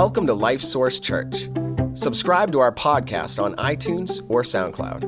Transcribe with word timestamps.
Welcome 0.00 0.28
to 0.28 0.32
Life 0.32 0.60
Source 0.60 1.00
Church. 1.00 1.48
Subscribe 1.94 2.52
to 2.52 2.60
our 2.60 2.70
podcast 2.70 3.42
on 3.42 3.56
iTunes 3.56 4.24
or 4.28 4.44
SoundCloud. 4.44 5.02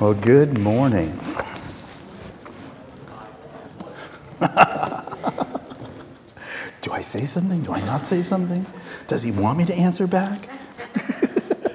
Well, 0.00 0.14
good 0.14 0.56
morning. 0.56 1.10
Do 6.80 6.92
I 6.92 7.02
say 7.02 7.26
something? 7.26 7.62
Do 7.62 7.74
I 7.74 7.82
not 7.82 8.06
say 8.06 8.22
something? 8.22 8.64
Does 9.08 9.22
he 9.22 9.30
want 9.30 9.58
me 9.58 9.66
to 9.66 9.74
answer 9.74 10.06
back? 10.06 10.48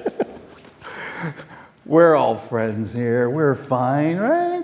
We're 1.86 2.16
all 2.16 2.36
friends 2.36 2.94
here. 2.94 3.30
We're 3.30 3.54
fine, 3.54 4.18
right? 4.18 4.61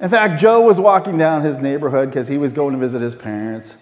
In 0.00 0.08
fact, 0.08 0.40
Joe 0.40 0.62
was 0.62 0.80
walking 0.80 1.18
down 1.18 1.42
his 1.42 1.58
neighborhood 1.58 2.08
because 2.08 2.26
he 2.26 2.38
was 2.38 2.52
going 2.52 2.72
to 2.72 2.78
visit 2.78 3.02
his 3.02 3.14
parents. 3.14 3.74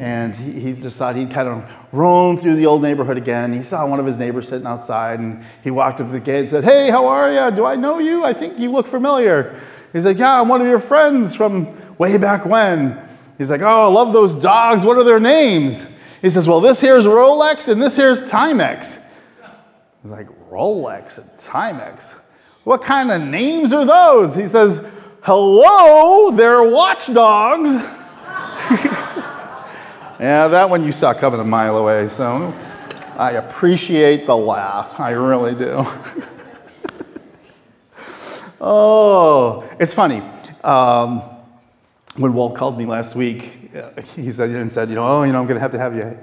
And 0.00 0.34
he, 0.34 0.52
he 0.58 0.72
just 0.72 0.96
thought 0.96 1.14
he'd 1.14 1.30
kind 1.30 1.48
of 1.48 1.70
roam 1.92 2.36
through 2.36 2.56
the 2.56 2.66
old 2.66 2.82
neighborhood 2.82 3.16
again. 3.16 3.52
He 3.52 3.62
saw 3.62 3.86
one 3.86 4.00
of 4.00 4.06
his 4.06 4.18
neighbors 4.18 4.48
sitting 4.48 4.66
outside 4.66 5.20
and 5.20 5.44
he 5.62 5.70
walked 5.70 6.00
up 6.00 6.08
to 6.08 6.12
the 6.12 6.20
gate 6.20 6.40
and 6.40 6.50
said, 6.50 6.64
Hey, 6.64 6.90
how 6.90 7.06
are 7.06 7.30
you? 7.30 7.54
Do 7.54 7.64
I 7.64 7.76
know 7.76 8.00
you? 8.00 8.24
I 8.24 8.32
think 8.32 8.58
you 8.58 8.72
look 8.72 8.86
familiar. 8.86 9.60
He's 9.92 10.06
like, 10.06 10.18
Yeah, 10.18 10.40
I'm 10.40 10.48
one 10.48 10.60
of 10.60 10.66
your 10.66 10.80
friends 10.80 11.36
from 11.36 11.96
way 11.98 12.18
back 12.18 12.44
when. 12.44 13.00
He's 13.38 13.50
like, 13.50 13.60
Oh, 13.60 13.82
I 13.82 13.86
love 13.86 14.12
those 14.12 14.34
dogs. 14.34 14.84
What 14.84 14.96
are 14.96 15.04
their 15.04 15.20
names? 15.20 15.88
He 16.22 16.30
says, 16.30 16.48
Well, 16.48 16.60
this 16.60 16.80
here's 16.80 17.04
Rolex 17.06 17.70
and 17.70 17.80
this 17.80 17.94
here's 17.94 18.24
Timex. 18.24 19.08
He's 20.02 20.10
like, 20.10 20.26
Rolex 20.50 21.18
and 21.18 21.30
Timex? 21.38 22.14
What 22.64 22.82
kind 22.82 23.10
of 23.10 23.22
names 23.22 23.72
are 23.72 23.84
those? 23.84 24.34
He 24.34 24.48
says, 24.48 24.90
Hello, 25.26 26.30
they're 26.32 26.62
watchdogs. 26.64 27.70
yeah, 30.20 30.48
that 30.48 30.68
one 30.68 30.84
you 30.84 30.92
saw 30.92 31.14
coming 31.14 31.40
a 31.40 31.44
mile 31.44 31.78
away. 31.78 32.10
So 32.10 32.52
I 33.16 33.30
appreciate 33.30 34.26
the 34.26 34.36
laugh. 34.36 35.00
I 35.00 35.12
really 35.12 35.54
do. 35.54 35.86
oh, 38.60 39.66
it's 39.80 39.94
funny. 39.94 40.20
Um, 40.62 41.22
when 42.16 42.34
Walt 42.34 42.54
called 42.54 42.76
me 42.76 42.84
last 42.84 43.16
week, 43.16 43.70
uh, 43.74 44.02
he 44.02 44.30
said 44.30 44.50
and 44.50 44.70
said, 44.70 44.90
you 44.90 44.96
know, 44.96 45.08
oh, 45.08 45.22
you 45.22 45.32
know, 45.32 45.40
I'm 45.40 45.46
going 45.46 45.56
to 45.56 45.62
have 45.62 45.72
to 45.72 45.78
have 45.78 45.96
you 45.96 46.18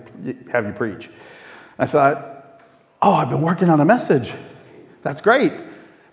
have 0.52 0.68
you 0.68 0.74
preach. 0.74 1.10
I 1.80 1.88
thought, 1.88 2.62
oh, 3.02 3.14
I've 3.14 3.32
been 3.32 3.42
working 3.42 3.68
on 3.68 3.82
a 3.82 3.86
message. 3.86 4.32
That's 5.02 5.22
great, 5.22 5.54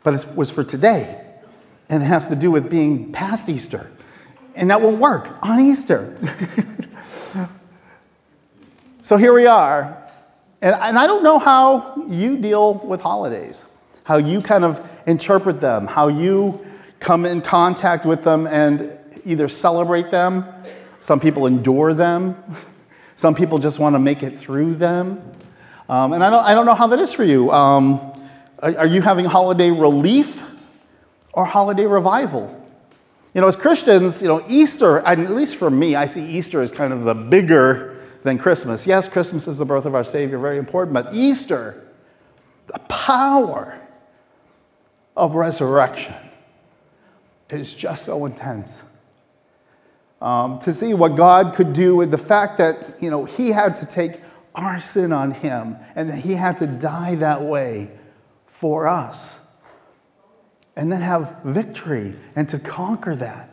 but 0.02 0.14
it 0.14 0.26
was 0.34 0.50
for 0.50 0.64
today, 0.64 1.27
and 1.88 2.02
it 2.02 2.06
has 2.06 2.28
to 2.28 2.36
do 2.36 2.50
with 2.50 2.70
being 2.70 3.12
past 3.12 3.48
Easter, 3.48 3.90
and 4.54 4.70
that 4.70 4.80
won't 4.80 4.98
work 4.98 5.38
on 5.42 5.60
Easter. 5.60 6.16
so 9.00 9.16
here 9.16 9.32
we 9.32 9.46
are, 9.46 9.96
and, 10.60 10.74
and 10.74 10.98
I 10.98 11.06
don't 11.06 11.22
know 11.22 11.38
how 11.38 12.04
you 12.08 12.38
deal 12.38 12.74
with 12.74 13.00
holidays, 13.00 13.64
how 14.04 14.16
you 14.16 14.40
kind 14.40 14.64
of 14.64 14.86
interpret 15.06 15.60
them, 15.60 15.86
how 15.86 16.08
you 16.08 16.64
come 17.00 17.24
in 17.24 17.40
contact 17.40 18.04
with 18.04 18.24
them 18.24 18.46
and 18.46 18.98
either 19.24 19.48
celebrate 19.48 20.10
them, 20.10 20.44
some 21.00 21.20
people 21.20 21.46
endure 21.46 21.94
them, 21.94 22.42
some 23.16 23.34
people 23.34 23.58
just 23.58 23.78
want 23.78 23.94
to 23.94 23.98
make 23.98 24.22
it 24.22 24.34
through 24.34 24.74
them. 24.74 25.22
Um, 25.88 26.12
and 26.12 26.22
I 26.22 26.30
don't, 26.30 26.44
I 26.44 26.54
don't 26.54 26.66
know 26.66 26.74
how 26.74 26.86
that 26.88 26.98
is 26.98 27.12
for 27.12 27.24
you. 27.24 27.50
Um, 27.50 28.12
are, 28.58 28.76
are 28.78 28.86
you 28.86 29.00
having 29.00 29.24
holiday 29.24 29.70
relief 29.70 30.42
or 31.32 31.44
holiday 31.44 31.86
revival? 31.86 32.64
You 33.34 33.40
know, 33.40 33.46
as 33.46 33.56
Christians, 33.56 34.22
you 34.22 34.28
know, 34.28 34.44
Easter, 34.48 35.00
at 35.00 35.18
least 35.18 35.56
for 35.56 35.70
me, 35.70 35.94
I 35.94 36.06
see 36.06 36.24
Easter 36.24 36.62
as 36.62 36.72
kind 36.72 36.92
of 36.92 37.04
the 37.04 37.14
bigger 37.14 38.02
than 38.22 38.38
Christmas. 38.38 38.86
Yes, 38.86 39.06
Christmas 39.08 39.46
is 39.46 39.58
the 39.58 39.64
birth 39.64 39.84
of 39.84 39.94
our 39.94 40.04
Savior, 40.04 40.38
very 40.38 40.58
important, 40.58 40.94
but 40.94 41.14
Easter, 41.14 41.86
the 42.66 42.78
power 42.88 43.80
of 45.16 45.34
resurrection 45.34 46.14
is 47.50 47.74
just 47.74 48.04
so 48.04 48.24
intense. 48.26 48.82
Um, 50.20 50.58
to 50.60 50.72
see 50.72 50.94
what 50.94 51.14
God 51.14 51.54
could 51.54 51.72
do 51.72 51.94
with 51.94 52.10
the 52.10 52.18
fact 52.18 52.58
that, 52.58 53.00
you 53.00 53.10
know, 53.10 53.24
He 53.24 53.50
had 53.50 53.74
to 53.76 53.86
take 53.86 54.20
our 54.54 54.80
sin 54.80 55.12
on 55.12 55.30
Him 55.30 55.76
and 55.94 56.10
that 56.10 56.18
He 56.18 56.34
had 56.34 56.58
to 56.58 56.66
die 56.66 57.14
that 57.16 57.42
way 57.42 57.90
for 58.46 58.88
us. 58.88 59.46
And 60.78 60.92
then 60.92 61.02
have 61.02 61.38
victory 61.42 62.14
and 62.36 62.48
to 62.50 62.58
conquer 62.60 63.16
that, 63.16 63.50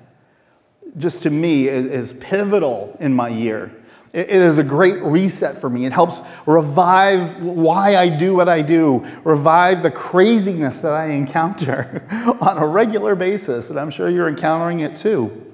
just 0.99 1.23
to 1.23 1.31
me, 1.31 1.67
is, 1.67 1.87
is 1.87 2.13
pivotal 2.13 2.95
in 2.99 3.15
my 3.15 3.29
year. 3.29 3.75
It, 4.13 4.29
it 4.29 4.41
is 4.43 4.59
a 4.59 4.63
great 4.63 5.01
reset 5.01 5.57
for 5.57 5.67
me. 5.67 5.87
It 5.87 5.91
helps 5.91 6.21
revive 6.45 7.41
why 7.41 7.95
I 7.95 8.09
do 8.09 8.35
what 8.35 8.47
I 8.47 8.61
do, 8.61 9.03
revive 9.23 9.81
the 9.81 9.89
craziness 9.89 10.81
that 10.81 10.93
I 10.93 11.07
encounter 11.07 12.07
on 12.41 12.59
a 12.59 12.67
regular 12.67 13.15
basis. 13.15 13.71
And 13.71 13.79
I'm 13.79 13.89
sure 13.89 14.07
you're 14.07 14.29
encountering 14.29 14.81
it 14.81 14.95
too. 14.95 15.51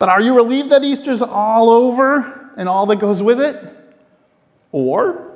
But 0.00 0.08
are 0.08 0.20
you 0.20 0.34
relieved 0.34 0.70
that 0.70 0.82
Easter's 0.82 1.22
all 1.22 1.70
over 1.70 2.50
and 2.56 2.68
all 2.68 2.86
that 2.86 2.96
goes 2.96 3.22
with 3.22 3.40
it? 3.40 3.56
Or 4.72 5.33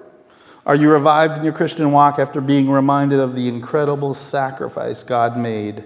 are 0.68 0.74
you 0.74 0.90
revived 0.90 1.38
in 1.38 1.44
your 1.44 1.54
Christian 1.54 1.90
walk 1.92 2.18
after 2.18 2.42
being 2.42 2.70
reminded 2.70 3.20
of 3.20 3.34
the 3.34 3.48
incredible 3.48 4.12
sacrifice 4.12 5.02
God 5.02 5.34
made 5.34 5.82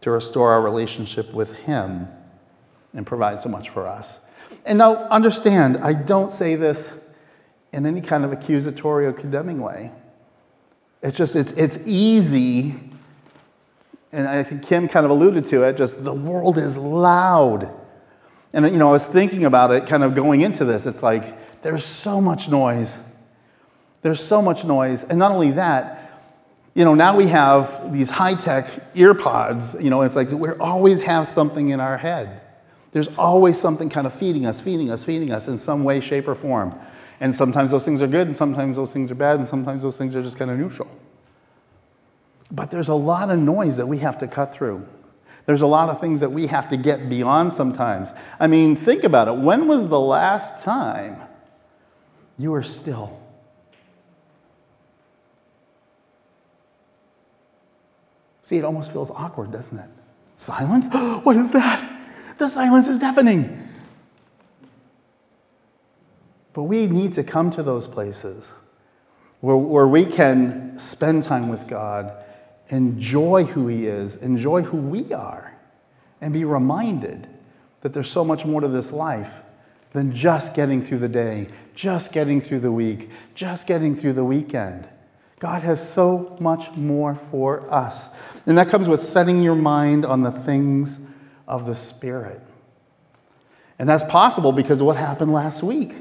to 0.00 0.10
restore 0.10 0.52
our 0.52 0.62
relationship 0.62 1.34
with 1.34 1.52
Him 1.52 2.08
and 2.94 3.06
provide 3.06 3.42
so 3.42 3.50
much 3.50 3.68
for 3.68 3.86
us? 3.86 4.18
And 4.64 4.78
now, 4.78 4.94
understand, 5.08 5.76
I 5.76 5.92
don't 5.92 6.32
say 6.32 6.54
this 6.54 7.04
in 7.74 7.84
any 7.84 8.00
kind 8.00 8.24
of 8.24 8.32
accusatory 8.32 9.04
or 9.04 9.12
condemning 9.12 9.60
way. 9.60 9.92
It's 11.02 11.18
just, 11.18 11.36
it's, 11.36 11.50
it's 11.52 11.78
easy, 11.84 12.74
and 14.12 14.26
I 14.26 14.42
think 14.44 14.66
Kim 14.66 14.88
kind 14.88 15.04
of 15.04 15.10
alluded 15.10 15.44
to 15.48 15.64
it, 15.64 15.76
just 15.76 16.04
the 16.04 16.14
world 16.14 16.56
is 16.56 16.78
loud. 16.78 17.70
And, 18.54 18.64
you 18.64 18.78
know, 18.78 18.88
I 18.88 18.92
was 18.92 19.06
thinking 19.06 19.44
about 19.44 19.72
it 19.72 19.86
kind 19.86 20.02
of 20.02 20.14
going 20.14 20.40
into 20.40 20.64
this. 20.64 20.86
It's 20.86 21.02
like, 21.02 21.60
there's 21.62 21.84
so 21.84 22.18
much 22.18 22.48
noise. 22.48 22.96
There's 24.06 24.22
so 24.22 24.40
much 24.40 24.64
noise. 24.64 25.02
And 25.02 25.18
not 25.18 25.32
only 25.32 25.50
that, 25.50 26.12
you 26.74 26.84
know, 26.84 26.94
now 26.94 27.16
we 27.16 27.26
have 27.26 27.92
these 27.92 28.08
high 28.08 28.36
tech 28.36 28.94
earpods. 28.94 29.82
You 29.82 29.90
know, 29.90 30.02
it's 30.02 30.14
like 30.14 30.30
we 30.30 30.50
always 30.60 31.00
have 31.00 31.26
something 31.26 31.70
in 31.70 31.80
our 31.80 31.98
head. 31.98 32.40
There's 32.92 33.08
always 33.18 33.58
something 33.58 33.88
kind 33.88 34.06
of 34.06 34.14
feeding 34.14 34.46
us, 34.46 34.60
feeding 34.60 34.92
us, 34.92 35.02
feeding 35.02 35.32
us 35.32 35.48
in 35.48 35.58
some 35.58 35.82
way, 35.82 35.98
shape, 35.98 36.28
or 36.28 36.36
form. 36.36 36.72
And 37.18 37.34
sometimes 37.34 37.72
those 37.72 37.84
things 37.84 38.00
are 38.00 38.06
good, 38.06 38.28
and 38.28 38.36
sometimes 38.36 38.76
those 38.76 38.92
things 38.92 39.10
are 39.10 39.16
bad, 39.16 39.40
and 39.40 39.48
sometimes 39.48 39.82
those 39.82 39.98
things 39.98 40.14
are 40.14 40.22
just 40.22 40.38
kind 40.38 40.52
of 40.52 40.56
neutral. 40.56 40.88
But 42.52 42.70
there's 42.70 42.90
a 42.90 42.94
lot 42.94 43.28
of 43.28 43.40
noise 43.40 43.76
that 43.78 43.88
we 43.88 43.98
have 43.98 44.18
to 44.18 44.28
cut 44.28 44.54
through. 44.54 44.86
There's 45.46 45.62
a 45.62 45.66
lot 45.66 45.88
of 45.88 46.00
things 46.00 46.20
that 46.20 46.30
we 46.30 46.46
have 46.46 46.68
to 46.68 46.76
get 46.76 47.08
beyond 47.08 47.52
sometimes. 47.52 48.12
I 48.38 48.46
mean, 48.46 48.76
think 48.76 49.02
about 49.02 49.26
it. 49.26 49.34
When 49.34 49.66
was 49.66 49.88
the 49.88 49.98
last 49.98 50.62
time 50.62 51.20
you 52.38 52.52
were 52.52 52.62
still? 52.62 53.25
See, 58.46 58.58
it 58.58 58.64
almost 58.64 58.92
feels 58.92 59.10
awkward, 59.10 59.50
doesn't 59.50 59.76
it? 59.76 59.90
Silence? 60.36 60.86
what 61.24 61.34
is 61.34 61.50
that? 61.50 62.00
The 62.38 62.48
silence 62.48 62.86
is 62.86 62.96
deafening. 62.96 63.68
But 66.52 66.62
we 66.62 66.86
need 66.86 67.12
to 67.14 67.24
come 67.24 67.50
to 67.50 67.64
those 67.64 67.88
places 67.88 68.52
where, 69.40 69.56
where 69.56 69.88
we 69.88 70.06
can 70.06 70.78
spend 70.78 71.24
time 71.24 71.48
with 71.48 71.66
God 71.66 72.12
enjoy 72.68 73.42
who 73.42 73.66
He 73.66 73.88
is, 73.88 74.14
enjoy 74.22 74.62
who 74.62 74.76
we 74.76 75.12
are, 75.12 75.52
and 76.20 76.32
be 76.32 76.44
reminded 76.44 77.26
that 77.80 77.92
there's 77.92 78.08
so 78.08 78.24
much 78.24 78.46
more 78.46 78.60
to 78.60 78.68
this 78.68 78.92
life 78.92 79.42
than 79.92 80.14
just 80.14 80.54
getting 80.54 80.80
through 80.80 80.98
the 80.98 81.08
day, 81.08 81.48
just 81.74 82.12
getting 82.12 82.40
through 82.40 82.60
the 82.60 82.70
week, 82.70 83.10
just 83.34 83.66
getting 83.66 83.96
through 83.96 84.12
the 84.12 84.24
weekend. 84.24 84.88
God 85.38 85.62
has 85.62 85.86
so 85.86 86.36
much 86.40 86.70
more 86.72 87.14
for 87.14 87.70
us. 87.72 88.14
And 88.46 88.56
that 88.56 88.68
comes 88.68 88.88
with 88.88 89.00
setting 89.00 89.42
your 89.42 89.54
mind 89.54 90.06
on 90.06 90.22
the 90.22 90.30
things 90.30 90.98
of 91.46 91.66
the 91.66 91.76
Spirit. 91.76 92.40
And 93.78 93.88
that's 93.88 94.04
possible 94.04 94.52
because 94.52 94.80
of 94.80 94.86
what 94.86 94.96
happened 94.96 95.32
last 95.32 95.62
week. 95.62 95.92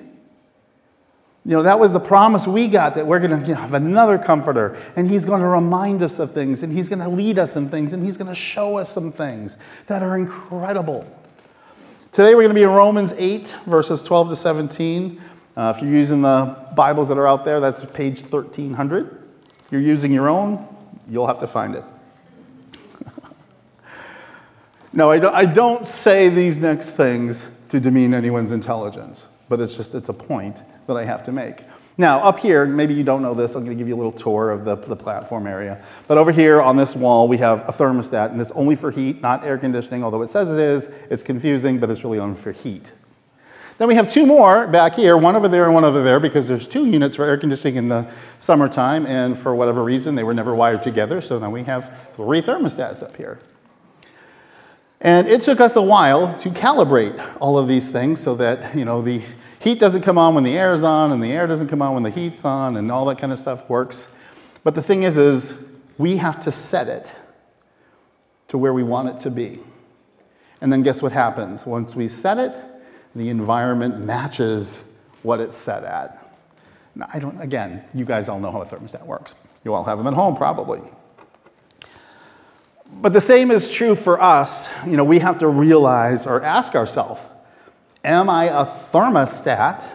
You 1.47 1.51
know, 1.51 1.63
that 1.63 1.79
was 1.79 1.93
the 1.93 1.99
promise 1.99 2.47
we 2.47 2.67
got 2.67 2.95
that 2.95 3.05
we're 3.05 3.19
going 3.19 3.39
to 3.39 3.47
you 3.47 3.53
know, 3.53 3.61
have 3.61 3.75
another 3.75 4.17
comforter, 4.17 4.77
and 4.95 5.07
he's 5.07 5.25
going 5.25 5.41
to 5.41 5.47
remind 5.47 6.01
us 6.01 6.17
of 6.17 6.31
things, 6.31 6.63
and 6.63 6.73
he's 6.73 6.89
going 6.89 6.99
to 6.99 7.09
lead 7.09 7.37
us 7.37 7.55
in 7.55 7.69
things, 7.69 7.93
and 7.93 8.03
he's 8.03 8.17
going 8.17 8.29
to 8.29 8.35
show 8.35 8.77
us 8.77 8.89
some 8.89 9.11
things 9.11 9.59
that 9.85 10.01
are 10.01 10.17
incredible. 10.17 11.05
Today 12.11 12.33
we're 12.33 12.43
going 12.43 12.49
to 12.49 12.55
be 12.55 12.63
in 12.63 12.69
Romans 12.69 13.13
8, 13.13 13.55
verses 13.67 14.01
12 14.01 14.29
to 14.29 14.35
17. 14.35 15.21
Uh, 15.55 15.73
if 15.75 15.83
you're 15.83 15.91
using 15.91 16.21
the 16.21 16.57
Bibles 16.75 17.09
that 17.09 17.17
are 17.17 17.27
out 17.27 17.45
there, 17.45 17.59
that's 17.59 17.85
page 17.91 18.21
1300. 18.21 19.24
You're 19.71 19.81
using 19.81 20.11
your 20.11 20.29
own, 20.29 20.65
you'll 21.09 21.27
have 21.27 21.39
to 21.39 21.47
find 21.47 21.75
it. 21.75 21.83
No, 24.93 25.11
I 25.11 25.19
don't, 25.19 25.35
I 25.35 25.45
don't 25.45 25.85
say 25.85 26.29
these 26.29 26.61
next 26.61 26.91
things 26.91 27.51
to 27.67 27.81
demean 27.81 28.13
anyone's 28.13 28.53
intelligence, 28.53 29.25
but 29.49 29.59
it's 29.59 29.75
just, 29.75 29.93
it's 29.93 30.07
a 30.07 30.13
point 30.13 30.63
that 30.87 30.95
I 30.95 31.03
have 31.03 31.21
to 31.25 31.33
make. 31.33 31.63
Now, 31.97 32.19
up 32.19 32.39
here, 32.39 32.65
maybe 32.65 32.93
you 32.93 33.03
don't 33.03 33.21
know 33.21 33.33
this, 33.33 33.55
I'm 33.55 33.63
going 33.65 33.75
to 33.75 33.81
give 33.81 33.89
you 33.89 33.95
a 33.95 33.97
little 33.97 34.11
tour 34.11 34.51
of 34.51 34.65
the, 34.65 34.75
the 34.75 34.95
platform 34.95 35.47
area. 35.47 35.83
But 36.07 36.17
over 36.17 36.31
here 36.31 36.61
on 36.61 36.75
this 36.75 36.95
wall, 36.95 37.27
we 37.27 37.37
have 37.37 37.67
a 37.67 37.71
thermostat, 37.71 38.31
and 38.31 38.39
it's 38.39 38.51
only 38.51 38.75
for 38.75 38.91
heat, 38.91 39.21
not 39.21 39.45
air 39.45 39.57
conditioning, 39.57 40.03
although 40.03 40.21
it 40.21 40.29
says 40.29 40.49
it 40.49 40.59
is. 40.59 40.87
It's 41.09 41.23
confusing, 41.23 41.79
but 41.79 41.89
it's 41.89 42.03
really 42.03 42.19
only 42.19 42.37
for 42.37 42.51
heat. 42.51 42.93
Then 43.77 43.89
we 43.89 43.95
have 43.95 44.11
two 44.11 44.25
more 44.25 44.67
back 44.67 44.95
here, 44.95 45.17
one 45.17 45.35
over 45.35 45.49
there 45.49 45.65
and 45.65 45.73
one 45.73 45.83
over 45.83 46.01
there, 46.01 46.19
because 46.19 46.47
there's 46.47 46.67
two 46.67 46.85
units 46.85 47.17
for 47.17 47.25
air 47.25 47.37
conditioning 47.37 47.75
in 47.75 47.89
the 47.89 48.07
summertime, 48.39 49.05
and 49.05 49.37
for 49.37 49.53
whatever 49.53 49.83
reason, 49.83 50.15
they 50.15 50.23
were 50.23 50.33
never 50.33 50.55
wired 50.55 50.81
together, 50.81 51.19
so 51.19 51.39
now 51.39 51.49
we 51.49 51.63
have 51.63 52.01
three 52.01 52.41
thermostats 52.41 53.03
up 53.03 53.17
here. 53.17 53.39
And 55.01 55.27
it 55.27 55.41
took 55.41 55.59
us 55.59 55.75
a 55.75 55.81
while 55.81 56.33
to 56.39 56.49
calibrate 56.49 57.37
all 57.41 57.57
of 57.57 57.67
these 57.67 57.89
things 57.89 58.21
so 58.21 58.33
that, 58.35 58.75
you 58.75 58.85
know, 58.85 59.01
the 59.01 59.21
heat 59.59 59.77
doesn't 59.77 60.03
come 60.03 60.17
on 60.17 60.35
when 60.35 60.45
the 60.45 60.57
air 60.57 60.71
is 60.71 60.85
on, 60.85 61.11
and 61.11 61.21
the 61.21 61.31
air 61.31 61.45
doesn't 61.45 61.67
come 61.67 61.81
on 61.81 61.93
when 61.93 62.03
the 62.03 62.09
heat's 62.09 62.45
on, 62.45 62.77
and 62.77 62.89
all 62.89 63.05
that 63.05 63.17
kind 63.17 63.33
of 63.33 63.39
stuff 63.39 63.69
works. 63.69 64.13
But 64.63 64.73
the 64.73 64.81
thing 64.81 65.03
is, 65.03 65.17
is 65.17 65.65
we 65.97 66.15
have 66.17 66.39
to 66.41 66.51
set 66.51 66.87
it 66.87 67.13
to 68.47 68.57
where 68.57 68.73
we 68.73 68.83
want 68.83 69.09
it 69.09 69.19
to 69.19 69.29
be. 69.29 69.59
And 70.61 70.71
then 70.71 70.81
guess 70.81 71.01
what 71.01 71.11
happens? 71.11 71.65
Once 71.65 71.93
we 71.93 72.07
set 72.07 72.37
it, 72.37 72.61
the 73.15 73.29
environment 73.29 73.99
matches 73.99 74.83
what 75.23 75.39
it's 75.39 75.55
set 75.55 75.83
at. 75.83 76.21
Now, 76.95 77.07
I 77.13 77.19
don't, 77.19 77.39
again, 77.41 77.83
you 77.93 78.05
guys 78.05 78.29
all 78.29 78.39
know 78.39 78.51
how 78.51 78.61
a 78.61 78.65
thermostat 78.65 79.05
works. 79.05 79.35
You 79.63 79.73
all 79.73 79.83
have 79.83 79.97
them 79.97 80.07
at 80.07 80.13
home, 80.13 80.35
probably. 80.35 80.81
But 83.01 83.13
the 83.13 83.21
same 83.21 83.51
is 83.51 83.71
true 83.71 83.95
for 83.95 84.21
us. 84.21 84.69
You 84.85 84.95
know, 84.95 85.03
we 85.03 85.19
have 85.19 85.39
to 85.39 85.47
realize 85.47 86.25
or 86.25 86.41
ask 86.43 86.75
ourselves 86.75 87.21
Am 88.03 88.29
I 88.29 88.45
a 88.45 88.65
thermostat 88.65 89.89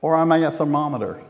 or 0.00 0.16
am 0.16 0.32
I 0.32 0.38
a 0.38 0.50
thermometer? 0.50 1.22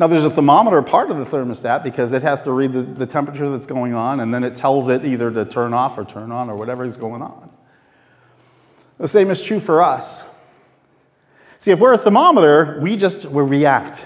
Now, 0.00 0.06
there's 0.06 0.24
a 0.24 0.30
thermometer 0.30 0.80
part 0.80 1.10
of 1.10 1.18
the 1.18 1.24
thermostat 1.24 1.82
because 1.82 2.12
it 2.12 2.22
has 2.22 2.42
to 2.44 2.52
read 2.52 2.72
the, 2.72 2.82
the, 2.82 3.04
temperature 3.04 3.50
that's 3.50 3.66
going 3.66 3.94
on 3.94 4.20
and 4.20 4.32
then 4.32 4.44
it 4.44 4.54
tells 4.54 4.88
it 4.88 5.04
either 5.04 5.30
to 5.32 5.44
turn 5.44 5.74
off 5.74 5.98
or 5.98 6.04
turn 6.04 6.30
on 6.30 6.48
or 6.48 6.56
whatever 6.56 6.84
is 6.84 6.96
going 6.96 7.20
on. 7.20 7.50
The 8.98 9.08
same 9.08 9.30
is 9.30 9.42
true 9.42 9.60
for 9.60 9.82
us. 9.82 10.28
See, 11.60 11.70
if 11.70 11.80
we're 11.80 11.94
a 11.94 11.98
thermometer, 11.98 12.78
we 12.80 12.96
just 12.96 13.24
we 13.24 13.42
react 13.42 14.04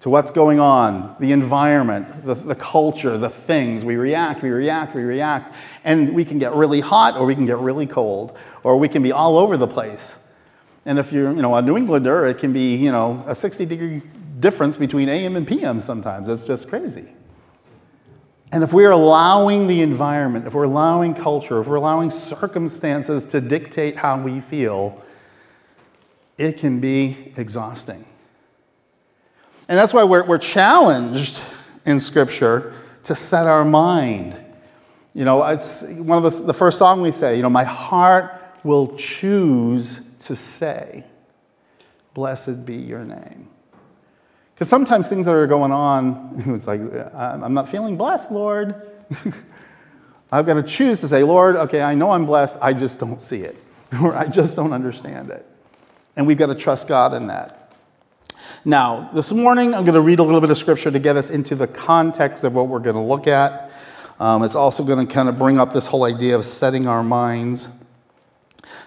to 0.00 0.08
what's 0.08 0.30
going 0.30 0.58
on, 0.58 1.14
the 1.20 1.30
environment, 1.32 2.24
the, 2.24 2.34
the 2.34 2.54
culture, 2.54 3.18
the 3.18 3.28
things. 3.28 3.84
We 3.84 3.96
react, 3.96 4.42
we 4.42 4.48
react, 4.50 4.94
we 4.94 5.02
react. 5.02 5.54
And 5.84 6.14
we 6.14 6.24
can 6.24 6.38
get 6.38 6.54
really 6.54 6.80
hot 6.80 7.16
or 7.16 7.26
we 7.26 7.34
can 7.34 7.44
get 7.44 7.58
really 7.58 7.86
cold 7.86 8.36
or 8.62 8.78
we 8.78 8.88
can 8.88 9.02
be 9.02 9.12
all 9.12 9.36
over 9.36 9.56
the 9.58 9.66
place. 9.66 10.24
And 10.86 10.98
if 10.98 11.12
you're, 11.12 11.32
you 11.32 11.42
know, 11.42 11.54
a 11.54 11.60
New 11.60 11.76
Englander, 11.76 12.24
it 12.24 12.38
can 12.38 12.52
be, 12.52 12.76
you 12.76 12.90
know, 12.90 13.22
a 13.26 13.34
60 13.34 13.66
degree 13.66 14.02
difference 14.40 14.78
between 14.78 15.10
AM 15.10 15.36
and 15.36 15.46
PM 15.46 15.80
sometimes. 15.80 16.30
It's 16.30 16.46
just 16.46 16.68
crazy. 16.68 17.12
And 18.52 18.64
if 18.64 18.72
we're 18.72 18.90
allowing 18.90 19.68
the 19.68 19.80
environment, 19.82 20.46
if 20.46 20.54
we're 20.54 20.64
allowing 20.64 21.14
culture, 21.14 21.60
if 21.60 21.68
we're 21.68 21.76
allowing 21.76 22.10
circumstances 22.10 23.24
to 23.26 23.40
dictate 23.40 23.96
how 23.96 24.20
we 24.20 24.40
feel, 24.40 25.00
it 26.36 26.58
can 26.58 26.80
be 26.80 27.32
exhausting. 27.36 28.04
And 29.68 29.78
that's 29.78 29.94
why 29.94 30.02
we're, 30.02 30.24
we're 30.24 30.38
challenged 30.38 31.40
in 31.86 32.00
Scripture 32.00 32.74
to 33.04 33.14
set 33.14 33.46
our 33.46 33.64
mind. 33.64 34.36
You 35.14 35.24
know, 35.24 35.44
it's 35.44 35.88
one 35.92 36.22
of 36.22 36.24
the, 36.24 36.46
the 36.46 36.54
first 36.54 36.76
song 36.78 37.02
we 37.02 37.12
say, 37.12 37.36
you 37.36 37.42
know, 37.42 37.50
my 37.50 37.64
heart 37.64 38.34
will 38.64 38.96
choose 38.96 40.00
to 40.20 40.34
say, 40.34 41.04
Blessed 42.14 42.66
be 42.66 42.74
your 42.74 43.04
name. 43.04 43.48
Because 44.60 44.68
sometimes 44.68 45.08
things 45.08 45.24
that 45.24 45.32
are 45.32 45.46
going 45.46 45.72
on, 45.72 46.34
it's 46.54 46.66
like, 46.66 46.82
I'm 47.14 47.54
not 47.54 47.66
feeling 47.66 47.96
blessed, 47.96 48.30
Lord. 48.30 48.74
I've 50.32 50.44
got 50.44 50.52
to 50.52 50.62
choose 50.62 51.00
to 51.00 51.08
say, 51.08 51.22
Lord, 51.22 51.56
okay, 51.56 51.80
I 51.80 51.94
know 51.94 52.10
I'm 52.10 52.26
blessed, 52.26 52.58
I 52.60 52.74
just 52.74 53.00
don't 53.00 53.22
see 53.22 53.38
it, 53.38 53.56
or 54.02 54.14
I 54.14 54.26
just 54.26 54.56
don't 54.56 54.74
understand 54.74 55.30
it. 55.30 55.46
And 56.14 56.26
we've 56.26 56.36
got 56.36 56.48
to 56.48 56.54
trust 56.54 56.88
God 56.88 57.14
in 57.14 57.28
that. 57.28 57.74
Now, 58.62 59.08
this 59.14 59.32
morning, 59.32 59.72
I'm 59.72 59.84
going 59.84 59.94
to 59.94 60.02
read 60.02 60.18
a 60.18 60.22
little 60.22 60.42
bit 60.42 60.50
of 60.50 60.58
scripture 60.58 60.90
to 60.90 60.98
get 60.98 61.16
us 61.16 61.30
into 61.30 61.54
the 61.54 61.66
context 61.66 62.44
of 62.44 62.52
what 62.52 62.68
we're 62.68 62.80
going 62.80 62.96
to 62.96 63.00
look 63.00 63.26
at. 63.26 63.72
Um, 64.18 64.42
it's 64.42 64.56
also 64.56 64.84
going 64.84 65.06
to 65.06 65.10
kind 65.10 65.30
of 65.30 65.38
bring 65.38 65.58
up 65.58 65.72
this 65.72 65.86
whole 65.86 66.04
idea 66.04 66.36
of 66.36 66.44
setting 66.44 66.86
our 66.86 67.02
minds. 67.02 67.66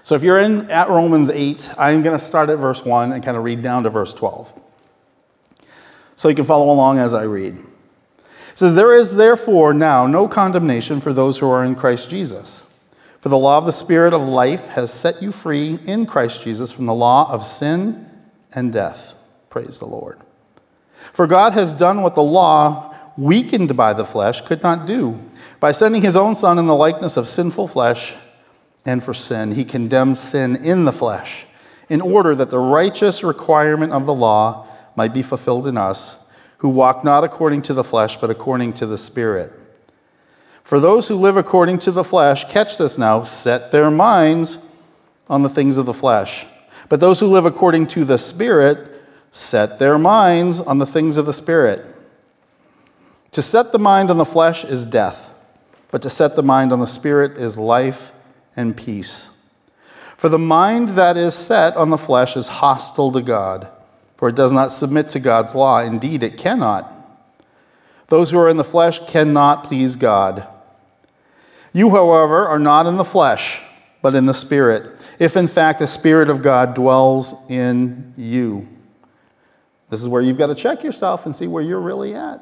So 0.04 0.14
if 0.14 0.22
you're 0.22 0.40
in 0.40 0.70
at 0.70 0.90
Romans 0.90 1.32
8, 1.32 1.72
I'm 1.80 2.04
going 2.04 2.16
to 2.16 2.24
start 2.24 2.50
at 2.50 2.60
verse 2.60 2.86
1 2.86 3.12
and 3.12 3.24
kind 3.24 3.36
of 3.36 3.44
read 3.44 3.64
down 3.64 3.82
to 3.86 3.90
verse 3.90 4.14
12. 4.14 4.60
So 6.16 6.30
you 6.30 6.36
can 6.36 6.46
follow 6.46 6.72
along 6.72 7.00
as 7.00 7.14
I 7.14 7.24
read. 7.24 7.56
It 7.56 8.58
says, 8.60 8.76
There 8.76 8.94
is 8.94 9.16
therefore 9.16 9.74
now 9.74 10.08
no 10.08 10.28
condemnation 10.28 11.02
for 11.02 11.14
those 11.14 11.38
who 11.38 11.50
are 11.50 11.64
in 11.64 11.76
Christ 11.76 12.10
Jesus. 12.10 12.66
For 13.22 13.30
the 13.30 13.38
law 13.38 13.58
of 13.58 13.66
the 13.66 13.72
Spirit 13.72 14.14
of 14.14 14.28
life 14.28 14.68
has 14.70 14.94
set 14.94 15.22
you 15.22 15.32
free 15.32 15.80
in 15.86 16.06
Christ 16.06 16.44
Jesus 16.44 16.72
from 16.72 16.86
the 16.86 16.94
law 16.94 17.32
of 17.32 17.46
sin 17.46 18.10
and 18.54 18.72
death. 18.72 19.14
Praise 19.50 19.80
the 19.80 19.86
Lord. 19.86 20.20
For 21.14 21.26
God 21.26 21.54
has 21.54 21.74
done 21.74 22.02
what 22.02 22.16
the 22.16 22.24
law, 22.24 22.94
weakened 23.18 23.76
by 23.78 23.94
the 23.94 24.06
flesh, 24.06 24.42
could 24.42 24.62
not 24.62 24.86
do. 24.86 25.20
By 25.60 25.72
sending 25.72 26.02
his 26.02 26.18
own 26.18 26.36
Son 26.36 26.60
in 26.60 26.68
the 26.68 26.76
likeness 26.76 27.18
of 27.18 27.28
sinful 27.28 27.70
flesh, 27.70 28.16
and 28.86 29.04
for 29.04 29.14
sin. 29.14 29.54
He 29.54 29.66
condemned 29.66 30.18
sin 30.18 30.58
in 30.58 30.86
the 30.86 30.92
flesh, 30.92 31.46
in 31.90 32.02
order 32.02 32.36
that 32.36 32.50
the 32.50 32.60
righteous 32.60 33.24
requirement 33.24 33.94
of 33.94 34.06
the 34.06 34.14
law 34.14 34.68
might 34.96 35.14
be 35.14 35.22
fulfilled 35.22 35.68
in 35.68 35.78
us, 35.78 36.18
who 36.58 36.70
walk 36.70 37.04
not 37.04 37.24
according 37.24 37.62
to 37.64 37.74
the 37.74 37.84
flesh, 37.84 38.18
but 38.18 38.30
according 38.30 38.74
to 38.74 38.86
the 38.86 38.98
Spirit. 38.98 39.52
For 40.64 40.80
those 40.80 41.08
who 41.08 41.16
live 41.16 41.38
according 41.38 41.80
to 41.80 41.92
the 41.92 42.04
flesh, 42.04 42.46
catch 42.46 42.78
this 42.78 42.98
now, 42.98 43.24
set 43.24 43.72
their 43.72 43.92
minds 43.92 44.58
on 45.28 45.44
the 45.44 45.50
things 45.50 45.78
of 45.78 45.86
the 45.86 45.94
flesh. 45.94 46.46
But 46.90 47.00
those 47.00 47.20
who 47.20 47.28
live 47.28 47.46
according 47.46 47.88
to 47.88 48.06
the 48.06 48.18
Spirit, 48.18 49.02
set 49.32 49.80
their 49.80 49.98
minds 49.98 50.62
on 50.62 50.78
the 50.78 50.86
things 50.86 51.18
of 51.18 51.26
the 51.26 51.34
Spirit. 51.34 51.86
To 53.32 53.42
set 53.42 53.72
the 53.72 53.80
mind 53.80 54.12
on 54.12 54.18
the 54.18 54.26
flesh 54.26 54.64
is 54.64 54.86
death, 54.86 55.34
but 55.92 56.04
to 56.04 56.10
set 56.10 56.36
the 56.36 56.44
mind 56.44 56.72
on 56.72 56.80
the 56.80 56.86
Spirit 56.86 57.38
is 57.38 57.58
life 57.58 58.12
and 58.56 58.78
peace. 58.78 59.30
For 60.18 60.30
the 60.30 60.40
mind 60.40 60.90
that 60.90 61.18
is 61.18 61.34
set 61.34 61.76
on 61.76 61.90
the 61.90 61.98
flesh 61.98 62.38
is 62.38 62.48
hostile 62.48 63.12
to 63.12 63.22
God, 63.22 63.70
for 64.24 64.30
it 64.30 64.36
does 64.36 64.54
not 64.54 64.72
submit 64.72 65.10
to 65.10 65.20
God's 65.20 65.54
law. 65.54 65.80
Indeed, 65.80 66.24
it 66.24 66.38
cannot. 66.38 66.90
Those 68.08 68.32
who 68.32 68.40
are 68.40 68.48
in 68.48 68.56
the 68.56 68.64
flesh 68.64 69.00
cannot 69.06 69.66
please 69.66 69.98
God. 69.98 70.48
You, 71.74 71.90
however, 71.90 72.48
are 72.48 72.58
not 72.58 72.86
in 72.86 72.96
the 72.96 73.04
flesh, 73.04 73.62
but 74.02 74.16
in 74.16 74.26
the 74.26 74.34
Spirit, 74.34 74.98
if 75.20 75.36
in 75.36 75.46
fact 75.46 75.80
the 75.80 75.90
Spirit 75.90 76.30
of 76.30 76.42
God 76.42 76.74
dwells 76.74 77.34
in 77.50 78.14
you. 78.16 78.66
This 79.90 80.02
is 80.02 80.08
where 80.08 80.22
you've 80.22 80.38
got 80.38 80.48
to 80.48 80.56
check 80.56 80.86
yourself 80.86 81.26
and 81.26 81.36
see 81.36 81.48
where 81.48 81.62
you're 81.62 81.82
really 81.82 82.16
at. 82.16 82.40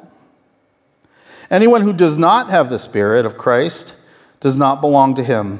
Anyone 1.49 1.81
who 1.81 1.93
does 1.93 2.15
not 2.15 2.51
have 2.51 2.69
the 2.69 2.77
Spirit 2.77 3.25
of 3.25 3.39
Christ 3.39 3.95
does 4.39 4.55
not 4.55 4.81
belong 4.81 5.15
to 5.15 5.23
him. 5.23 5.59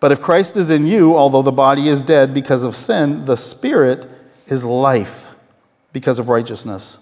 But 0.00 0.10
if 0.10 0.22
Christ 0.22 0.56
is 0.56 0.70
in 0.70 0.86
you, 0.86 1.14
although 1.14 1.42
the 1.42 1.52
body 1.52 1.86
is 1.86 2.02
dead 2.02 2.32
because 2.32 2.62
of 2.62 2.74
sin, 2.74 3.26
the 3.26 3.36
spirit 3.36 4.15
is 4.46 4.64
life 4.64 5.28
because 5.92 6.18
of 6.18 6.28
righteousness. 6.28 6.98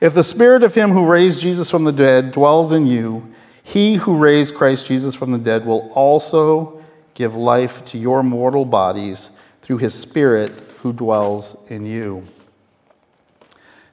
If 0.00 0.14
the 0.14 0.24
spirit 0.24 0.62
of 0.62 0.74
him 0.74 0.90
who 0.90 1.06
raised 1.06 1.40
Jesus 1.40 1.70
from 1.70 1.84
the 1.84 1.92
dead 1.92 2.32
dwells 2.32 2.72
in 2.72 2.86
you, 2.86 3.32
he 3.62 3.94
who 3.94 4.16
raised 4.16 4.54
Christ 4.54 4.86
Jesus 4.86 5.14
from 5.14 5.32
the 5.32 5.38
dead 5.38 5.64
will 5.64 5.90
also 5.92 6.82
give 7.14 7.36
life 7.36 7.84
to 7.86 7.98
your 7.98 8.22
mortal 8.22 8.64
bodies 8.64 9.30
through 9.60 9.78
his 9.78 9.94
spirit 9.94 10.52
who 10.80 10.92
dwells 10.92 11.70
in 11.70 11.86
you. 11.86 12.26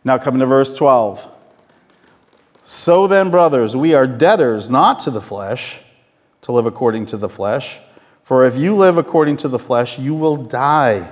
Now, 0.03 0.17
coming 0.17 0.39
to 0.39 0.45
verse 0.45 0.73
12. 0.73 1.27
So 2.63 3.07
then, 3.07 3.29
brothers, 3.29 3.75
we 3.75 3.93
are 3.93 4.07
debtors 4.07 4.69
not 4.69 4.99
to 5.01 5.11
the 5.11 5.21
flesh, 5.21 5.81
to 6.41 6.51
live 6.51 6.65
according 6.65 7.07
to 7.07 7.17
the 7.17 7.29
flesh. 7.29 7.79
For 8.23 8.45
if 8.45 8.55
you 8.55 8.75
live 8.75 8.97
according 8.97 9.37
to 9.37 9.47
the 9.47 9.59
flesh, 9.59 9.99
you 9.99 10.13
will 10.13 10.35
die. 10.35 11.11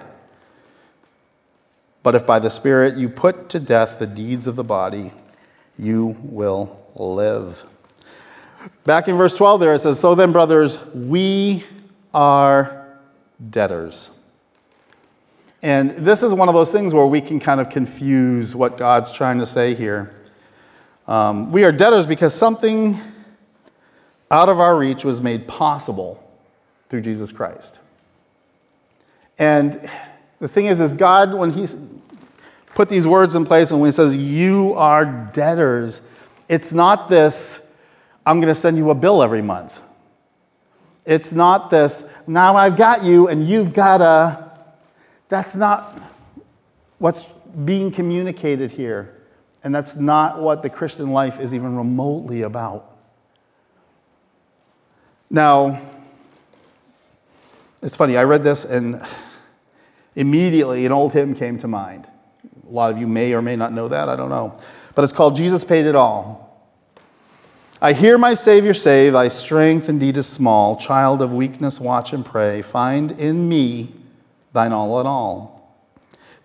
But 2.08 2.16
if 2.16 2.26
by 2.26 2.40
the 2.40 2.50
Spirit 2.50 2.96
you 2.96 3.10
put 3.10 3.50
to 3.50 3.60
death 3.60 4.00
the 4.00 4.08
deeds 4.08 4.48
of 4.48 4.56
the 4.56 4.64
body, 4.64 5.12
you 5.78 6.16
will 6.22 6.90
live. 6.96 7.66
Back 8.86 9.10
in 9.10 9.18
verse 9.18 9.36
12 9.36 9.60
there 9.60 9.74
it 9.74 9.80
says, 9.80 10.00
So 10.00 10.16
then, 10.16 10.32
brothers, 10.32 10.80
we 10.96 11.66
are 12.14 12.98
debtors. 13.50 14.12
And 15.62 15.98
this 15.98 16.24
is 16.24 16.34
one 16.34 16.48
of 16.48 16.54
those 16.54 16.72
things 16.72 16.94
where 16.94 17.06
we 17.06 17.20
can 17.20 17.42
kind 17.42 17.60
of 17.60 17.70
confuse 17.70 18.56
what 18.56 18.78
God's 18.78 19.12
trying 19.12 19.40
to 19.40 19.46
say 19.46 19.76
here. 19.76 20.16
Um, 21.10 21.52
we 21.52 21.66
are 21.66 21.74
debtors 21.74 22.08
because 22.08 22.34
something 22.34 22.98
out 24.32 24.48
of 24.48 24.62
our 24.62 24.78
reach 24.78 25.04
was 25.04 25.22
made 25.22 25.46
possible 25.46 26.24
through 26.88 27.02
Jesus 27.02 27.34
Christ. 27.34 27.80
And 29.38 29.90
the 30.40 30.48
thing 30.48 30.66
is, 30.66 30.82
is 30.82 30.94
God, 30.94 31.34
when 31.34 31.52
He 31.52 31.66
put 32.76 32.90
these 32.90 33.08
words 33.08 33.36
in 33.36 33.46
place 33.46 33.72
and 33.72 33.80
when 33.80 33.88
He 33.88 33.92
says, 33.92 34.16
You 34.16 34.74
are 34.76 35.06
debtors, 35.06 36.02
it's 36.48 36.74
not 36.74 37.10
this, 37.10 37.76
I'm 38.26 38.40
going 38.40 38.54
to 38.54 38.60
send 38.60 38.78
you 38.78 38.90
a 38.90 38.96
bill 38.96 39.24
every 39.24 39.42
month. 39.42 39.82
It's 41.06 41.32
not 41.34 41.70
this, 41.70 42.08
now 42.28 42.56
I've 42.58 42.76
got 42.76 43.04
you 43.04 43.30
and 43.30 43.48
you've 43.48 43.74
got 43.74 44.02
a. 44.02 44.46
That's 45.30 45.56
not 45.56 46.02
what's 47.00 47.26
being 47.66 47.92
communicated 47.92 48.72
here. 48.72 49.14
And 49.64 49.74
that's 49.74 49.98
not 49.98 50.42
what 50.42 50.62
the 50.62 50.70
Christian 50.70 51.12
life 51.12 51.40
is 51.40 51.54
even 51.54 51.76
remotely 51.76 52.44
about. 52.44 52.98
Now, 55.30 55.82
it's 57.82 57.96
funny, 57.96 58.16
I 58.16 58.24
read 58.24 58.44
this 58.44 58.64
and 58.66 59.06
immediately 60.18 60.86
an 60.86 60.92
old 60.92 61.14
hymn 61.14 61.36
came 61.36 61.58
to 61.60 61.68
mind. 61.68 62.08
A 62.68 62.72
lot 62.72 62.92
of 62.92 62.98
you 62.98 63.08
may 63.08 63.34
or 63.34 63.42
may 63.42 63.56
not 63.56 63.72
know 63.72 63.88
that, 63.88 64.10
I 64.10 64.16
don't 64.16 64.30
know. 64.30 64.58
But 64.96 65.04
it's 65.04 65.14
called 65.14 65.36
Jesus 65.36 65.64
Paid 65.64 65.86
It 65.86 65.96
All. 65.96 66.44
I 67.80 67.94
hear 67.94 68.18
my 68.18 68.34
Savior 68.34 68.74
say, 68.74 69.12
Thy 69.12 69.28
strength 69.28 69.88
indeed 69.88 70.18
is 70.18 70.26
small. 70.26 70.76
Child 70.76 71.22
of 71.22 71.32
weakness, 71.32 71.80
watch 71.80 72.14
and 72.14 72.26
pray. 72.26 72.64
Find 72.64 73.12
in 73.12 73.48
me 73.48 73.94
thine 74.54 74.74
all 74.74 75.00
in 75.00 75.06
all. 75.06 75.78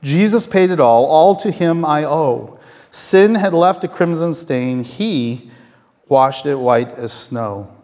Jesus 0.02 0.44
paid 0.46 0.70
it 0.70 0.80
all, 0.80 1.06
all 1.06 1.34
to 1.36 1.50
him 1.50 1.84
I 1.84 2.04
owe. 2.04 2.58
Sin 2.90 3.34
had 3.34 3.54
left 3.54 3.84
a 3.84 3.88
crimson 3.88 4.34
stain, 4.34 4.84
he 4.84 5.50
washed 6.08 6.44
it 6.44 6.56
white 6.56 6.90
as 6.90 7.12
snow. 7.12 7.74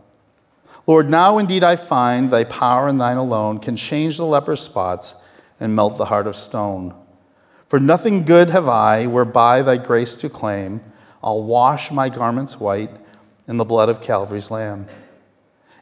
Lord, 0.86 1.08
now 1.08 1.38
indeed 1.38 1.64
I 1.64 1.76
find 1.76 2.30
thy 2.30 2.44
power 2.44 2.88
and 2.88 3.00
thine 3.00 3.16
alone 3.16 3.58
can 3.58 3.76
change 3.76 4.18
the 4.18 4.26
leper's 4.26 4.60
spots 4.60 5.14
and 5.60 5.74
melt 5.74 5.98
the 5.98 6.06
heart 6.06 6.26
of 6.26 6.36
stone. 6.36 6.94
For 7.68 7.78
nothing 7.78 8.24
good 8.24 8.50
have 8.50 8.68
I 8.68 9.06
whereby 9.06 9.62
thy 9.62 9.76
grace 9.76 10.16
to 10.16 10.28
claim. 10.28 10.80
I'll 11.22 11.42
wash 11.42 11.90
my 11.90 12.08
garments 12.08 12.58
white 12.58 12.90
in 13.46 13.56
the 13.56 13.64
blood 13.64 13.88
of 13.88 14.00
Calvary's 14.00 14.50
Lamb. 14.50 14.88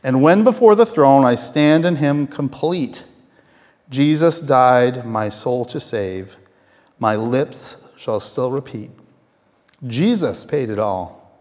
And 0.03 0.23
when 0.23 0.45
before 0.45 0.75
the 0.75 0.87
throne 0.87 1.25
I 1.25 1.35
stand 1.35 1.85
in 1.85 1.97
him 1.97 2.27
complete, 2.27 3.03
Jesus 3.89 4.41
died 4.41 5.07
my 5.07 5.29
soul 5.29 5.65
to 5.67 5.81
save, 5.81 6.37
my 6.99 7.15
lips 7.15 7.77
shall 7.97 8.21
still 8.21 8.51
repeat. 8.51 8.91
Jesus 9.87 10.45
paid 10.45 10.71
it 10.71 10.79
all, 10.79 11.41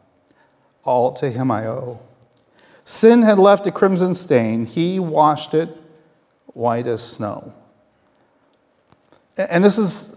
all 0.84 1.14
to 1.14 1.30
him 1.30 1.50
I 1.50 1.68
owe. 1.68 2.00
Sin 2.84 3.24
had 3.24 3.40
left 3.40 3.66
a 3.66 3.72
crimson 3.72 4.14
stain, 4.14 4.66
he 4.66 5.00
washed 5.00 5.54
it 5.54 5.70
white 6.48 6.86
as 6.86 7.02
snow. 7.02 7.54
And 9.38 9.64
this 9.64 9.78
is 9.78 10.16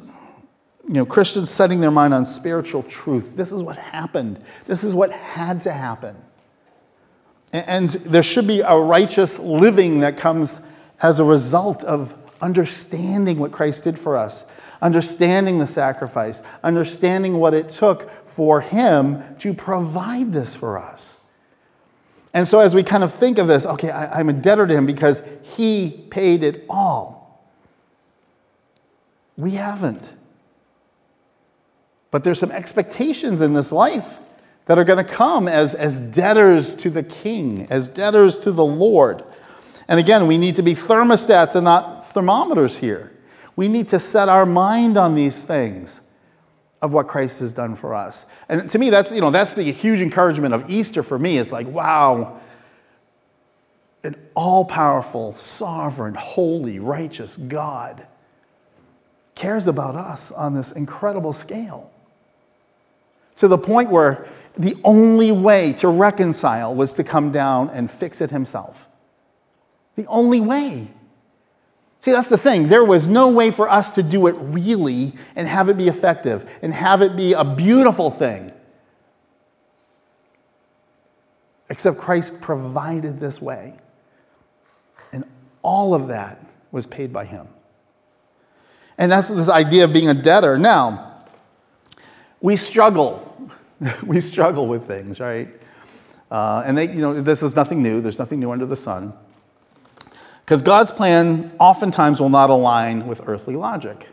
you 0.86 0.94
know, 0.94 1.06
Christians 1.06 1.50
setting 1.50 1.80
their 1.80 1.90
mind 1.90 2.14
on 2.14 2.24
spiritual 2.24 2.82
truth. 2.84 3.36
This 3.36 3.52
is 3.52 3.62
what 3.62 3.76
happened. 3.76 4.40
This 4.66 4.84
is 4.84 4.94
what 4.94 5.12
had 5.12 5.60
to 5.62 5.72
happen. 5.72 6.16
And 7.52 7.90
there 7.90 8.22
should 8.22 8.46
be 8.46 8.60
a 8.60 8.76
righteous 8.76 9.38
living 9.38 10.00
that 10.00 10.16
comes 10.16 10.66
as 11.00 11.18
a 11.18 11.24
result 11.24 11.84
of 11.84 12.14
understanding 12.40 13.38
what 13.38 13.52
Christ 13.52 13.84
did 13.84 13.98
for 13.98 14.16
us, 14.16 14.46
understanding 14.80 15.58
the 15.58 15.66
sacrifice, 15.66 16.42
understanding 16.62 17.38
what 17.38 17.54
it 17.54 17.68
took 17.68 18.10
for 18.26 18.60
Him 18.60 19.22
to 19.38 19.52
provide 19.54 20.32
this 20.32 20.54
for 20.54 20.78
us. 20.78 21.16
And 22.34 22.46
so, 22.46 22.60
as 22.60 22.74
we 22.74 22.82
kind 22.82 23.02
of 23.02 23.12
think 23.12 23.38
of 23.38 23.46
this, 23.46 23.66
okay, 23.66 23.90
I, 23.90 24.20
am 24.20 24.28
a 24.28 24.34
debtor 24.34 24.66
to 24.66 24.74
Him 24.74 24.86
because 24.86 25.22
He 25.42 26.06
paid 26.10 26.42
it 26.42 26.64
all. 26.68 27.17
We 29.38 29.52
haven't. 29.52 30.02
But 32.10 32.24
there's 32.24 32.40
some 32.40 32.50
expectations 32.50 33.40
in 33.40 33.54
this 33.54 33.70
life 33.70 34.18
that 34.66 34.78
are 34.78 34.84
going 34.84 35.02
to 35.02 35.10
come 35.10 35.46
as, 35.48 35.74
as 35.74 35.98
debtors 35.98 36.74
to 36.74 36.90
the 36.90 37.04
king, 37.04 37.68
as 37.70 37.88
debtors 37.88 38.36
to 38.40 38.52
the 38.52 38.64
Lord. 38.64 39.24
And 39.86 40.00
again, 40.00 40.26
we 40.26 40.36
need 40.36 40.56
to 40.56 40.62
be 40.62 40.74
thermostats 40.74 41.54
and 41.54 41.64
not 41.64 42.08
thermometers 42.08 42.76
here. 42.76 43.12
We 43.54 43.68
need 43.68 43.88
to 43.88 44.00
set 44.00 44.28
our 44.28 44.44
mind 44.44 44.98
on 44.98 45.14
these 45.14 45.44
things 45.44 46.00
of 46.82 46.92
what 46.92 47.06
Christ 47.06 47.40
has 47.40 47.52
done 47.52 47.76
for 47.76 47.94
us. 47.94 48.30
And 48.48 48.68
to 48.70 48.78
me, 48.78 48.90
that's, 48.90 49.12
you 49.12 49.20
know, 49.20 49.30
that's 49.30 49.54
the 49.54 49.70
huge 49.70 50.00
encouragement 50.00 50.52
of 50.52 50.68
Easter 50.68 51.02
for 51.02 51.18
me. 51.18 51.38
It's 51.38 51.52
like, 51.52 51.66
wow, 51.68 52.40
an 54.02 54.16
all 54.34 54.64
powerful, 54.64 55.34
sovereign, 55.36 56.14
holy, 56.14 56.78
righteous 56.80 57.36
God 57.36 58.06
cares 59.38 59.68
about 59.68 59.94
us 59.94 60.32
on 60.32 60.52
this 60.52 60.72
incredible 60.72 61.32
scale 61.32 61.92
to 63.36 63.46
the 63.46 63.56
point 63.56 63.88
where 63.88 64.26
the 64.56 64.76
only 64.82 65.30
way 65.30 65.72
to 65.74 65.86
reconcile 65.86 66.74
was 66.74 66.94
to 66.94 67.04
come 67.04 67.30
down 67.30 67.70
and 67.70 67.88
fix 67.88 68.20
it 68.20 68.30
himself. 68.30 68.88
The 69.94 70.06
only 70.06 70.40
way. 70.40 70.88
See, 72.00 72.10
that's 72.10 72.28
the 72.28 72.38
thing. 72.38 72.66
There 72.66 72.84
was 72.84 73.06
no 73.06 73.28
way 73.28 73.52
for 73.52 73.68
us 73.68 73.92
to 73.92 74.02
do 74.02 74.26
it 74.26 74.32
really 74.32 75.12
and 75.36 75.46
have 75.46 75.68
it 75.68 75.76
be 75.76 75.86
effective 75.86 76.50
and 76.60 76.74
have 76.74 77.00
it 77.00 77.14
be 77.14 77.34
a 77.34 77.44
beautiful 77.44 78.10
thing. 78.10 78.50
Except 81.70 81.96
Christ 81.96 82.40
provided 82.40 83.20
this 83.20 83.40
way. 83.40 83.74
And 85.12 85.24
all 85.62 85.94
of 85.94 86.08
that 86.08 86.44
was 86.72 86.86
paid 86.86 87.12
by 87.12 87.24
him. 87.24 87.46
And 88.98 89.10
that's 89.10 89.28
this 89.28 89.48
idea 89.48 89.84
of 89.84 89.92
being 89.92 90.08
a 90.08 90.14
debtor. 90.14 90.58
Now, 90.58 91.14
we 92.40 92.56
struggle 92.56 93.28
we 94.06 94.20
struggle 94.20 94.66
with 94.66 94.86
things, 94.86 95.20
right? 95.20 95.48
Uh, 96.30 96.62
and 96.66 96.76
they, 96.76 96.88
you 96.88 97.00
know, 97.00 97.20
this 97.20 97.42
is 97.42 97.56
nothing 97.56 97.82
new. 97.82 98.00
There's 98.00 98.18
nothing 98.18 98.40
new 98.40 98.50
under 98.50 98.66
the 98.66 98.76
sun. 98.76 99.12
Because 100.44 100.62
God's 100.62 100.92
plan 100.92 101.52
oftentimes 101.58 102.20
will 102.20 102.28
not 102.28 102.50
align 102.50 103.06
with 103.06 103.22
earthly 103.26 103.54
logic. 103.54 104.08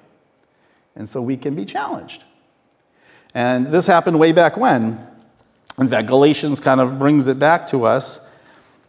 And 0.96 1.08
so 1.08 1.22
we 1.22 1.38
can 1.38 1.56
be 1.56 1.66
challenged. 1.66 2.24
And 3.34 3.68
this 3.68 3.88
happened 3.88 4.20
way 4.20 4.32
back 4.32 4.56
when. 4.56 5.06
In 5.78 5.88
fact, 5.88 6.08
Galatians 6.08 6.62
kind 6.62 6.80
of 6.80 6.98
brings 7.00 7.28
it 7.28 7.38
back 7.38 7.66
to 7.68 7.86
us. 7.86 8.25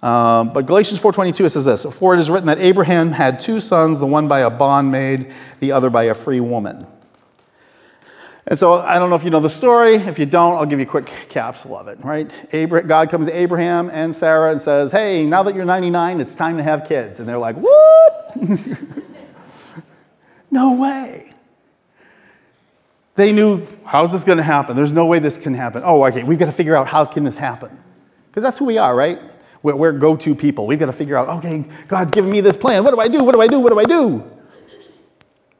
Um, 0.02 0.52
but 0.52 0.66
Galatians 0.66 1.00
4.22, 1.00 1.46
it 1.46 1.50
says 1.50 1.64
this, 1.64 1.84
For 1.84 2.14
it 2.14 2.20
is 2.20 2.30
written 2.30 2.46
that 2.46 2.58
Abraham 2.58 3.10
had 3.10 3.40
two 3.40 3.60
sons, 3.60 3.98
the 3.98 4.06
one 4.06 4.28
by 4.28 4.40
a 4.40 4.50
bondmaid, 4.50 5.32
the 5.60 5.72
other 5.72 5.90
by 5.90 6.04
a 6.04 6.14
free 6.14 6.40
woman. 6.40 6.86
And 8.48 8.56
so 8.56 8.74
I 8.74 8.98
don't 8.98 9.10
know 9.10 9.16
if 9.16 9.24
you 9.24 9.30
know 9.30 9.40
the 9.40 9.50
story. 9.50 9.96
If 9.96 10.20
you 10.20 10.26
don't, 10.26 10.56
I'll 10.56 10.66
give 10.66 10.78
you 10.78 10.86
a 10.86 10.88
quick 10.88 11.06
capsule 11.28 11.76
of 11.76 11.88
it, 11.88 11.98
right? 12.04 12.30
God 12.86 13.10
comes 13.10 13.26
to 13.26 13.36
Abraham 13.36 13.90
and 13.90 14.14
Sarah 14.14 14.52
and 14.52 14.60
says, 14.60 14.92
Hey, 14.92 15.26
now 15.26 15.42
that 15.42 15.54
you're 15.56 15.64
99, 15.64 16.20
it's 16.20 16.34
time 16.34 16.56
to 16.56 16.62
have 16.62 16.86
kids. 16.86 17.18
And 17.18 17.28
they're 17.28 17.38
like, 17.38 17.56
What? 17.56 18.36
no 20.50 20.74
way. 20.74 21.32
They 23.16 23.32
knew, 23.32 23.66
how's 23.84 24.12
this 24.12 24.22
going 24.22 24.38
to 24.38 24.44
happen? 24.44 24.76
There's 24.76 24.92
no 24.92 25.06
way 25.06 25.18
this 25.18 25.38
can 25.38 25.54
happen. 25.54 25.82
Oh, 25.84 26.04
okay, 26.04 26.22
we've 26.22 26.38
got 26.38 26.46
to 26.46 26.52
figure 26.52 26.76
out 26.76 26.86
how 26.86 27.04
can 27.04 27.24
this 27.24 27.38
happen. 27.38 27.82
Because 28.28 28.42
that's 28.42 28.58
who 28.58 28.66
we 28.66 28.76
are, 28.76 28.94
right? 28.94 29.18
We're, 29.62 29.76
we're 29.76 29.92
go-to 29.92 30.34
people. 30.34 30.66
We've 30.66 30.78
got 30.78 30.86
to 30.86 30.92
figure 30.92 31.16
out, 31.16 31.28
okay, 31.38 31.64
God's 31.88 32.12
given 32.12 32.30
me 32.30 32.40
this 32.40 32.56
plan. 32.56 32.84
What 32.84 32.92
do 32.92 33.00
I 33.00 33.08
do? 33.08 33.24
What 33.24 33.34
do 33.34 33.40
I 33.40 33.46
do? 33.46 33.60
What 33.60 33.72
do 33.72 33.78
I 33.78 33.84
do? 33.84 34.30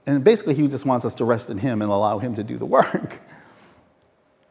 And 0.06 0.22
basically, 0.22 0.54
he 0.54 0.68
just 0.68 0.86
wants 0.86 1.04
us 1.04 1.14
to 1.16 1.24
rest 1.24 1.50
in 1.50 1.58
him 1.58 1.82
and 1.82 1.90
allow 1.90 2.18
him 2.18 2.34
to 2.36 2.44
do 2.44 2.56
the 2.58 2.66
work. 2.66 3.20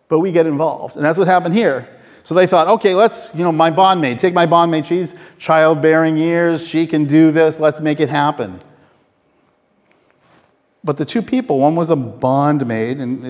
But 0.07 0.19
we 0.19 0.31
get 0.31 0.45
involved. 0.45 0.95
And 0.95 1.03
that's 1.03 1.17
what 1.17 1.27
happened 1.27 1.55
here. 1.55 1.89
So 2.23 2.33
they 2.33 2.47
thought, 2.47 2.67
okay, 2.67 2.95
let's, 2.95 3.35
you 3.35 3.43
know, 3.43 3.51
my 3.51 3.69
bondmaid, 3.69 4.17
take 4.17 4.33
my 4.33 4.47
bondmaid. 4.47 4.85
She's 4.85 5.13
childbearing 5.37 6.17
years. 6.17 6.67
She 6.67 6.87
can 6.87 7.05
do 7.05 7.31
this. 7.31 7.59
Let's 7.59 7.79
make 7.79 7.99
it 7.99 8.09
happen. 8.09 8.61
But 10.83 10.97
the 10.97 11.05
two 11.05 11.21
people, 11.21 11.59
one 11.59 11.75
was 11.75 11.91
a 11.91 11.95
bondmaid, 11.95 12.99
and 12.99 13.23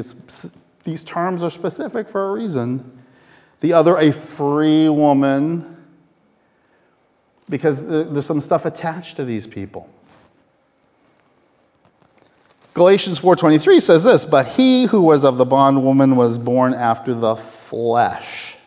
these 0.84 1.04
terms 1.04 1.44
are 1.44 1.50
specific 1.50 2.10
for 2.10 2.30
a 2.30 2.32
reason. 2.34 3.00
The 3.62 3.74
other, 3.74 3.98
a 3.98 4.12
free 4.12 4.90
woman, 4.90 5.75
because 7.50 7.88
there's 7.88 8.26
some 8.26 8.42
stuff 8.42 8.66
attached 8.66 9.18
to 9.18 9.26
these 9.26 9.46
people. 9.46 9.90
Galatians 12.74 13.20
4:23 13.20 13.80
says 13.80 14.04
this, 14.04 14.26
but 14.26 14.48
he 14.48 14.86
who 14.86 15.02
was 15.02 15.24
of 15.24 15.38
the 15.38 15.46
bondwoman 15.46 16.16
was 16.18 16.38
born 16.38 16.74
after 16.74 17.14
the 17.14 17.36
flesh. 17.36 18.58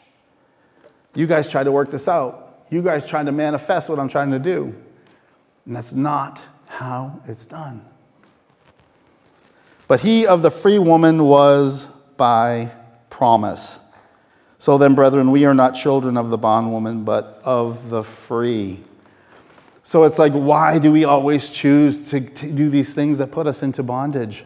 You 1.15 1.27
guys 1.27 1.49
tried 1.49 1.65
to 1.65 1.73
work 1.73 1.91
this 1.91 2.09
out. 2.09 2.65
You 2.71 2.81
guys 2.83 3.07
tried 3.07 3.27
to 3.27 3.33
manifest 3.33 3.89
what 3.89 3.99
I'm 3.99 4.09
trying 4.09 4.31
to 4.31 4.39
do. 4.39 4.75
And 5.67 5.77
that's 5.77 5.93
not 5.93 6.41
how 6.67 7.21
it's 7.27 7.45
done. 7.45 7.85
But 9.89 10.01
he 10.01 10.27
of 10.27 10.43
the 10.43 10.51
free 10.51 10.79
woman 10.79 11.25
was 11.25 11.87
by 12.17 12.71
promise. 13.11 13.81
So 14.59 14.77
then, 14.77 14.95
brethren, 14.95 15.31
we 15.31 15.45
are 15.45 15.55
not 15.55 15.73
children 15.75 16.17
of 16.17 16.31
the 16.31 16.39
bondwoman, 16.39 17.05
but 17.05 17.41
of 17.45 17.91
the 17.91 18.03
free. 18.03 18.81
So 19.83 20.05
it's 20.05 20.19
like, 20.19 20.33
why 20.33 20.79
do 20.79 20.93
we 20.93 21.05
always 21.05 21.49
choose 21.49 22.11
to, 22.11 22.21
to 22.21 22.53
do 22.53 22.69
these 22.69 22.93
things 22.93 23.19
that 23.19 23.31
put 23.31 23.47
us 23.47 23.63
into 23.63 23.83
bondage? 23.83 24.45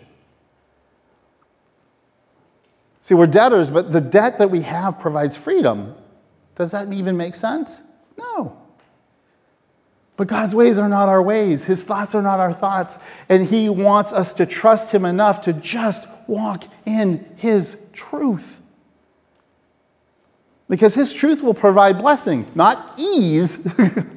See, 3.00 3.14
we're 3.14 3.26
debtors, 3.26 3.70
but 3.70 3.90
the 3.90 4.00
debt 4.00 4.38
that 4.38 4.50
we 4.50 4.62
have 4.62 5.00
provides 5.00 5.36
freedom. 5.36 5.96
Does 6.54 6.70
that 6.70 6.92
even 6.92 7.16
make 7.16 7.34
sense? 7.34 7.82
No. 8.16 8.56
But 10.16 10.28
God's 10.28 10.54
ways 10.54 10.78
are 10.78 10.88
not 10.88 11.08
our 11.08 11.20
ways. 11.20 11.64
His 11.64 11.82
thoughts 11.82 12.14
are 12.14 12.22
not 12.22 12.38
our 12.38 12.52
thoughts. 12.52 13.00
And 13.28 13.44
He 13.44 13.68
wants 13.68 14.12
us 14.12 14.32
to 14.34 14.46
trust 14.46 14.94
Him 14.94 15.04
enough 15.04 15.40
to 15.42 15.52
just 15.52 16.06
walk 16.28 16.64
in 16.86 17.28
His 17.36 17.82
truth. 17.92 18.61
Because 20.72 20.94
His 20.94 21.12
truth 21.12 21.42
will 21.42 21.52
provide 21.52 21.98
blessing, 21.98 22.50
not 22.54 22.94
ease, 22.96 23.70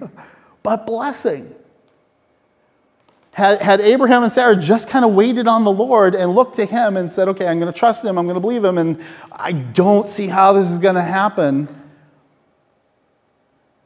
but 0.63 0.85
blessing. 0.85 1.53
Had, 3.33 3.61
had 3.61 3.81
Abraham 3.81 4.23
and 4.23 4.31
Sarah 4.31 4.55
just 4.55 4.87
kind 4.87 5.03
of 5.03 5.11
waited 5.11 5.49
on 5.49 5.65
the 5.65 5.71
Lord 5.71 6.15
and 6.15 6.33
looked 6.33 6.55
to 6.55 6.65
Him 6.65 6.95
and 6.95 7.11
said, 7.11 7.27
okay, 7.27 7.45
I'm 7.45 7.59
going 7.59 7.71
to 7.71 7.77
trust 7.77 8.05
Him, 8.05 8.17
I'm 8.17 8.23
going 8.23 8.35
to 8.35 8.39
believe 8.39 8.63
Him, 8.63 8.77
and 8.77 9.03
I 9.33 9.51
don't 9.51 10.07
see 10.07 10.27
how 10.27 10.53
this 10.53 10.71
is 10.71 10.77
going 10.77 10.95
to 10.95 11.01
happen. 11.01 11.67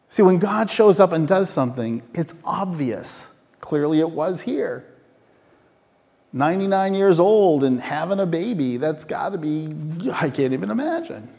See, 0.09 0.21
when 0.21 0.37
God 0.37 0.69
shows 0.69 0.99
up 0.99 1.11
and 1.11 1.27
does 1.27 1.49
something, 1.49 2.03
it's 2.13 2.35
obvious. 2.45 3.35
Clearly, 3.61 3.99
it 3.99 4.11
was 4.11 4.41
here. 4.41 4.85
99 6.33 6.93
years 6.93 7.19
old 7.19 7.63
and 7.63 7.81
having 7.81 8.19
a 8.19 8.27
baby, 8.27 8.77
that's 8.77 9.05
got 9.05 9.29
to 9.29 9.39
be, 9.39 9.73
I 10.13 10.29
can't 10.29 10.53
even 10.53 10.69
imagine. 10.69 11.29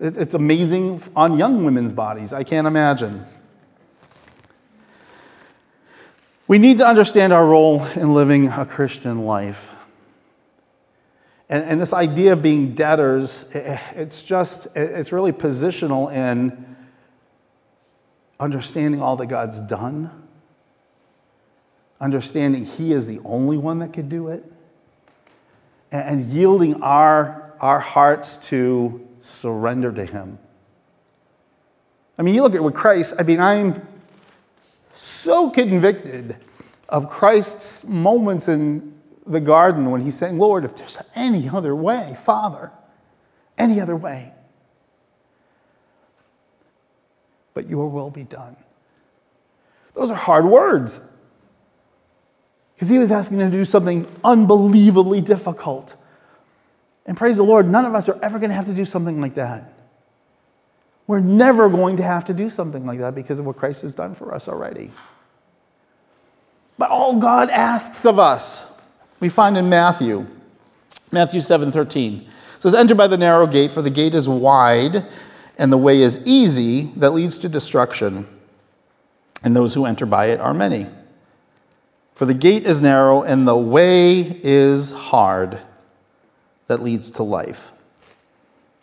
It's 0.00 0.34
amazing 0.34 1.02
on 1.16 1.38
young 1.38 1.64
women's 1.64 1.92
bodies. 1.92 2.32
I 2.32 2.44
can't 2.44 2.66
imagine. 2.66 3.26
We 6.46 6.58
need 6.58 6.78
to 6.78 6.86
understand 6.86 7.32
our 7.32 7.44
role 7.44 7.84
in 7.84 8.14
living 8.14 8.48
a 8.48 8.64
Christian 8.64 9.24
life. 9.26 9.70
And, 11.48 11.64
and 11.64 11.80
this 11.80 11.92
idea 11.92 12.34
of 12.34 12.42
being 12.42 12.74
debtors, 12.74 13.50
it's 13.52 14.22
just, 14.22 14.76
it's 14.76 15.12
really 15.12 15.32
positional 15.32 16.12
in 16.12 16.76
understanding 18.38 19.02
all 19.02 19.16
that 19.16 19.26
God's 19.26 19.60
done, 19.60 20.10
understanding 22.00 22.64
He 22.64 22.92
is 22.92 23.08
the 23.08 23.20
only 23.24 23.56
one 23.56 23.80
that 23.80 23.92
could 23.92 24.08
do 24.08 24.28
it, 24.28 24.44
and 25.90 26.26
yielding 26.26 26.82
our, 26.82 27.54
our 27.60 27.80
hearts 27.80 28.36
to 28.48 29.07
surrender 29.20 29.92
to 29.92 30.04
Him. 30.04 30.38
I 32.18 32.22
mean, 32.22 32.34
you 32.34 32.42
look 32.42 32.54
at 32.54 32.62
what 32.62 32.74
Christ, 32.74 33.14
I 33.18 33.22
mean, 33.22 33.40
I'm 33.40 33.86
so 34.94 35.50
convicted 35.50 36.36
of 36.88 37.08
Christ's 37.08 37.86
moments 37.86 38.48
in 38.48 38.94
the 39.26 39.40
garden 39.40 39.90
when 39.90 40.00
he's 40.00 40.16
saying, 40.16 40.38
Lord, 40.38 40.64
if 40.64 40.76
there's 40.76 40.98
any 41.14 41.48
other 41.48 41.76
way, 41.76 42.16
Father, 42.18 42.72
any 43.56 43.80
other 43.80 43.96
way, 43.96 44.32
but 47.54 47.68
your 47.68 47.88
will 47.88 48.10
be 48.10 48.24
done. 48.24 48.56
Those 49.94 50.10
are 50.10 50.16
hard 50.16 50.44
words. 50.44 51.00
Because 52.74 52.88
he 52.88 52.98
was 52.98 53.10
asking 53.10 53.40
him 53.40 53.50
to 53.50 53.56
do 53.56 53.64
something 53.64 54.06
unbelievably 54.22 55.20
difficult. 55.22 55.96
And 57.08 57.16
praise 57.16 57.38
the 57.38 57.42
Lord, 57.42 57.66
none 57.66 57.86
of 57.86 57.94
us 57.94 58.06
are 58.10 58.18
ever 58.22 58.38
going 58.38 58.50
to 58.50 58.54
have 58.54 58.66
to 58.66 58.74
do 58.74 58.84
something 58.84 59.18
like 59.18 59.34
that. 59.34 59.72
We're 61.06 61.20
never 61.20 61.70
going 61.70 61.96
to 61.96 62.02
have 62.02 62.26
to 62.26 62.34
do 62.34 62.50
something 62.50 62.84
like 62.86 62.98
that 62.98 63.14
because 63.14 63.38
of 63.38 63.46
what 63.46 63.56
Christ 63.56 63.80
has 63.80 63.94
done 63.94 64.14
for 64.14 64.34
us 64.34 64.46
already. 64.46 64.90
But 66.76 66.90
all 66.90 67.18
God 67.18 67.48
asks 67.48 68.04
of 68.04 68.18
us, 68.18 68.70
we 69.20 69.30
find 69.30 69.56
in 69.56 69.70
Matthew, 69.70 70.26
Matthew 71.10 71.40
7 71.40 71.72
13. 71.72 72.14
It 72.56 72.62
says, 72.62 72.74
Enter 72.74 72.94
by 72.94 73.06
the 73.06 73.16
narrow 73.16 73.46
gate, 73.46 73.72
for 73.72 73.80
the 73.80 73.90
gate 73.90 74.14
is 74.14 74.28
wide 74.28 75.06
and 75.56 75.72
the 75.72 75.78
way 75.78 76.02
is 76.02 76.24
easy 76.26 76.92
that 76.96 77.10
leads 77.12 77.38
to 77.38 77.48
destruction, 77.48 78.28
and 79.42 79.56
those 79.56 79.72
who 79.72 79.86
enter 79.86 80.04
by 80.04 80.26
it 80.26 80.40
are 80.40 80.52
many. 80.52 80.86
For 82.14 82.26
the 82.26 82.34
gate 82.34 82.66
is 82.66 82.82
narrow 82.82 83.22
and 83.22 83.48
the 83.48 83.56
way 83.56 84.20
is 84.42 84.92
hard 84.92 85.58
that 86.68 86.82
leads 86.82 87.10
to 87.12 87.22
life, 87.22 87.72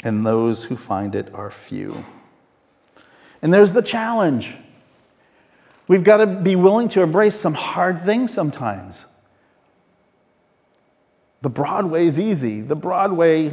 and 0.04 0.26
those 0.26 0.65
who 0.65 0.76
find 0.76 1.15
it 1.15 1.34
are 1.34 1.50
few. 1.50 2.04
And 3.41 3.54
there's 3.54 3.74
the 3.74 3.82
challenge. 3.82 4.56
We've 5.88 6.04
got 6.04 6.17
to 6.17 6.26
be 6.26 6.56
willing 6.56 6.88
to 6.89 7.02
embrace 7.02 7.36
some 7.36 7.54
hard 7.54 8.02
things 8.02 8.34
sometimes. 8.34 9.06
The 11.41 11.50
broad 11.50 11.95
is 11.95 12.19
easy. 12.19 12.62
The 12.62 12.76
broad 12.76 13.12
way 13.12 13.52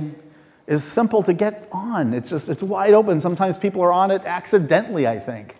is 0.66 0.82
simple 0.82 1.22
to 1.24 1.34
get 1.34 1.68
on. 1.70 2.14
It's 2.14 2.30
just, 2.30 2.48
it's 2.48 2.62
wide 2.62 2.94
open. 2.94 3.20
Sometimes 3.20 3.58
people 3.58 3.82
are 3.82 3.92
on 3.92 4.10
it 4.10 4.22
accidentally, 4.24 5.06
I 5.06 5.18
think. 5.18 5.56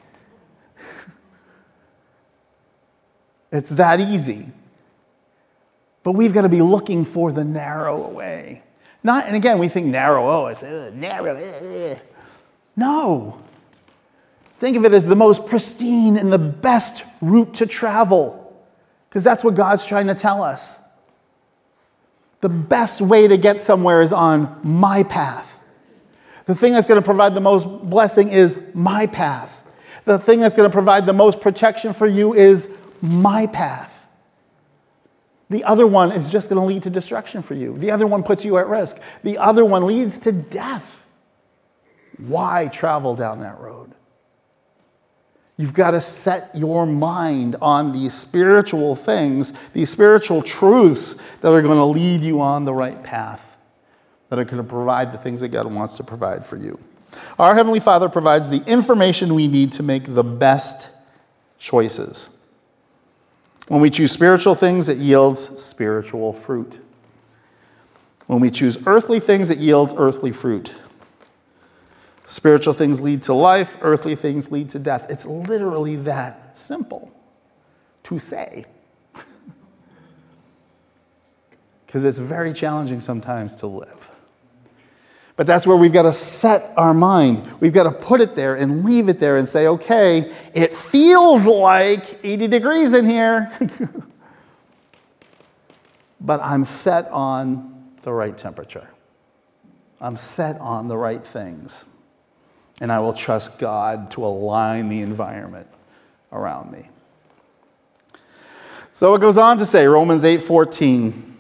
it's 3.53 3.71
that 3.71 4.01
easy. 4.01 4.51
But 6.03 6.13
we've 6.13 6.33
got 6.33 6.43
to 6.43 6.49
be 6.49 6.63
looking 6.63 7.05
for 7.05 7.33
the 7.33 7.45
narrow 7.45 8.09
way. 8.09 8.63
Not, 9.05 9.27
and 9.27 9.37
again, 9.37 9.59
we 9.59 9.69
think 9.69 9.87
narrow, 9.87 10.29
oh, 10.29 10.47
it's 10.47 10.63
uh, 10.63 10.91
narrow. 10.95 11.37
Uh, 11.37 11.95
uh. 11.95 11.99
No. 12.77 13.43
Think 14.59 14.77
of 14.77 14.85
it 14.85 14.93
as 14.93 15.07
the 15.07 15.17
most 15.17 15.47
pristine 15.47 16.17
and 16.17 16.33
the 16.33 16.39
best 16.39 17.05
route 17.21 17.55
to 17.55 17.67
travel, 17.67 18.57
because 19.09 19.25
that's 19.25 19.43
what 19.43 19.55
God's 19.55 19.85
trying 19.85 20.07
to 20.07 20.15
tell 20.15 20.43
us. 20.43 20.81
The 22.41 22.49
best 22.49 23.01
way 23.01 23.29
to 23.29 23.37
get 23.37 23.61
somewhere 23.61 24.03
is 24.03 24.13
on 24.13 24.61
my 24.63 25.03
path. 25.05 25.61
The 26.47 26.55
thing 26.55 26.73
that's 26.73 26.87
going 26.87 27.01
to 27.01 27.05
provide 27.05 27.35
the 27.35 27.41
most 27.41 27.69
blessing 27.69 28.31
is 28.31 28.61
my 28.75 29.07
path. 29.07 29.75
The 30.05 30.19
thing 30.19 30.41
that's 30.41 30.55
going 30.55 30.69
to 30.69 30.73
provide 30.73 31.07
the 31.07 31.13
most 31.13 31.41
protection 31.41 31.93
for 31.93 32.07
you 32.07 32.35
is 32.35 32.77
my 33.01 33.47
path. 33.47 33.92
The 35.53 35.65
other 35.65 35.87
one 35.87 36.13
is 36.13 36.33
just 36.33 36.49
going 36.49 36.59
to 36.59 36.67
lead 36.67 36.83
to 36.85 36.91
destruction 36.91 37.43
for 37.43 37.53
you. 37.53 37.77
The 37.77 37.91
other 37.91 38.07
one 38.07 38.23
puts 38.23 38.43
you 38.43 38.57
at 38.57 38.69
risk. 38.69 38.99
The 39.23 39.37
other 39.37 39.67
one 39.67 39.87
leads 39.87 40.19
to 40.21 40.33
death. 40.33 41.05
Why 42.17 42.69
travel 42.69 43.15
down 43.15 43.41
that 43.41 43.61
road? 43.61 43.93
You've 45.59 45.75
got 45.75 45.91
to 45.91 46.01
set 46.01 46.57
your 46.57 46.87
mind 46.87 47.57
on 47.61 47.93
these 47.93 48.15
spiritual 48.15 48.97
things, 48.97 49.53
these 49.75 49.91
spiritual 49.91 50.41
truths 50.41 51.17
that 51.43 51.53
are 51.53 51.61
going 51.61 51.77
to 51.77 51.85
lead 51.85 52.23
you 52.23 52.41
on 52.41 52.65
the 52.65 52.73
right 52.73 53.03
path, 53.03 53.59
that 54.31 54.39
are 54.39 54.45
going 54.45 54.57
to 54.57 54.69
provide 54.69 55.13
the 55.13 55.19
things 55.19 55.43
that 55.43 55.49
God 55.49 55.67
wants 55.67 55.99
to 55.99 56.03
provide 56.03 56.47
for 56.47 56.57
you. 56.57 56.79
Our 57.39 57.55
Heavenly 57.55 57.81
Father 57.81 58.09
provides 58.09 58.49
the 58.49 58.65
information 58.67 59.35
we 59.35 59.49
need 59.49 59.73
to 59.73 59.83
make 59.83 60.15
the 60.15 60.25
best 60.25 60.89
choices. 61.59 62.39
When 63.69 63.81
we 63.81 63.91
choose 63.91 64.13
spiritual 64.13 64.55
things, 64.55 64.89
it 64.89 64.99
yields 64.99 65.63
spiritual 65.63 66.33
fruit. 66.33 66.79
When 68.27 68.41
we 68.41 68.51
choose 68.51 68.79
earthly 68.87 69.21
things, 69.21 69.51
it 69.51 69.59
yields 69.59 69.95
earthly 69.97 70.33
fruit. 70.33 70.73
Spiritual 72.27 72.73
things 72.73 73.01
lead 73.01 73.23
to 73.25 73.35
life, 73.35 73.77
earthly 73.83 74.17
things 74.17 74.51
lead 74.51 74.71
to 74.71 74.79
death. 74.79 75.07
It's 75.11 75.27
literally 75.27 75.97
that 75.97 76.59
simple 76.59 77.13
to 78.05 78.19
say. 78.19 78.65
Because 81.87 82.07
it's 82.07 82.19
very 82.19 82.55
challenging 82.55 83.01
sometimes 83.01 83.55
to 83.57 83.67
live. 83.67 84.12
But 85.37 85.47
that's 85.47 85.67
where 85.67 85.77
we've 85.77 85.93
got 85.93 86.03
to 86.03 86.13
set 86.13 86.73
our 86.77 86.93
mind. 86.93 87.49
We've 87.61 87.73
got 87.73 87.85
to 87.85 87.93
put 87.93 88.21
it 88.21 88.35
there 88.35 88.57
and 88.57 88.85
leave 88.85 89.09
it 89.09 89.19
there 89.19 89.37
and 89.37 89.49
say, 89.49 89.67
okay, 89.67 90.31
it 90.55 90.75
feels 90.75 91.47
like 91.47 92.21
80 92.23 92.49
degrees 92.49 92.93
in 92.93 93.07
here, 93.07 93.51
but 96.21 96.41
I'm 96.43 96.65
set 96.65 97.09
on 97.09 97.91
the 98.03 98.13
right 98.13 98.37
temperature. 98.37 98.89
I'm 100.01 100.17
set 100.17 100.61
on 100.61 100.89
the 100.89 100.97
right 100.97 101.25
things 101.25 101.87
and 102.83 102.91
I 102.91 102.99
will 102.99 103.13
trust 103.13 103.61
God 103.61 104.11
to 104.11 104.27
align 104.27 104.89
the 104.89 105.03
environment 105.03 105.69
around 106.33 106.73
me. 106.73 106.89
So 108.93 109.15
it 109.15 109.21
goes 109.21 109.39
on 109.39 109.57
to 109.59 109.67
say, 109.67 109.87
Romans 109.87 110.25
8:14, 110.25 111.32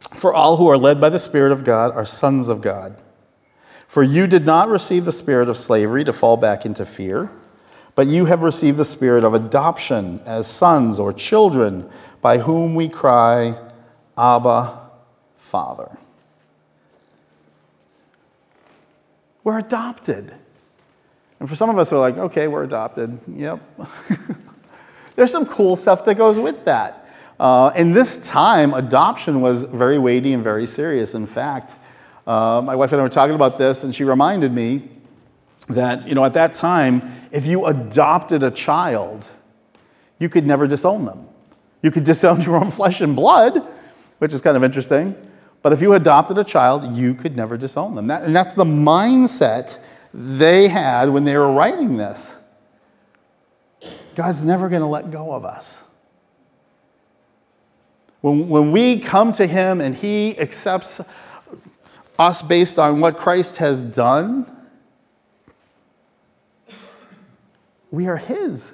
for 0.00 0.34
all 0.34 0.56
who 0.56 0.68
are 0.68 0.78
led 0.78 1.00
by 1.00 1.08
the 1.08 1.18
Spirit 1.18 1.52
of 1.52 1.64
God 1.64 1.92
are 1.92 2.06
sons 2.06 2.48
of 2.48 2.60
God. 2.60 3.00
For 3.90 4.02
you 4.02 4.26
did 4.26 4.46
not 4.46 4.68
receive 4.68 5.04
the 5.04 5.12
spirit 5.12 5.48
of 5.48 5.58
slavery 5.58 6.04
to 6.04 6.12
fall 6.12 6.36
back 6.36 6.64
into 6.64 6.86
fear, 6.86 7.28
but 7.96 8.06
you 8.06 8.24
have 8.26 8.42
received 8.42 8.78
the 8.78 8.84
spirit 8.84 9.24
of 9.24 9.34
adoption 9.34 10.20
as 10.24 10.46
sons 10.46 11.00
or 11.00 11.12
children, 11.12 11.90
by 12.22 12.38
whom 12.38 12.76
we 12.76 12.88
cry, 12.88 13.58
Abba, 14.16 14.78
Father. 15.38 15.98
We're 19.42 19.58
adopted. 19.58 20.32
And 21.40 21.48
for 21.48 21.56
some 21.56 21.68
of 21.68 21.76
us, 21.76 21.90
we're 21.90 21.98
like, 21.98 22.16
okay, 22.16 22.46
we're 22.46 22.62
adopted. 22.62 23.18
Yep. 23.26 23.60
There's 25.16 25.32
some 25.32 25.46
cool 25.46 25.74
stuff 25.74 26.04
that 26.04 26.14
goes 26.14 26.38
with 26.38 26.64
that. 26.66 27.09
Uh, 27.40 27.72
in 27.74 27.90
this 27.90 28.18
time, 28.18 28.74
adoption 28.74 29.40
was 29.40 29.62
very 29.62 29.98
weighty 29.98 30.34
and 30.34 30.44
very 30.44 30.66
serious. 30.66 31.14
In 31.14 31.26
fact, 31.26 31.74
uh, 32.26 32.60
my 32.62 32.76
wife 32.76 32.92
and 32.92 33.00
I 33.00 33.02
were 33.02 33.08
talking 33.08 33.34
about 33.34 33.56
this, 33.56 33.82
and 33.82 33.94
she 33.94 34.04
reminded 34.04 34.52
me 34.52 34.82
that, 35.68 36.06
you 36.06 36.14
know, 36.14 36.22
at 36.22 36.34
that 36.34 36.52
time, 36.52 37.00
if 37.32 37.46
you 37.46 37.64
adopted 37.64 38.42
a 38.42 38.50
child, 38.50 39.30
you 40.18 40.28
could 40.28 40.46
never 40.46 40.66
disown 40.66 41.06
them. 41.06 41.26
You 41.80 41.90
could 41.90 42.04
disown 42.12 42.42
your 42.42 42.56
own 42.56 42.70
flesh 42.70 43.00
and 43.00 43.16
blood, 43.16 43.66
which 44.18 44.34
is 44.34 44.42
kind 44.42 44.54
of 44.54 44.62
interesting. 44.62 45.16
But 45.62 45.72
if 45.72 45.80
you 45.80 45.94
adopted 45.94 46.36
a 46.36 46.44
child, 46.44 46.94
you 46.94 47.14
could 47.14 47.36
never 47.36 47.56
disown 47.56 47.94
them. 47.94 48.06
That, 48.08 48.24
and 48.24 48.36
that's 48.36 48.52
the 48.52 48.64
mindset 48.64 49.78
they 50.12 50.68
had 50.68 51.08
when 51.08 51.24
they 51.24 51.38
were 51.38 51.50
writing 51.50 51.96
this. 51.96 52.36
God's 54.14 54.44
never 54.44 54.68
going 54.68 54.82
to 54.82 54.88
let 54.88 55.10
go 55.10 55.32
of 55.32 55.46
us. 55.46 55.82
When, 58.20 58.48
when 58.48 58.72
we 58.72 59.00
come 59.00 59.32
to 59.32 59.46
Him 59.46 59.80
and 59.80 59.94
He 59.94 60.38
accepts 60.38 61.00
us 62.18 62.42
based 62.42 62.78
on 62.78 63.00
what 63.00 63.16
Christ 63.16 63.56
has 63.58 63.82
done, 63.82 64.46
we 67.90 68.08
are 68.08 68.16
His. 68.16 68.72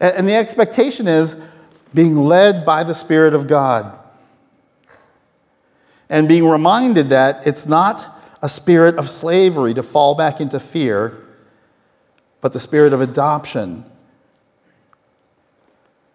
And, 0.00 0.16
and 0.16 0.28
the 0.28 0.34
expectation 0.34 1.08
is 1.08 1.36
being 1.94 2.16
led 2.16 2.66
by 2.66 2.84
the 2.84 2.94
Spirit 2.94 3.34
of 3.34 3.46
God 3.46 3.98
and 6.10 6.28
being 6.28 6.46
reminded 6.46 7.10
that 7.10 7.46
it's 7.46 7.66
not 7.66 8.16
a 8.40 8.48
spirit 8.48 8.96
of 8.96 9.10
slavery 9.10 9.74
to 9.74 9.82
fall 9.82 10.14
back 10.14 10.40
into 10.40 10.60
fear, 10.60 11.26
but 12.40 12.52
the 12.52 12.60
spirit 12.60 12.92
of 12.92 13.00
adoption. 13.00 13.84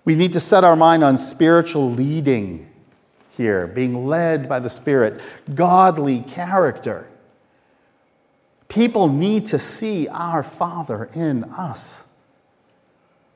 We 0.06 0.16
need 0.16 0.34
to 0.34 0.40
set 0.40 0.64
our 0.64 0.76
mind 0.76 1.04
on 1.04 1.18
spiritual 1.18 1.92
leading 1.92 2.70
here, 3.38 3.68
being 3.68 4.06
led 4.06 4.48
by 4.50 4.60
the 4.60 4.70
Spirit, 4.70 5.22
godly 5.56 6.22
character. 6.22 7.08
People 8.68 9.08
need 9.08 9.46
to 9.48 9.60
see 9.60 10.08
our 10.08 10.44
Father 10.44 11.10
in 11.16 11.44
us. 11.46 12.04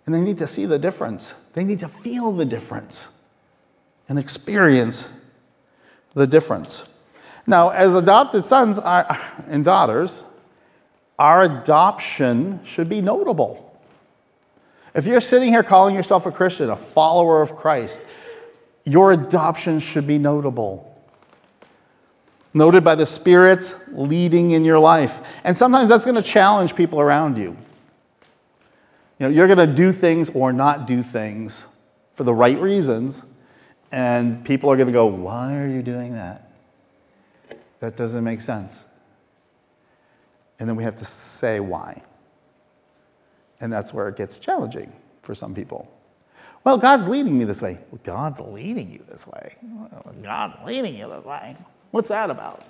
And 0.05 0.13
they 0.13 0.21
need 0.21 0.37
to 0.39 0.47
see 0.47 0.65
the 0.65 0.79
difference. 0.79 1.33
They 1.53 1.63
need 1.63 1.79
to 1.79 1.87
feel 1.87 2.31
the 2.31 2.45
difference 2.45 3.07
and 4.09 4.17
experience 4.17 5.11
the 6.13 6.27
difference. 6.27 6.87
Now, 7.45 7.69
as 7.69 7.95
adopted 7.95 8.43
sons 8.43 8.79
and 8.79 9.63
daughters, 9.63 10.23
our 11.19 11.43
adoption 11.43 12.59
should 12.63 12.89
be 12.89 13.01
notable. 13.01 13.66
If 14.97 15.05
you're 15.05 15.21
sitting 15.21 15.49
here 15.49 15.61
calling 15.61 15.93
yourself 15.93 16.25
a 16.25 16.31
Christian, 16.31 16.71
a 16.71 16.75
follower 16.75 17.43
of 17.43 17.55
Christ, 17.55 18.01
your 18.83 19.11
adoption 19.11 19.79
should 19.79 20.07
be 20.07 20.17
notable. 20.17 20.91
Noted 22.51 22.83
by 22.83 22.95
the 22.95 23.05
Spirit 23.05 23.75
leading 23.89 24.51
in 24.51 24.65
your 24.65 24.79
life. 24.79 25.21
And 25.43 25.55
sometimes 25.55 25.89
that's 25.89 26.03
going 26.03 26.15
to 26.15 26.23
challenge 26.23 26.75
people 26.75 26.99
around 26.99 27.37
you. 27.37 27.55
You 29.19 29.27
know, 29.27 29.29
you're 29.29 29.45
going 29.45 29.59
to 29.59 29.71
do 29.71 29.91
things 29.91 30.31
or 30.31 30.51
not 30.51 30.87
do 30.87 31.03
things 31.03 31.71
for 32.15 32.23
the 32.23 32.33
right 32.33 32.59
reasons, 32.59 33.29
and 33.91 34.43
people 34.43 34.71
are 34.71 34.75
going 34.75 34.87
to 34.87 34.93
go, 34.93 35.05
Why 35.05 35.57
are 35.57 35.67
you 35.67 35.83
doing 35.83 36.13
that? 36.13 36.51
That 37.81 37.95
doesn't 37.95 38.23
make 38.23 38.41
sense. 38.41 38.83
And 40.59 40.67
then 40.67 40.75
we 40.75 40.83
have 40.83 40.95
to 40.95 41.05
say 41.05 41.59
why. 41.59 42.01
And 43.59 43.71
that's 43.71 43.93
where 43.93 44.07
it 44.07 44.15
gets 44.15 44.39
challenging 44.39 44.91
for 45.21 45.33
some 45.35 45.53
people. 45.53 45.91
Well, 46.63 46.77
God's 46.77 47.07
leading 47.07 47.37
me 47.37 47.45
this 47.45 47.61
way. 47.61 47.77
Well, 47.91 48.01
God's 48.03 48.39
leading 48.41 48.91
you 48.91 49.03
this 49.07 49.25
way. 49.25 49.55
God's 50.21 50.57
leading 50.65 50.95
you 50.95 51.07
this 51.09 51.23
way. 51.23 51.55
What's 51.91 52.09
that 52.09 52.29
about? 52.29 52.65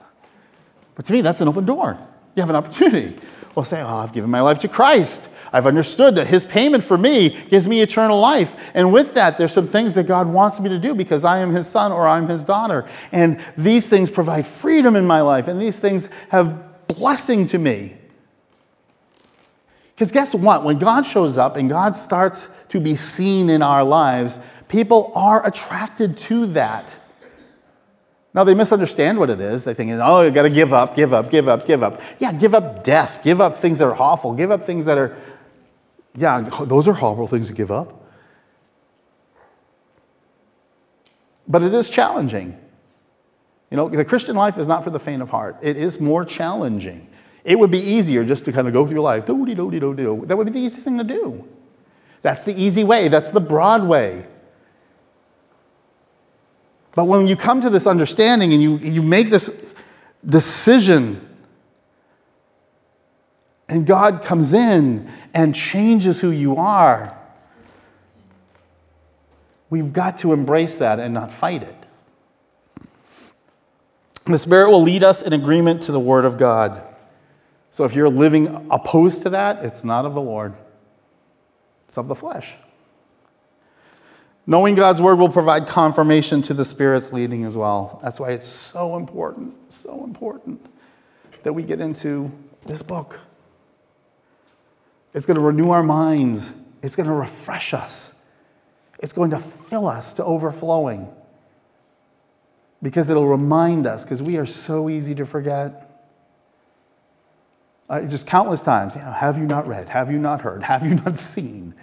But 0.96 1.06
to 1.06 1.14
me, 1.14 1.22
that's 1.22 1.42
an 1.42 1.48
open 1.48 1.66
door. 1.66 1.98
You 2.36 2.42
have 2.42 2.50
an 2.50 2.56
opportunity. 2.56 3.18
Well, 3.56 3.66
say, 3.66 3.82
Oh, 3.82 3.98
I've 3.98 4.14
given 4.14 4.30
my 4.30 4.42
life 4.42 4.60
to 4.60 4.68
Christ. 4.68 5.30
I've 5.52 5.66
understood 5.66 6.16
that 6.16 6.28
His 6.28 6.46
payment 6.46 6.84
for 6.84 6.98
me 6.98 7.30
gives 7.30 7.68
me 7.68 7.82
eternal 7.82 8.20
life. 8.20 8.72
And 8.76 8.94
with 8.94 9.16
that, 9.16 9.38
there's 9.38 9.52
some 9.52 9.66
things 9.66 9.96
that 9.96 10.06
God 10.06 10.28
wants 10.28 10.60
me 10.60 10.70
to 10.70 10.78
do 10.78 10.94
because 10.94 11.26
I 11.26 11.40
am 11.40 11.52
His 11.52 11.68
son 11.68 11.92
or 11.92 12.08
I'm 12.08 12.28
His 12.28 12.44
daughter. 12.44 12.86
And 13.12 13.44
these 13.58 13.90
things 13.90 14.12
provide 14.12 14.46
freedom 14.46 14.96
in 14.96 15.08
my 15.08 15.22
life, 15.22 15.48
and 15.48 15.60
these 15.60 15.80
things 15.80 16.10
have 16.30 16.88
blessing 16.88 17.48
to 17.48 17.58
me. 17.58 17.97
Because 19.98 20.12
guess 20.12 20.36
what? 20.36 20.64
When 20.64 20.78
God 20.78 21.06
shows 21.06 21.38
up 21.38 21.58
and 21.58 21.68
God 21.68 21.96
starts 21.96 22.54
to 22.70 22.80
be 22.80 22.96
seen 22.96 23.50
in 23.50 23.64
our 23.64 23.84
lives, 23.84 24.38
people 24.68 25.12
are 25.16 25.46
attracted 25.46 26.16
to 26.18 26.46
that. 26.48 26.96
Now, 28.34 28.44
they 28.44 28.54
misunderstand 28.54 29.18
what 29.18 29.32
it 29.32 29.42
is. 29.42 29.66
They 29.66 29.74
think, 29.74 29.92
oh, 29.94 30.22
you 30.22 30.30
got 30.30 30.44
to 30.44 30.52
give 30.52 30.72
up, 30.72 30.96
give 30.96 31.12
up, 31.12 31.32
give 31.32 31.48
up, 31.48 31.66
give 31.66 31.82
up. 31.82 32.00
Yeah, 32.20 32.32
give 32.32 32.54
up 32.54 32.84
death, 32.84 33.22
give 33.24 33.42
up 33.42 33.56
things 33.56 33.80
that 33.80 33.86
are 33.86 34.00
awful, 34.00 34.34
give 34.34 34.52
up 34.52 34.62
things 34.62 34.86
that 34.86 35.00
are 35.00 35.18
yeah, 36.18 36.42
those 36.64 36.88
are 36.88 36.94
horrible 36.94 37.28
things 37.28 37.48
to 37.48 37.54
give 37.54 37.70
up. 37.70 38.04
But 41.48 41.62
it 41.62 41.74
is 41.74 41.92
challenging. 41.92 42.60
You 43.70 43.78
know, 43.78 43.88
the 43.88 44.04
Christian 44.04 44.36
life 44.36 44.58
is 44.58 44.68
not 44.68 44.84
for 44.84 44.90
the 44.90 45.00
faint 45.00 45.22
of 45.22 45.30
heart. 45.30 45.58
It 45.62 45.78
is 45.78 46.02
more 46.02 46.26
challenging. 46.26 47.08
It 47.44 47.58
would 47.58 47.72
be 47.72 47.80
easier 47.80 48.24
just 48.24 48.46
to 48.46 48.52
kind 48.52 48.68
of 48.68 48.74
go 48.74 48.86
through 48.86 49.02
life. 49.02 49.26
That 49.26 49.36
would 49.36 49.46
be 49.46 49.54
the 49.56 50.60
easiest 50.60 50.84
thing 50.84 50.98
to 50.98 51.04
do. 51.04 51.48
That's 52.22 52.44
the 52.44 52.60
easy 52.60 52.84
way. 52.84 53.08
That's 53.08 53.32
the 53.32 53.40
broad 53.40 53.84
way. 53.84 54.26
But 56.96 57.06
when 57.06 57.28
you 57.28 57.36
come 57.36 57.62
to 57.62 57.70
this 57.70 57.88
understanding 57.88 58.54
and 58.54 58.62
you, 58.62 58.78
you 58.78 59.02
make 59.02 59.30
this 59.30 59.64
decision 60.26 61.24
and 63.70 63.86
God 63.86 64.24
comes 64.24 64.54
in 64.54 65.12
and 65.34 65.54
changes 65.54 66.22
who 66.22 66.32
you 66.32 66.56
are. 66.56 67.18
We've 69.70 69.92
got 69.92 70.20
to 70.20 70.32
embrace 70.32 70.78
that 70.78 71.00
and 71.00 71.14
not 71.14 71.30
fight 71.30 71.64
it. 71.64 71.76
The 74.26 74.38
Spirit 74.38 74.72
will 74.72 74.82
lead 74.82 75.04
us 75.04 75.22
in 75.22 75.34
agreement 75.34 75.82
to 75.84 75.92
the 75.92 76.00
Word 76.00 76.24
of 76.24 76.38
God. 76.38 76.82
So 77.78 77.84
if 77.84 77.94
you're 77.94 78.10
living 78.10 78.72
opposed 78.72 79.22
to 79.22 79.30
that, 79.30 79.64
it's 79.64 79.84
not 79.84 80.04
of 80.04 80.16
the 80.16 80.20
Lord, 80.20 80.56
it's 81.88 81.96
of 81.96 82.08
the 82.08 82.16
flesh. 82.16 82.56
Knowing 84.48 84.74
God's 84.74 85.00
Word 85.00 85.20
will 85.20 85.30
provide 85.30 85.68
confirmation 85.68 86.42
to 86.42 86.56
the 86.56 86.66
Spirit's 86.66 87.14
leading 87.14 87.44
as 87.44 87.56
well. 87.56 88.00
That's 88.02 88.20
why 88.20 88.32
it's 88.32 88.48
so 88.48 88.98
important, 88.98 89.54
so 89.72 90.04
important 90.04 90.60
that 91.44 91.54
we 91.54 91.62
get 91.62 91.80
into 91.80 92.32
this 92.66 92.82
book. 92.82 93.20
It's 95.14 95.28
going 95.28 95.38
to 95.38 95.44
renew 95.44 95.70
our 95.70 95.84
minds. 95.84 96.50
It's 96.82 96.96
going 96.96 97.08
to 97.08 97.14
refresh 97.14 97.76
us. 97.76 98.20
It's 98.98 99.14
going 99.14 99.30
to 99.30 99.40
fill 99.40 99.86
us 99.86 100.14
to 100.14 100.26
overflowing. 100.26 101.14
Because 102.82 103.12
it'll 103.12 103.28
remind 103.28 103.86
us, 103.86 104.04
because 104.04 104.24
we 104.24 104.38
are 104.38 104.48
so 104.48 104.90
easy 104.90 105.14
to 105.14 105.28
forget. 105.28 105.87
Uh, 107.90 108.02
just 108.02 108.28
countless 108.28 108.62
times, 108.62 108.96
you 108.96 109.02
know, 109.02 109.12
have 109.12 109.38
you 109.38 109.46
not 109.46 109.66
read? 109.66 109.88
Have 109.88 110.12
you 110.12 110.20
not 110.20 110.42
heard? 110.42 110.62
Have 110.64 110.86
you 110.86 110.96
not 110.96 111.18
seen? 111.18 111.74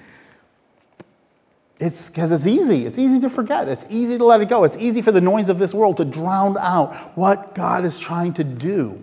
It's 1.81 2.11
because 2.11 2.31
it's 2.31 2.47
easy. 2.47 2.87
It's 2.87 2.99
easy 2.99 3.21
to 3.21 3.29
forget. 3.29 3.69
It's 3.69 3.87
easy 3.89 4.19
to 4.19 4.25
let 4.25 4.41
it 4.41 4.49
go. 4.49 4.65
It's 4.65 4.77
easy 4.77 5.03
for 5.03 5.13
the 5.13 5.21
noise 5.21 5.49
of 5.49 5.59
this 5.59 5.75
world 5.75 5.97
to 5.97 6.05
drown 6.05 6.57
out 6.59 6.95
what 7.17 7.55
God 7.55 7.85
is 7.85 7.99
trying 7.99 8.35
to 8.35 8.45
do. 8.45 9.03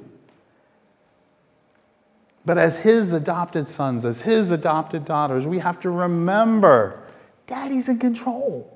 But 2.45 2.57
as 2.57 2.77
his 2.77 3.13
adopted 3.13 3.67
sons, 3.67 4.05
as 4.05 4.21
his 4.21 4.51
adopted 4.51 5.05
daughters, 5.05 5.45
we 5.45 5.59
have 5.59 5.79
to 5.81 5.89
remember 5.89 7.03
daddy's 7.45 7.89
in 7.89 7.99
control. 7.99 8.67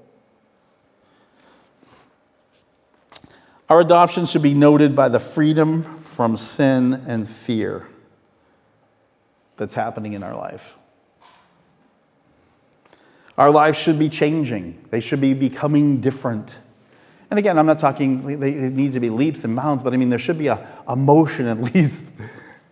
Our 3.70 3.82
adoption 3.82 4.26
should 4.26 4.44
be 4.44 4.54
noted 4.54 4.96
by 4.96 5.10
the 5.10 5.20
freedom 5.20 6.00
from 6.00 6.38
sin 6.38 6.94
and 7.08 7.28
fear 7.28 7.88
that's 9.58 9.74
happening 9.74 10.14
in 10.14 10.24
our 10.24 10.36
life. 10.36 10.76
Our 13.38 13.52
lives 13.52 13.78
should 13.78 14.00
be 14.00 14.10
changing, 14.10 14.88
they 14.92 15.00
should 15.00 15.22
be 15.22 15.34
becoming 15.34 16.00
different. 16.00 16.58
And 17.30 17.40
again, 17.40 17.58
I'm 17.58 17.66
not 17.66 17.80
talking, 17.80 18.40
they 18.40 18.52
need 18.52 18.94
to 18.94 19.00
be 19.00 19.10
leaps 19.10 19.44
and 19.44 19.56
bounds, 19.56 19.84
but 19.84 19.94
I 19.94 19.98
mean, 19.98 20.10
there 20.10 20.20
should 20.20 20.38
be 20.38 20.48
a, 20.48 20.66
a 20.88 20.96
motion 20.96 21.48
at 21.48 21.62
least 21.74 22.14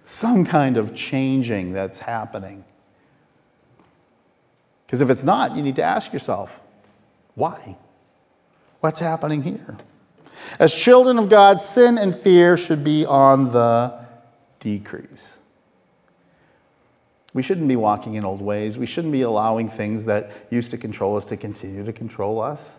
some 0.05 0.45
kind 0.45 0.77
of 0.77 0.95
changing 0.95 1.73
that's 1.73 1.99
happening. 1.99 2.63
Because 4.85 5.01
if 5.01 5.09
it's 5.09 5.23
not, 5.23 5.55
you 5.55 5.63
need 5.63 5.75
to 5.77 5.83
ask 5.83 6.13
yourself, 6.13 6.59
why? 7.35 7.77
What's 8.79 8.99
happening 8.99 9.41
here? 9.41 9.75
As 10.59 10.73
children 10.73 11.17
of 11.17 11.29
God, 11.29 11.59
sin 11.59 11.97
and 11.97 12.15
fear 12.15 12.57
should 12.57 12.83
be 12.83 13.05
on 13.05 13.51
the 13.51 14.05
decrease. 14.59 15.39
We 17.33 17.41
shouldn't 17.41 17.67
be 17.67 17.75
walking 17.75 18.15
in 18.15 18.25
old 18.25 18.41
ways. 18.41 18.77
We 18.77 18.85
shouldn't 18.85 19.11
be 19.11 19.23
allowing 19.23 19.67
things 19.69 20.05
that 20.05 20.31
used 20.51 20.71
to 20.71 20.77
control 20.77 21.15
us 21.17 21.25
to 21.27 21.37
continue 21.37 21.83
to 21.83 21.93
control 21.93 22.39
us. 22.39 22.77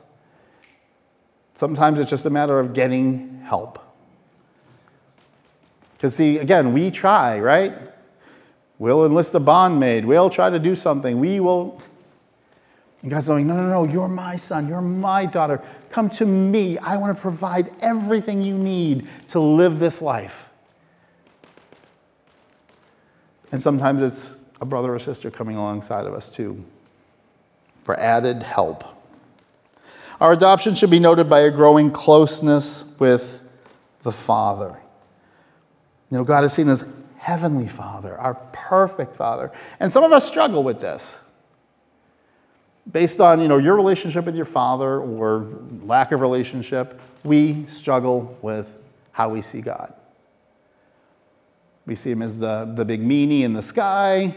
Sometimes 1.55 1.99
it's 1.99 2.11
just 2.11 2.27
a 2.27 2.31
matter 2.31 2.59
of 2.59 2.73
getting 2.73 3.41
help. 3.45 3.81
Because, 5.95 6.15
see, 6.15 6.39
again, 6.39 6.73
we 6.73 6.91
try, 6.91 7.41
right? 7.41 7.73
We'll 8.79 9.07
enlist 9.07 9.35
a 9.35 9.41
bondmaid. 9.41 10.05
We'll 10.05 10.31
try 10.31 10.51
to 10.51 10.59
do 10.59 10.77
something. 10.77 11.19
We 11.19 11.41
will. 11.41 11.81
And 13.03 13.11
God's 13.11 13.29
going, 13.29 13.47
no, 13.47 13.57
no, 13.57 13.69
no, 13.69 13.85
you're 13.85 14.09
my 14.09 14.37
son. 14.37 14.69
You're 14.69 14.81
my 14.81 15.27
daughter. 15.27 15.63
Come 15.91 16.11
to 16.11 16.27
me. 16.27 16.79
I 16.79 16.97
want 16.97 17.17
to 17.17 17.21
provide 17.21 17.73
everything 17.81 18.43
you 18.43 18.59
need 18.59 19.07
to 19.29 19.41
live 19.41 19.79
this 19.79 20.03
life. 20.03 20.49
And 23.53 23.63
sometimes 23.63 24.03
it's 24.03 24.37
a 24.61 24.65
brother 24.65 24.95
or 24.95 24.99
sister 24.99 25.31
coming 25.31 25.57
alongside 25.57 26.07
of 26.07 26.15
us 26.15 26.31
too 26.31 26.65
for 27.85 27.99
added 28.01 28.43
help. 28.43 28.85
Our 30.21 30.33
adoption 30.33 30.75
should 30.75 30.91
be 30.91 31.01
noted 31.01 31.29
by 31.29 31.41
a 31.41 31.51
growing 31.51 31.91
closeness 31.91 32.85
with 32.99 33.41
the 34.03 34.13
Father. 34.13 34.79
You 36.11 36.19
know, 36.19 36.25
God 36.25 36.45
is 36.45 36.53
seen 36.53 36.69
as 36.69 36.85
Heavenly 37.19 37.69
Father, 37.69 38.17
our 38.19 38.35
perfect 38.53 39.17
Father. 39.17 39.51
And 39.81 39.91
some 39.91 40.05
of 40.05 40.13
us 40.13 40.27
struggle 40.27 40.63
with 40.63 40.81
this. 40.81 41.19
Based 42.91 43.21
on, 43.21 43.41
you 43.41 43.49
know, 43.49 43.57
your 43.57 43.77
relationship 43.77 44.27
with 44.27 44.37
your 44.37 44.45
father 44.45 45.01
or 45.01 45.49
lack 45.83 46.13
of 46.13 46.21
relationship, 46.21 47.01
we 47.25 47.65
struggle 47.67 48.37
with 48.43 48.79
how 49.13 49.31
we 49.31 49.41
see 49.41 49.63
God. 49.63 49.95
We 51.87 51.95
see 51.95 52.11
him 52.11 52.23
as 52.23 52.37
the, 52.37 52.73
the 52.75 52.85
big 52.85 53.03
meanie 53.03 53.43
in 53.43 53.53
the 53.53 53.63
sky, 53.63 54.35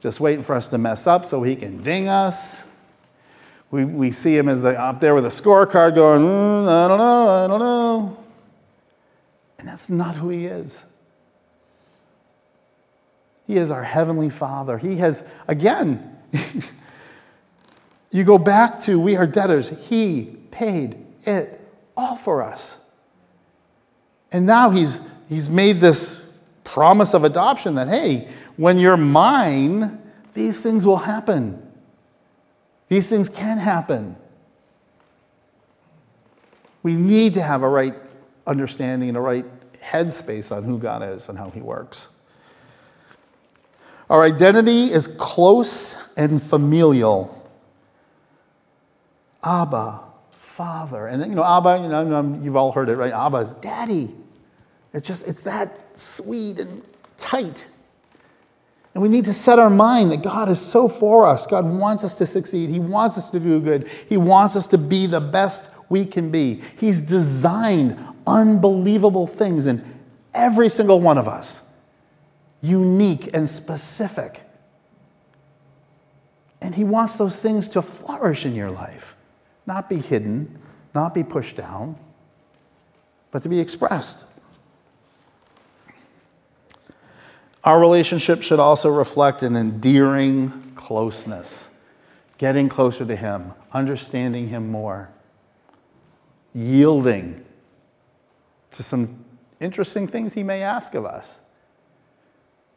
just 0.00 0.20
waiting 0.20 0.42
for 0.42 0.54
us 0.54 0.68
to 0.70 0.78
mess 0.78 1.06
up 1.06 1.24
so 1.24 1.42
he 1.42 1.56
can 1.56 1.82
ding 1.82 2.08
us. 2.08 2.62
We, 3.70 3.86
we 3.86 4.10
see 4.10 4.36
him 4.36 4.48
as 4.48 4.60
the, 4.60 4.78
up 4.78 5.00
there 5.00 5.14
with 5.14 5.24
a 5.24 5.30
scorecard 5.30 5.94
going, 5.94 6.20
mm, 6.20 6.68
I 6.68 6.88
don't 6.88 6.98
know, 6.98 7.28
I 7.28 7.46
don't 7.46 7.58
know. 7.58 8.24
And 9.58 9.66
that's 9.66 9.88
not 9.88 10.16
who 10.16 10.28
he 10.28 10.44
is. 10.46 10.82
He 13.46 13.56
is 13.56 13.70
our 13.70 13.82
Heavenly 13.82 14.28
Father. 14.28 14.76
He 14.76 14.96
has, 14.96 15.28
again, 15.48 16.18
you 18.10 18.24
go 18.24 18.38
back 18.38 18.78
to 18.80 19.00
we 19.00 19.16
are 19.16 19.26
debtors. 19.26 19.70
He 19.88 20.36
paid 20.50 21.02
it 21.24 21.60
all 21.96 22.16
for 22.16 22.42
us. 22.42 22.76
And 24.30 24.46
now 24.46 24.70
he's, 24.70 24.98
he's 25.28 25.48
made 25.48 25.80
this 25.80 26.21
promise 26.72 27.12
of 27.12 27.22
adoption 27.22 27.74
that, 27.74 27.86
hey, 27.86 28.26
when 28.56 28.78
you're 28.78 28.96
mine, 28.96 30.00
these 30.32 30.62
things 30.62 30.86
will 30.86 30.96
happen. 30.96 31.70
These 32.88 33.10
things 33.10 33.28
can 33.28 33.58
happen. 33.58 34.16
We 36.82 36.94
need 36.94 37.34
to 37.34 37.42
have 37.42 37.62
a 37.62 37.68
right 37.68 37.94
understanding 38.46 39.10
and 39.10 39.18
a 39.18 39.20
right 39.20 39.44
headspace 39.82 40.50
on 40.50 40.64
who 40.64 40.78
God 40.78 41.02
is 41.02 41.28
and 41.28 41.36
how 41.36 41.50
he 41.50 41.60
works. 41.60 42.08
Our 44.08 44.24
identity 44.24 44.90
is 44.92 45.06
close 45.06 45.94
and 46.16 46.42
familial. 46.42 47.50
Abba, 49.44 50.00
Father. 50.30 51.06
And 51.06 51.22
you 51.26 51.34
know, 51.34 51.44
Abba, 51.44 51.82
you 51.82 51.88
know, 51.88 52.40
you've 52.42 52.56
all 52.56 52.72
heard 52.72 52.88
it, 52.88 52.96
right? 52.96 53.12
Abba 53.12 53.38
is 53.38 53.52
daddy. 53.52 54.10
It's 54.94 55.06
just, 55.06 55.28
it's 55.28 55.42
that 55.42 55.81
sweet 55.94 56.58
and 56.58 56.82
tight. 57.16 57.66
And 58.94 59.02
we 59.02 59.08
need 59.08 59.24
to 59.24 59.32
set 59.32 59.58
our 59.58 59.70
mind 59.70 60.10
that 60.12 60.22
God 60.22 60.48
is 60.48 60.60
so 60.60 60.88
for 60.88 61.26
us. 61.26 61.46
God 61.46 61.64
wants 61.64 62.04
us 62.04 62.18
to 62.18 62.26
succeed. 62.26 62.68
He 62.68 62.78
wants 62.78 63.16
us 63.16 63.30
to 63.30 63.40
do 63.40 63.58
good. 63.60 63.88
He 64.08 64.16
wants 64.16 64.54
us 64.54 64.66
to 64.68 64.78
be 64.78 65.06
the 65.06 65.20
best 65.20 65.74
we 65.88 66.04
can 66.04 66.30
be. 66.30 66.60
He's 66.76 67.00
designed 67.00 67.98
unbelievable 68.26 69.26
things 69.26 69.66
in 69.66 69.84
every 70.34 70.68
single 70.68 71.00
one 71.00 71.18
of 71.18 71.26
us, 71.26 71.62
unique 72.60 73.34
and 73.34 73.48
specific. 73.48 74.42
And 76.60 76.74
He 76.74 76.84
wants 76.84 77.16
those 77.16 77.40
things 77.40 77.68
to 77.70 77.82
flourish 77.82 78.44
in 78.44 78.54
your 78.54 78.70
life, 78.70 79.16
not 79.66 79.88
be 79.88 79.96
hidden, 79.96 80.58
not 80.94 81.14
be 81.14 81.24
pushed 81.24 81.56
down, 81.56 81.96
but 83.30 83.42
to 83.42 83.48
be 83.48 83.58
expressed. 83.58 84.24
Our 87.64 87.78
relationship 87.80 88.42
should 88.42 88.58
also 88.58 88.88
reflect 88.90 89.42
an 89.42 89.56
endearing 89.56 90.72
closeness, 90.74 91.68
getting 92.38 92.68
closer 92.68 93.04
to 93.04 93.14
Him, 93.14 93.52
understanding 93.72 94.48
Him 94.48 94.70
more, 94.70 95.10
yielding 96.54 97.44
to 98.72 98.82
some 98.82 99.24
interesting 99.60 100.08
things 100.08 100.34
He 100.34 100.42
may 100.42 100.62
ask 100.62 100.94
of 100.94 101.04
us. 101.04 101.38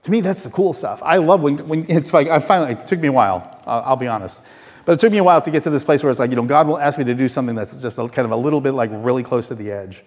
To 0.04 0.12
me, 0.12 0.22
that's 0.22 0.42
the 0.42 0.52
cool 0.52 0.74
stuff. 0.74 1.02
I 1.04 1.18
love 1.18 1.42
when, 1.42 1.68
when 1.68 1.90
it's 1.90 2.14
like, 2.14 2.28
I 2.28 2.38
finally, 2.38 2.74
it 2.74 2.86
took 2.86 3.00
me 3.00 3.08
a 3.08 3.12
while, 3.12 3.60
I'll, 3.66 3.82
I'll 3.82 3.96
be 3.96 4.08
honest. 4.08 4.42
But 4.86 4.92
it 4.94 5.00
took 5.00 5.12
me 5.12 5.18
a 5.18 5.24
while 5.24 5.42
to 5.42 5.50
get 5.50 5.64
to 5.64 5.72
this 5.72 5.84
place 5.84 6.04
where 6.04 6.12
it's 6.12 6.20
like, 6.20 6.30
you 6.30 6.36
know, 6.36 6.44
God 6.44 6.68
will 6.68 6.78
ask 6.78 7.00
me 7.00 7.06
to 7.06 7.16
do 7.16 7.28
something 7.28 7.56
that's 7.56 7.76
just 7.78 7.98
a, 7.98 8.08
kind 8.08 8.28
of 8.28 8.32
a 8.32 8.36
little 8.36 8.62
bit 8.62 8.74
like 8.74 8.92
really 8.94 9.24
close 9.24 9.48
to 9.48 9.56
the 9.56 9.72
edge, 9.72 10.04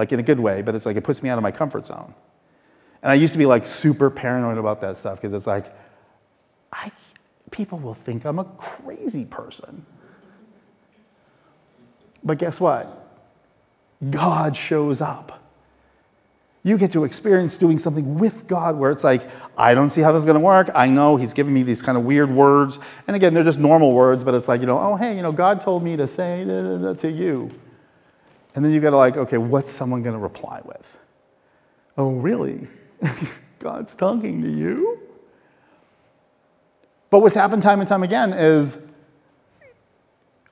like 0.00 0.10
in 0.10 0.18
a 0.18 0.22
good 0.24 0.40
way, 0.40 0.62
but 0.62 0.74
it's 0.74 0.84
like 0.84 0.96
it 0.96 1.04
puts 1.04 1.22
me 1.22 1.28
out 1.28 1.38
of 1.38 1.42
my 1.42 1.52
comfort 1.52 1.86
zone. 1.86 2.12
And 3.06 3.12
I 3.12 3.14
used 3.14 3.34
to 3.34 3.38
be 3.38 3.46
like 3.46 3.64
super 3.64 4.10
paranoid 4.10 4.58
about 4.58 4.80
that 4.80 4.96
stuff 4.96 5.20
because 5.20 5.32
it's 5.32 5.46
like, 5.46 5.72
I, 6.72 6.90
people 7.52 7.78
will 7.78 7.94
think 7.94 8.24
I'm 8.24 8.40
a 8.40 8.44
crazy 8.44 9.24
person. 9.24 9.86
But 12.24 12.38
guess 12.38 12.58
what? 12.58 13.08
God 14.10 14.56
shows 14.56 15.00
up. 15.00 15.40
You 16.64 16.76
get 16.76 16.90
to 16.90 17.04
experience 17.04 17.58
doing 17.58 17.78
something 17.78 18.18
with 18.18 18.48
God 18.48 18.74
where 18.74 18.90
it's 18.90 19.04
like, 19.04 19.22
I 19.56 19.72
don't 19.72 19.90
see 19.90 20.00
how 20.00 20.10
this 20.10 20.22
is 20.22 20.26
going 20.26 20.40
to 20.40 20.44
work. 20.44 20.70
I 20.74 20.88
know 20.88 21.14
He's 21.14 21.32
giving 21.32 21.54
me 21.54 21.62
these 21.62 21.82
kind 21.82 21.96
of 21.96 22.02
weird 22.02 22.28
words. 22.28 22.80
And 23.06 23.14
again, 23.14 23.34
they're 23.34 23.44
just 23.44 23.60
normal 23.60 23.92
words, 23.92 24.24
but 24.24 24.34
it's 24.34 24.48
like, 24.48 24.60
you 24.60 24.66
know, 24.66 24.80
oh, 24.80 24.96
hey, 24.96 25.14
you 25.14 25.22
know, 25.22 25.30
God 25.30 25.60
told 25.60 25.84
me 25.84 25.96
to 25.96 26.08
say 26.08 26.44
to 26.44 27.08
you. 27.08 27.52
And 28.56 28.64
then 28.64 28.72
you 28.72 28.80
got 28.80 28.90
to 28.90 28.96
like, 28.96 29.16
okay, 29.16 29.38
what's 29.38 29.70
someone 29.70 30.02
going 30.02 30.16
to 30.16 30.20
reply 30.20 30.60
with? 30.64 30.98
Oh, 31.96 32.10
really? 32.10 32.66
God's 33.58 33.94
talking 33.94 34.42
to 34.42 34.50
you? 34.50 35.00
But 37.10 37.20
what's 37.20 37.34
happened 37.34 37.62
time 37.62 37.80
and 37.80 37.88
time 37.88 38.02
again 38.02 38.32
is 38.32 38.84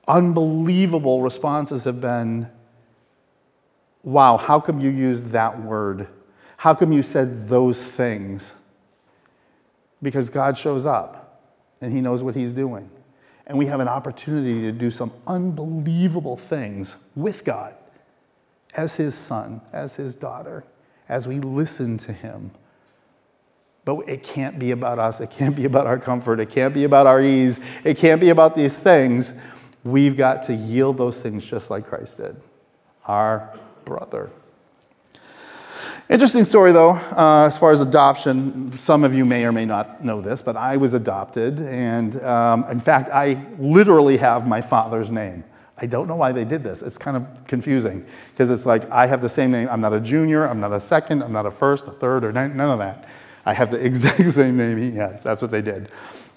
unbelievable 0.07 1.21
responses 1.21 1.83
have 1.83 1.99
been 2.01 2.49
wow, 4.03 4.37
how 4.37 4.59
come 4.59 4.79
you 4.79 4.91
used 4.91 5.29
that 5.29 5.59
word? 5.61 6.07
How 6.57 6.75
come 6.75 6.93
you 6.93 7.01
said 7.01 7.41
those 7.41 7.83
things? 7.83 8.53
Because 10.01 10.29
God 10.29 10.57
shows 10.57 10.85
up 10.85 11.41
and 11.81 11.91
He 11.91 12.01
knows 12.01 12.21
what 12.21 12.35
He's 12.35 12.51
doing. 12.51 12.89
And 13.47 13.57
we 13.57 13.65
have 13.65 13.79
an 13.79 13.87
opportunity 13.87 14.61
to 14.61 14.71
do 14.71 14.91
some 14.91 15.11
unbelievable 15.25 16.37
things 16.37 16.97
with 17.15 17.43
God 17.43 17.75
as 18.75 18.95
His 18.95 19.15
son, 19.15 19.59
as 19.73 19.95
His 19.95 20.15
daughter 20.15 20.63
as 21.09 21.27
we 21.27 21.39
listen 21.39 21.97
to 21.99 22.13
Him. 22.13 22.51
But 23.85 24.09
it 24.09 24.23
can't 24.23 24.57
be 24.57 24.71
about 24.71 24.97
us. 24.97 25.21
It 25.21 25.29
can't 25.29 25.55
be 25.55 25.65
about 25.65 25.85
our 25.85 25.99
comfort. 25.99 26.39
It 26.39 26.49
can't 26.49 26.73
be 26.73 26.85
about 26.85 27.05
our 27.05 27.21
ease. 27.21 27.59
It 27.83 27.97
can't 27.97 28.19
be 28.19 28.29
about 28.29 28.55
these 28.55 28.79
things. 28.79 29.39
We've 29.83 30.17
got 30.17 30.41
to 30.43 30.55
yield 30.55 30.97
those 30.97 31.21
things 31.21 31.45
just 31.45 31.69
like 31.69 31.85
Christ 31.85 32.17
did, 32.17 32.35
our 33.05 33.53
brother. 33.85 34.31
Interesting 36.07 36.43
story, 36.43 36.71
though, 36.71 36.91
uh, 36.91 37.45
as 37.47 37.57
far 37.57 37.71
as 37.71 37.81
adoption. 37.81 38.75
Some 38.77 39.03
of 39.03 39.15
you 39.15 39.25
may 39.25 39.43
or 39.43 39.51
may 39.51 39.65
not 39.65 40.03
know 40.03 40.21
this, 40.21 40.41
but 40.41 40.55
I 40.55 40.77
was 40.77 40.93
adopted. 40.93 41.59
And 41.59 42.23
um, 42.23 42.65
in 42.69 42.79
fact, 42.79 43.09
I 43.11 43.43
literally 43.57 44.17
have 44.17 44.47
my 44.47 44.61
father's 44.61 45.11
name. 45.11 45.43
I 45.77 45.85
don't 45.85 46.07
know 46.07 46.15
why 46.15 46.31
they 46.31 46.45
did 46.45 46.63
this. 46.63 46.81
It's 46.81 46.97
kind 46.97 47.17
of 47.17 47.47
confusing 47.47 48.05
because 48.31 48.49
it's 48.49 48.65
like 48.65 48.89
I 48.91 49.07
have 49.07 49.21
the 49.21 49.29
same 49.29 49.51
name. 49.51 49.67
I'm 49.69 49.81
not 49.81 49.93
a 49.93 49.99
junior, 49.99 50.47
I'm 50.47 50.59
not 50.59 50.71
a 50.71 50.79
second, 50.79 51.21
I'm 51.21 51.33
not 51.33 51.45
a 51.45 51.51
first, 51.51 51.85
a 51.87 51.91
third, 51.91 52.23
or 52.23 52.31
none 52.31 52.59
of 52.59 52.79
that. 52.79 53.07
I 53.45 53.53
have 53.53 53.71
the 53.71 53.77
exact 53.85 54.31
same 54.31 54.57
name. 54.57 54.95
Yes, 54.95 55.23
that's 55.23 55.41
what 55.41 55.51
they 55.51 55.61
did. 55.61 55.89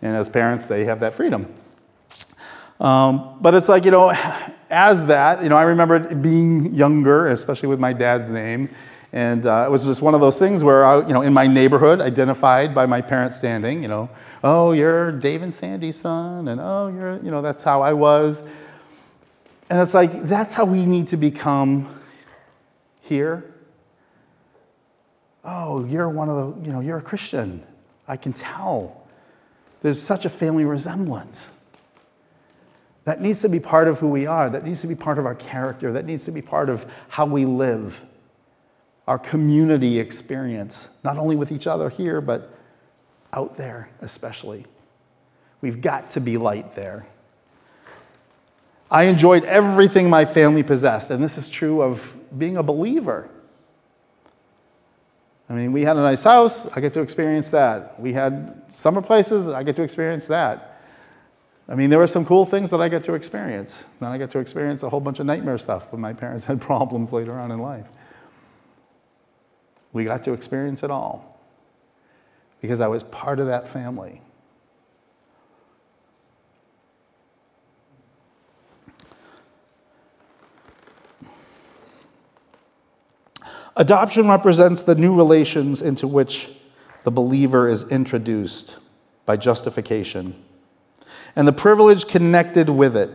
And 0.03 0.17
as 0.17 0.29
parents, 0.29 0.67
they 0.67 0.85
have 0.85 1.01
that 1.01 1.15
freedom. 1.15 1.53
Um, 2.81 3.39
but 3.41 3.55
it's 3.55 3.69
like, 3.69 3.85
you 3.85 3.91
know, 3.91 4.11
as 4.71 5.07
that, 5.07 5.43
you 5.43 5.49
know, 5.49 5.57
I 5.57 5.63
remember 5.63 5.99
being 6.15 6.75
younger, 6.75 7.29
especially 7.29 7.69
with 7.69 7.81
my 7.81 7.93
dad's 7.93 8.31
name. 8.31 8.69
And 9.13 9.47
uh, 9.47 9.65
it 9.67 9.71
was 9.71 9.85
just 9.85 10.03
one 10.03 10.15
of 10.15 10.21
those 10.21 10.39
things 10.39 10.63
where, 10.63 10.85
I, 10.85 10.99
you 11.07 11.15
know, 11.15 11.23
in 11.23 11.33
my 11.33 11.47
neighborhood, 11.47 12.01
identified 12.01 12.75
by 12.75 12.85
my 12.85 13.01
parents 13.01 13.39
standing, 13.39 13.83
you 13.83 13.89
know, 13.89 14.11
oh, 14.45 14.73
you're 14.73 15.13
Dave 15.13 15.43
and 15.43 15.53
Sandy's 15.53 15.97
son, 15.97 16.49
and 16.49 16.61
oh, 16.61 16.89
you're, 16.89 17.17
you 17.25 17.31
know, 17.31 17.41
that's 17.41 17.63
how 17.63 17.81
I 17.81 17.95
was. 17.95 18.43
And 19.71 19.81
it's 19.81 19.95
like, 19.95 20.25
that's 20.25 20.55
how 20.55 20.65
we 20.65 20.87
need 20.87 21.09
to 21.09 21.17
become 21.17 22.01
here. 23.03 23.55
Oh, 25.45 25.85
you're 25.85 26.09
one 26.09 26.29
of 26.29 26.37
the, 26.37 26.67
you 26.67 26.73
know, 26.73 26.81
you're 26.81 26.99
a 26.99 27.03
Christian. 27.03 27.63
I 28.07 28.17
can 28.17 28.33
tell. 28.33 29.07
There's 29.81 30.01
such 30.01 30.25
a 30.25 30.31
family 30.31 30.65
resemblance. 30.65 31.51
That 33.05 33.21
needs 33.21 33.41
to 33.43 33.49
be 33.49 33.61
part 33.61 33.89
of 33.89 34.01
who 34.01 34.11
we 34.11 34.27
are. 34.27 34.51
That 34.51 34.65
needs 34.65 34.81
to 34.83 34.87
be 34.87 34.95
part 34.95 35.19
of 35.19 35.27
our 35.27 35.35
character. 35.35 35.93
That 35.93 36.05
needs 36.05 36.25
to 36.27 36.33
be 36.33 36.43
part 36.43 36.69
of 36.69 36.91
how 37.09 37.27
we 37.27 37.45
live, 37.45 38.03
our 39.07 39.19
community 39.19 39.99
experience, 39.99 40.89
not 41.05 41.17
only 41.17 41.37
with 41.37 41.53
each 41.53 41.67
other 41.67 41.89
here, 41.89 42.21
but 42.21 42.55
out 43.33 43.57
there 43.57 43.89
especially. 44.01 44.67
We've 45.61 45.81
got 45.81 46.11
to 46.11 46.21
be 46.21 46.37
light 46.37 46.75
there. 46.75 47.07
I 48.91 49.05
enjoyed 49.05 49.45
everything 49.45 50.09
my 50.09 50.25
family 50.25 50.63
possessed, 50.63 51.11
and 51.11 51.23
this 51.23 51.37
is 51.37 51.49
true 51.49 51.83
of 51.83 52.15
being 52.39 52.57
a 52.57 52.63
believer. 52.63 53.29
I 55.51 55.55
mean, 55.55 55.73
we 55.73 55.83
had 55.83 55.97
a 55.97 56.01
nice 56.01 56.23
house, 56.23 56.67
I 56.69 56.81
get 56.81 56.93
to 56.95 57.01
experience 57.01 57.51
that. 57.51 57.99
We 58.01 58.13
had 58.13 58.63
summer 58.71 59.03
places, 59.03 59.49
I 59.49 59.63
get 59.63 59.77
to 59.77 59.83
experience 59.83 60.27
that. 60.29 60.81
I 61.69 61.75
mean, 61.75 61.91
there 61.91 61.99
were 61.99 62.07
some 62.07 62.25
cool 62.25 62.47
things 62.47 62.71
that 62.71 62.81
I 62.81 62.89
get 62.89 63.03
to 63.05 63.15
experience. 63.15 63.85
Then 64.01 64.11
I 64.11 64.17
get 64.17 64.31
to 64.31 64.39
experience 64.39 64.83
a 64.83 64.89
whole 64.89 65.01
bunch 65.01 65.21
of 65.21 65.27
nightmare 65.27 65.59
stuff 65.59 65.93
when 65.93 66.01
my 66.01 66.15
parents 66.15 66.45
had 66.47 66.61
problems 66.61 67.13
later 67.13 67.39
on 67.39 67.51
in 67.51 67.59
life. 67.59 67.89
We 69.93 70.05
got 70.05 70.25
to 70.25 70.33
experience 70.33 70.83
it 70.83 70.91
all 70.91 71.41
because 72.61 72.81
I 72.81 72.89
was 72.89 73.03
part 73.05 73.39
of 73.39 73.47
that 73.47 73.69
family. 73.69 74.23
Adoption 83.79 84.29
represents 84.29 84.83
the 84.83 84.95
new 84.95 85.15
relations 85.15 85.81
into 85.81 86.07
which 86.07 86.51
the 87.05 87.11
believer 87.11 87.69
is 87.69 87.91
introduced 87.91 88.77
by 89.25 89.37
justification 89.37 90.35
and 91.37 91.47
the 91.47 91.53
privilege 91.53 92.07
connected 92.09 92.69
with 92.69 92.97
it 92.97 93.11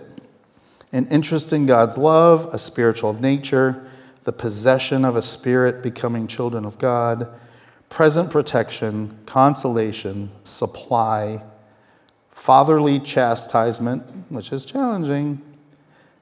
an 0.94 1.08
interest 1.08 1.52
in 1.52 1.66
God's 1.66 1.98
love, 1.98 2.54
a 2.54 2.60
spiritual 2.60 3.14
nature, 3.16 3.92
the 4.24 4.32
possession 4.32 5.04
of 5.04 5.18
a 5.18 5.22
spirit 5.22 5.84
becoming 5.84 6.28
children 6.28 6.64
of 6.64 6.78
God, 6.78 7.28
present 7.90 8.32
protection, 8.32 9.18
consolation, 9.26 10.30
supply, 10.46 11.44
fatherly 12.32 13.00
chastisement, 13.00 14.04
which 14.30 14.54
is 14.54 14.64
challenging, 14.64 15.42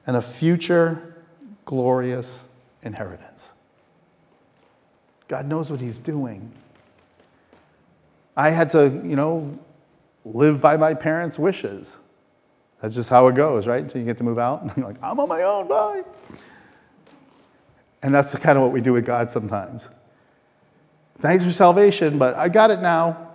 and 0.08 0.18
a 0.18 0.22
future 0.22 1.18
glorious 1.66 2.44
inheritance. 2.82 3.51
God 5.32 5.48
knows 5.48 5.72
what 5.72 5.80
He's 5.80 5.98
doing. 5.98 6.52
I 8.36 8.50
had 8.50 8.70
to, 8.72 9.02
you 9.02 9.16
know, 9.16 9.58
live 10.26 10.60
by 10.60 10.76
my 10.76 10.94
parents' 10.94 11.40
wishes. 11.40 11.96
That's 12.82 12.94
just 12.94 13.10
how 13.10 13.28
it 13.28 13.36
goes, 13.36 13.66
right? 13.66 13.82
Until 13.82 14.02
you 14.02 14.06
get 14.06 14.18
to 14.18 14.26
move 14.26 14.38
out. 14.38 14.62
And 14.64 14.76
you're 14.76 14.86
like, 14.86 15.02
I'm 15.02 15.18
on 15.22 15.30
my 15.30 15.44
own, 15.44 15.70
bye. 15.70 16.04
And 18.04 18.14
that's 18.14 18.38
kind 18.40 18.58
of 18.58 18.64
what 18.64 18.74
we 18.74 18.82
do 18.82 18.92
with 18.92 19.06
God 19.06 19.32
sometimes. 19.32 19.88
Thanks 21.20 21.46
for 21.46 21.52
salvation, 21.52 22.18
but 22.18 22.36
I 22.36 22.50
got 22.50 22.70
it 22.70 22.82
now. 22.82 23.30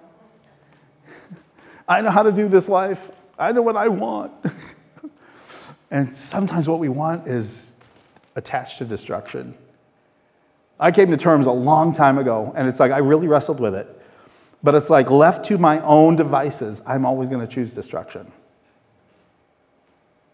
I 1.88 2.02
know 2.02 2.10
how 2.10 2.24
to 2.24 2.32
do 2.32 2.46
this 2.46 2.68
life. 2.68 3.08
I 3.38 3.52
know 3.52 3.62
what 3.62 3.76
I 3.76 3.88
want. 3.88 4.34
and 5.90 6.12
sometimes 6.12 6.68
what 6.68 6.78
we 6.78 6.90
want 6.90 7.26
is 7.26 7.76
attached 8.34 8.76
to 8.78 8.84
destruction. 8.84 9.56
I 10.78 10.90
came 10.90 11.10
to 11.10 11.16
terms 11.16 11.46
a 11.46 11.52
long 11.52 11.92
time 11.92 12.18
ago, 12.18 12.52
and 12.56 12.68
it's 12.68 12.80
like 12.80 12.92
I 12.92 12.98
really 12.98 13.28
wrestled 13.28 13.60
with 13.60 13.74
it. 13.74 13.88
But 14.62 14.74
it's 14.74 14.90
like 14.90 15.10
left 15.10 15.44
to 15.46 15.58
my 15.58 15.80
own 15.80 16.16
devices, 16.16 16.82
I'm 16.86 17.06
always 17.06 17.28
going 17.28 17.46
to 17.46 17.52
choose 17.52 17.72
destruction. 17.72 18.30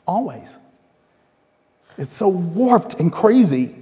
Always. 0.06 0.56
It's 1.98 2.14
so 2.14 2.28
warped 2.28 2.94
and 2.94 3.12
crazy. 3.12 3.76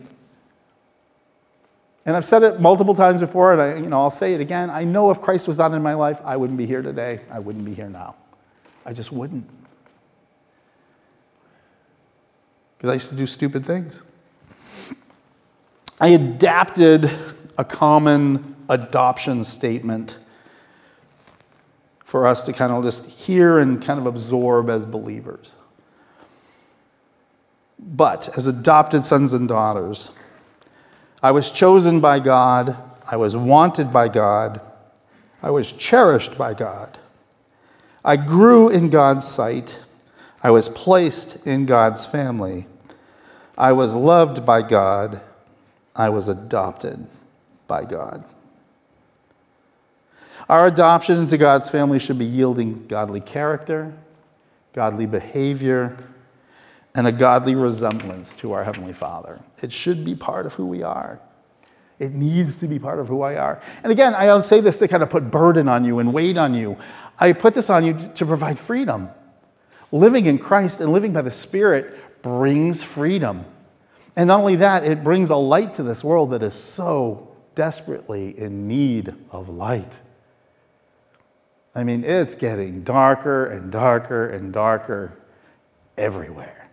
And 2.04 2.16
I've 2.16 2.24
said 2.24 2.42
it 2.42 2.60
multiple 2.60 2.94
times 2.94 3.20
before, 3.20 3.52
and 3.52 3.62
I, 3.62 3.76
you 3.76 3.88
know, 3.88 4.00
I'll 4.00 4.10
say 4.10 4.34
it 4.34 4.40
again. 4.40 4.70
I 4.70 4.84
know 4.84 5.10
if 5.10 5.20
Christ 5.20 5.46
was 5.46 5.58
not 5.58 5.72
in 5.72 5.82
my 5.82 5.94
life, 5.94 6.20
I 6.24 6.36
wouldn't 6.36 6.58
be 6.58 6.66
here 6.66 6.82
today. 6.82 7.20
I 7.30 7.38
wouldn't 7.38 7.64
be 7.64 7.74
here 7.74 7.88
now. 7.88 8.16
I 8.84 8.92
just 8.92 9.12
wouldn't. 9.12 9.48
Because 12.76 12.90
I 12.90 12.94
used 12.94 13.10
to 13.10 13.16
do 13.16 13.26
stupid 13.26 13.64
things. 13.64 14.02
I 16.02 16.08
adapted 16.08 17.10
a 17.58 17.64
common 17.64 18.56
adoption 18.70 19.44
statement 19.44 20.16
for 22.04 22.26
us 22.26 22.44
to 22.44 22.54
kind 22.54 22.72
of 22.72 22.82
just 22.82 23.04
hear 23.04 23.58
and 23.58 23.82
kind 23.82 24.00
of 24.00 24.06
absorb 24.06 24.70
as 24.70 24.86
believers. 24.86 25.54
But 27.78 28.34
as 28.38 28.46
adopted 28.46 29.04
sons 29.04 29.34
and 29.34 29.46
daughters, 29.46 30.10
I 31.22 31.32
was 31.32 31.50
chosen 31.50 32.00
by 32.00 32.18
God, 32.18 32.78
I 33.10 33.16
was 33.16 33.36
wanted 33.36 33.92
by 33.92 34.08
God, 34.08 34.62
I 35.42 35.50
was 35.50 35.70
cherished 35.70 36.38
by 36.38 36.54
God. 36.54 36.98
I 38.02 38.16
grew 38.16 38.70
in 38.70 38.88
God's 38.88 39.28
sight, 39.28 39.78
I 40.42 40.50
was 40.50 40.70
placed 40.70 41.46
in 41.46 41.66
God's 41.66 42.06
family, 42.06 42.68
I 43.58 43.72
was 43.72 43.94
loved 43.94 44.46
by 44.46 44.62
God 44.62 45.20
I 46.00 46.08
was 46.08 46.28
adopted 46.28 47.06
by 47.68 47.84
God. 47.84 48.24
Our 50.48 50.66
adoption 50.66 51.18
into 51.18 51.36
God's 51.36 51.68
family 51.68 51.98
should 51.98 52.18
be 52.18 52.24
yielding 52.24 52.86
godly 52.86 53.20
character, 53.20 53.92
godly 54.72 55.04
behavior, 55.04 55.98
and 56.94 57.06
a 57.06 57.12
godly 57.12 57.54
resemblance 57.54 58.34
to 58.36 58.52
our 58.52 58.64
Heavenly 58.64 58.94
Father. 58.94 59.40
It 59.62 59.74
should 59.74 60.02
be 60.02 60.14
part 60.14 60.46
of 60.46 60.54
who 60.54 60.64
we 60.64 60.82
are. 60.82 61.20
It 61.98 62.14
needs 62.14 62.56
to 62.60 62.66
be 62.66 62.78
part 62.78 62.98
of 62.98 63.08
who 63.08 63.20
I 63.20 63.36
are. 63.36 63.60
And 63.82 63.92
again, 63.92 64.14
I 64.14 64.24
don't 64.24 64.42
say 64.42 64.62
this 64.62 64.78
to 64.78 64.88
kind 64.88 65.02
of 65.02 65.10
put 65.10 65.30
burden 65.30 65.68
on 65.68 65.84
you 65.84 65.98
and 65.98 66.14
weight 66.14 66.38
on 66.38 66.54
you. 66.54 66.78
I 67.18 67.34
put 67.34 67.52
this 67.52 67.68
on 67.68 67.84
you 67.84 68.10
to 68.14 68.24
provide 68.24 68.58
freedom. 68.58 69.10
Living 69.92 70.24
in 70.24 70.38
Christ 70.38 70.80
and 70.80 70.94
living 70.94 71.12
by 71.12 71.20
the 71.20 71.30
Spirit 71.30 72.22
brings 72.22 72.82
freedom. 72.82 73.44
And 74.20 74.28
not 74.28 74.40
only 74.40 74.56
that, 74.56 74.84
it 74.84 75.02
brings 75.02 75.30
a 75.30 75.36
light 75.36 75.72
to 75.72 75.82
this 75.82 76.04
world 76.04 76.32
that 76.32 76.42
is 76.42 76.52
so 76.52 77.34
desperately 77.54 78.38
in 78.38 78.68
need 78.68 79.14
of 79.30 79.48
light. 79.48 79.94
I 81.74 81.84
mean, 81.84 82.04
it's 82.04 82.34
getting 82.34 82.82
darker 82.82 83.46
and 83.46 83.72
darker 83.72 84.28
and 84.28 84.52
darker 84.52 85.16
everywhere. 85.96 86.68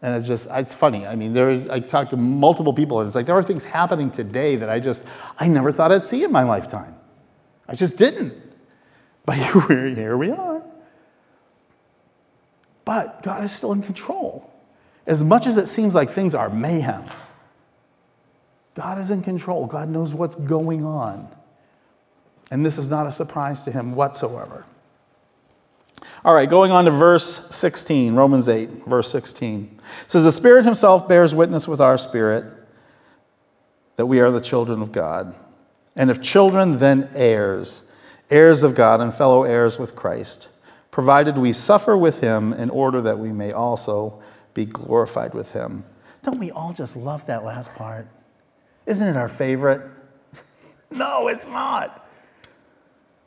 And 0.00 0.14
it's 0.14 0.28
just, 0.28 0.46
it's 0.52 0.72
funny. 0.72 1.08
I 1.08 1.16
mean, 1.16 1.32
there, 1.32 1.72
I 1.72 1.80
talked 1.80 2.10
to 2.10 2.16
multiple 2.16 2.72
people, 2.72 3.00
and 3.00 3.08
it's 3.08 3.16
like 3.16 3.26
there 3.26 3.36
are 3.36 3.42
things 3.42 3.64
happening 3.64 4.08
today 4.08 4.54
that 4.54 4.70
I 4.70 4.78
just, 4.78 5.04
I 5.40 5.48
never 5.48 5.72
thought 5.72 5.90
I'd 5.90 6.04
see 6.04 6.22
in 6.22 6.30
my 6.30 6.44
lifetime. 6.44 6.94
I 7.66 7.74
just 7.74 7.96
didn't. 7.96 8.32
But 9.26 9.38
here 9.96 10.16
we 10.16 10.30
are. 10.30 10.62
But 12.84 13.24
God 13.24 13.42
is 13.42 13.50
still 13.50 13.72
in 13.72 13.82
control. 13.82 14.47
As 15.08 15.24
much 15.24 15.46
as 15.46 15.56
it 15.56 15.66
seems 15.66 15.94
like 15.94 16.10
things 16.10 16.34
are 16.34 16.50
mayhem, 16.50 17.04
God 18.74 18.98
is 18.98 19.10
in 19.10 19.22
control. 19.22 19.66
God 19.66 19.88
knows 19.88 20.14
what's 20.14 20.36
going 20.36 20.84
on. 20.84 21.28
And 22.50 22.64
this 22.64 22.76
is 22.76 22.90
not 22.90 23.06
a 23.06 23.12
surprise 23.12 23.64
to 23.64 23.72
him 23.72 23.94
whatsoever. 23.94 24.66
All 26.24 26.34
right, 26.34 26.48
going 26.48 26.70
on 26.70 26.84
to 26.84 26.90
verse 26.90 27.54
16, 27.56 28.14
Romans 28.14 28.48
8, 28.48 28.68
verse 28.86 29.10
16. 29.10 29.80
It 30.04 30.10
says, 30.10 30.24
The 30.24 30.30
Spirit 30.32 30.64
Himself 30.64 31.08
bears 31.08 31.34
witness 31.34 31.66
with 31.66 31.80
our 31.80 31.96
spirit 31.96 32.44
that 33.96 34.06
we 34.06 34.20
are 34.20 34.30
the 34.30 34.40
children 34.40 34.82
of 34.82 34.92
God. 34.92 35.34
And 35.96 36.10
if 36.10 36.20
children, 36.20 36.78
then 36.78 37.08
heirs, 37.14 37.88
heirs 38.30 38.62
of 38.62 38.74
God 38.74 39.00
and 39.00 39.12
fellow 39.12 39.44
heirs 39.44 39.78
with 39.78 39.96
Christ, 39.96 40.48
provided 40.90 41.38
we 41.38 41.52
suffer 41.52 41.96
with 41.96 42.20
Him 42.20 42.52
in 42.52 42.68
order 42.68 43.00
that 43.00 43.18
we 43.18 43.32
may 43.32 43.52
also 43.52 44.22
be 44.58 44.66
glorified 44.66 45.34
with 45.34 45.52
him. 45.52 45.84
Don't 46.24 46.40
we 46.40 46.50
all 46.50 46.72
just 46.72 46.96
love 46.96 47.24
that 47.26 47.44
last 47.44 47.72
part? 47.74 48.08
Isn't 48.86 49.06
it 49.06 49.16
our 49.16 49.28
favorite? 49.28 49.82
no, 50.90 51.28
it's 51.28 51.48
not. 51.48 52.04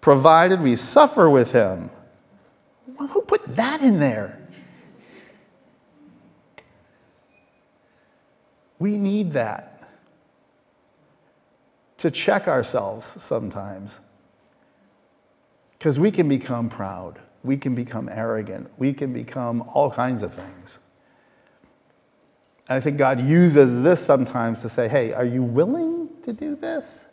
Provided 0.02 0.60
we 0.60 0.76
suffer 0.76 1.30
with 1.30 1.54
him. 1.54 1.90
Well, 3.00 3.08
who 3.08 3.22
put 3.22 3.56
that 3.56 3.82
in 3.82 3.98
there? 3.98 4.38
We 8.78 8.98
need 8.98 9.32
that 9.32 9.90
to 12.00 12.12
check 12.12 12.50
ourselves 12.50 13.06
sometimes. 13.06 14.02
Because 15.80 15.98
we 15.98 16.12
can 16.12 16.28
become 16.28 16.68
proud, 16.68 17.20
we 17.42 17.56
can 17.56 17.74
become 17.74 18.10
arrogant, 18.10 18.70
we 18.78 18.92
can 18.92 19.14
become 19.14 19.62
all 19.74 19.90
kinds 19.90 20.24
of 20.24 20.34
things. 20.34 20.80
And 22.72 22.78
I 22.78 22.80
think 22.80 22.98
God 22.98 23.20
uses 23.20 23.82
this 23.82 24.00
sometimes 24.00 24.62
to 24.62 24.70
say, 24.70 24.88
hey, 24.88 25.12
are 25.12 25.26
you 25.26 25.44
willing 25.44 26.08
to 26.24 26.32
do 26.32 26.56
this? 26.56 27.04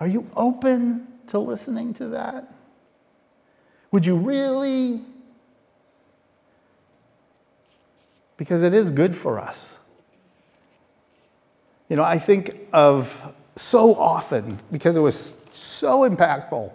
Are 0.00 0.08
you 0.08 0.28
open 0.34 1.06
to 1.28 1.38
listening 1.38 1.94
to 1.94 2.08
that? 2.08 2.52
Would 3.92 4.04
you 4.04 4.16
really? 4.16 5.00
Because 8.36 8.64
it 8.64 8.74
is 8.74 8.90
good 8.90 9.14
for 9.14 9.38
us. 9.38 9.76
You 11.88 11.94
know, 11.94 12.02
I 12.02 12.18
think 12.18 12.66
of 12.72 13.32
so 13.54 13.94
often, 13.94 14.58
because 14.72 14.96
it 14.96 15.00
was 15.00 15.36
so 15.52 16.00
impactful. 16.00 16.72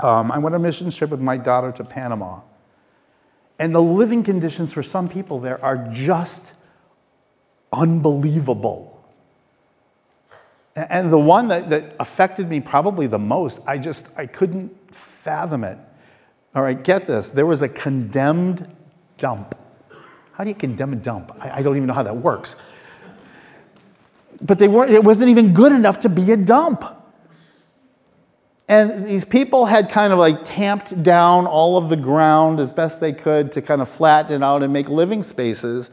Um, 0.00 0.30
I 0.30 0.36
went 0.36 0.54
on 0.54 0.60
a 0.60 0.62
mission 0.62 0.90
trip 0.90 1.08
with 1.08 1.20
my 1.22 1.38
daughter 1.38 1.72
to 1.72 1.82
Panama. 1.82 2.40
And 3.58 3.74
the 3.74 3.82
living 3.82 4.22
conditions 4.22 4.72
for 4.72 4.82
some 4.82 5.08
people 5.08 5.40
there 5.40 5.62
are 5.64 5.88
just 5.92 6.54
unbelievable. 7.72 8.92
And 10.74 11.10
the 11.10 11.18
one 11.18 11.48
that, 11.48 11.70
that 11.70 11.96
affected 11.98 12.50
me 12.50 12.60
probably 12.60 13.06
the 13.06 13.18
most, 13.18 13.60
I 13.66 13.78
just, 13.78 14.08
I 14.18 14.26
couldn't 14.26 14.94
fathom 14.94 15.64
it. 15.64 15.78
All 16.54 16.62
right, 16.62 16.82
get 16.82 17.06
this. 17.06 17.30
There 17.30 17.46
was 17.46 17.62
a 17.62 17.68
condemned 17.68 18.70
dump. 19.16 19.54
How 20.32 20.44
do 20.44 20.50
you 20.50 20.54
condemn 20.54 20.92
a 20.92 20.96
dump? 20.96 21.34
I, 21.40 21.58
I 21.58 21.62
don't 21.62 21.76
even 21.76 21.86
know 21.86 21.94
how 21.94 22.02
that 22.02 22.16
works. 22.16 22.56
But 24.42 24.58
they 24.58 24.68
weren't, 24.68 24.90
it 24.90 25.02
wasn't 25.02 25.30
even 25.30 25.54
good 25.54 25.72
enough 25.72 26.00
to 26.00 26.10
be 26.10 26.30
a 26.32 26.36
dump. 26.36 26.84
And 28.68 29.06
these 29.06 29.24
people 29.24 29.66
had 29.66 29.90
kind 29.90 30.12
of 30.12 30.18
like 30.18 30.38
tamped 30.44 31.02
down 31.02 31.46
all 31.46 31.76
of 31.76 31.88
the 31.88 31.96
ground 31.96 32.58
as 32.58 32.72
best 32.72 33.00
they 33.00 33.12
could 33.12 33.52
to 33.52 33.62
kind 33.62 33.80
of 33.80 33.88
flatten 33.88 34.42
it 34.42 34.44
out 34.44 34.62
and 34.62 34.72
make 34.72 34.88
living 34.88 35.22
spaces. 35.22 35.90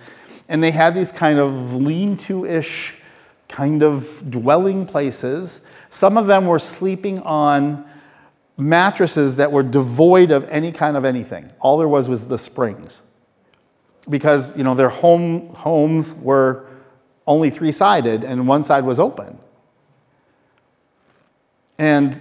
And 0.49 0.63
they 0.63 0.71
had 0.71 0.95
these 0.95 1.11
kind 1.11 1.38
of 1.38 1.76
lean 1.76 2.17
to 2.17 2.45
ish 2.45 2.99
kind 3.47 3.84
of 3.84 4.24
dwelling 4.32 4.88
places. 4.88 5.67
Some 5.91 6.17
of 6.17 6.26
them 6.26 6.47
were 6.47 6.57
sleeping 6.57 7.19
on 7.21 7.86
mattresses 8.57 9.36
that 9.36 9.51
were 9.51 9.63
devoid 9.63 10.32
of 10.32 10.47
any 10.49 10.71
kind 10.71 10.97
of 10.97 11.05
anything. 11.05 11.51
All 11.59 11.78
there 11.78 11.88
was 11.88 12.09
was 12.09 12.28
the 12.28 12.38
springs. 12.38 13.01
Because, 14.09 14.57
you 14.57 14.63
know, 14.63 14.74
their 14.74 14.89
home, 14.89 15.49
homes 15.49 16.15
were 16.15 16.65
only 17.28 17.51
three 17.51 17.71
sided 17.71 18.24
and 18.24 18.47
one 18.47 18.63
side 18.63 18.84
was 18.84 18.99
open. 18.99 19.38
And 21.78 22.19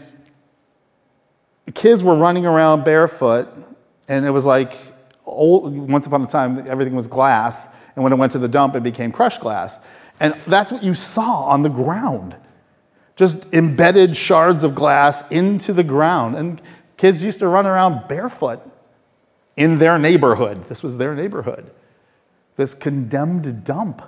kids 1.74 2.02
were 2.02 2.16
running 2.16 2.46
around 2.46 2.84
barefoot, 2.84 3.48
and 4.08 4.26
it 4.26 4.30
was 4.30 4.44
like 4.44 4.76
old, 5.24 5.76
once 5.76 6.06
upon 6.06 6.22
a 6.22 6.26
time, 6.26 6.66
everything 6.66 6.94
was 6.94 7.06
glass, 7.06 7.68
and 7.94 8.02
when 8.02 8.12
it 8.12 8.16
went 8.16 8.32
to 8.32 8.38
the 8.38 8.48
dump, 8.48 8.74
it 8.74 8.82
became 8.82 9.12
crushed 9.12 9.40
glass. 9.40 9.78
And 10.18 10.34
that's 10.46 10.72
what 10.72 10.82
you 10.82 10.94
saw 10.94 11.44
on 11.44 11.62
the 11.62 11.68
ground 11.68 12.36
just 13.16 13.52
embedded 13.52 14.16
shards 14.16 14.64
of 14.64 14.74
glass 14.74 15.30
into 15.30 15.72
the 15.72 15.84
ground. 15.84 16.34
And 16.36 16.60
kids 16.96 17.22
used 17.22 17.38
to 17.40 17.48
run 17.48 17.66
around 17.66 18.08
barefoot 18.08 18.60
in 19.56 19.78
their 19.78 19.98
neighborhood. 19.98 20.68
This 20.68 20.82
was 20.82 20.96
their 20.96 21.14
neighborhood, 21.14 21.70
this 22.56 22.74
condemned 22.74 23.64
dump. 23.64 24.02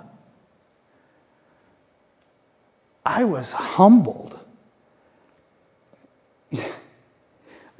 I 3.05 3.23
was 3.23 3.51
humbled. 3.51 4.39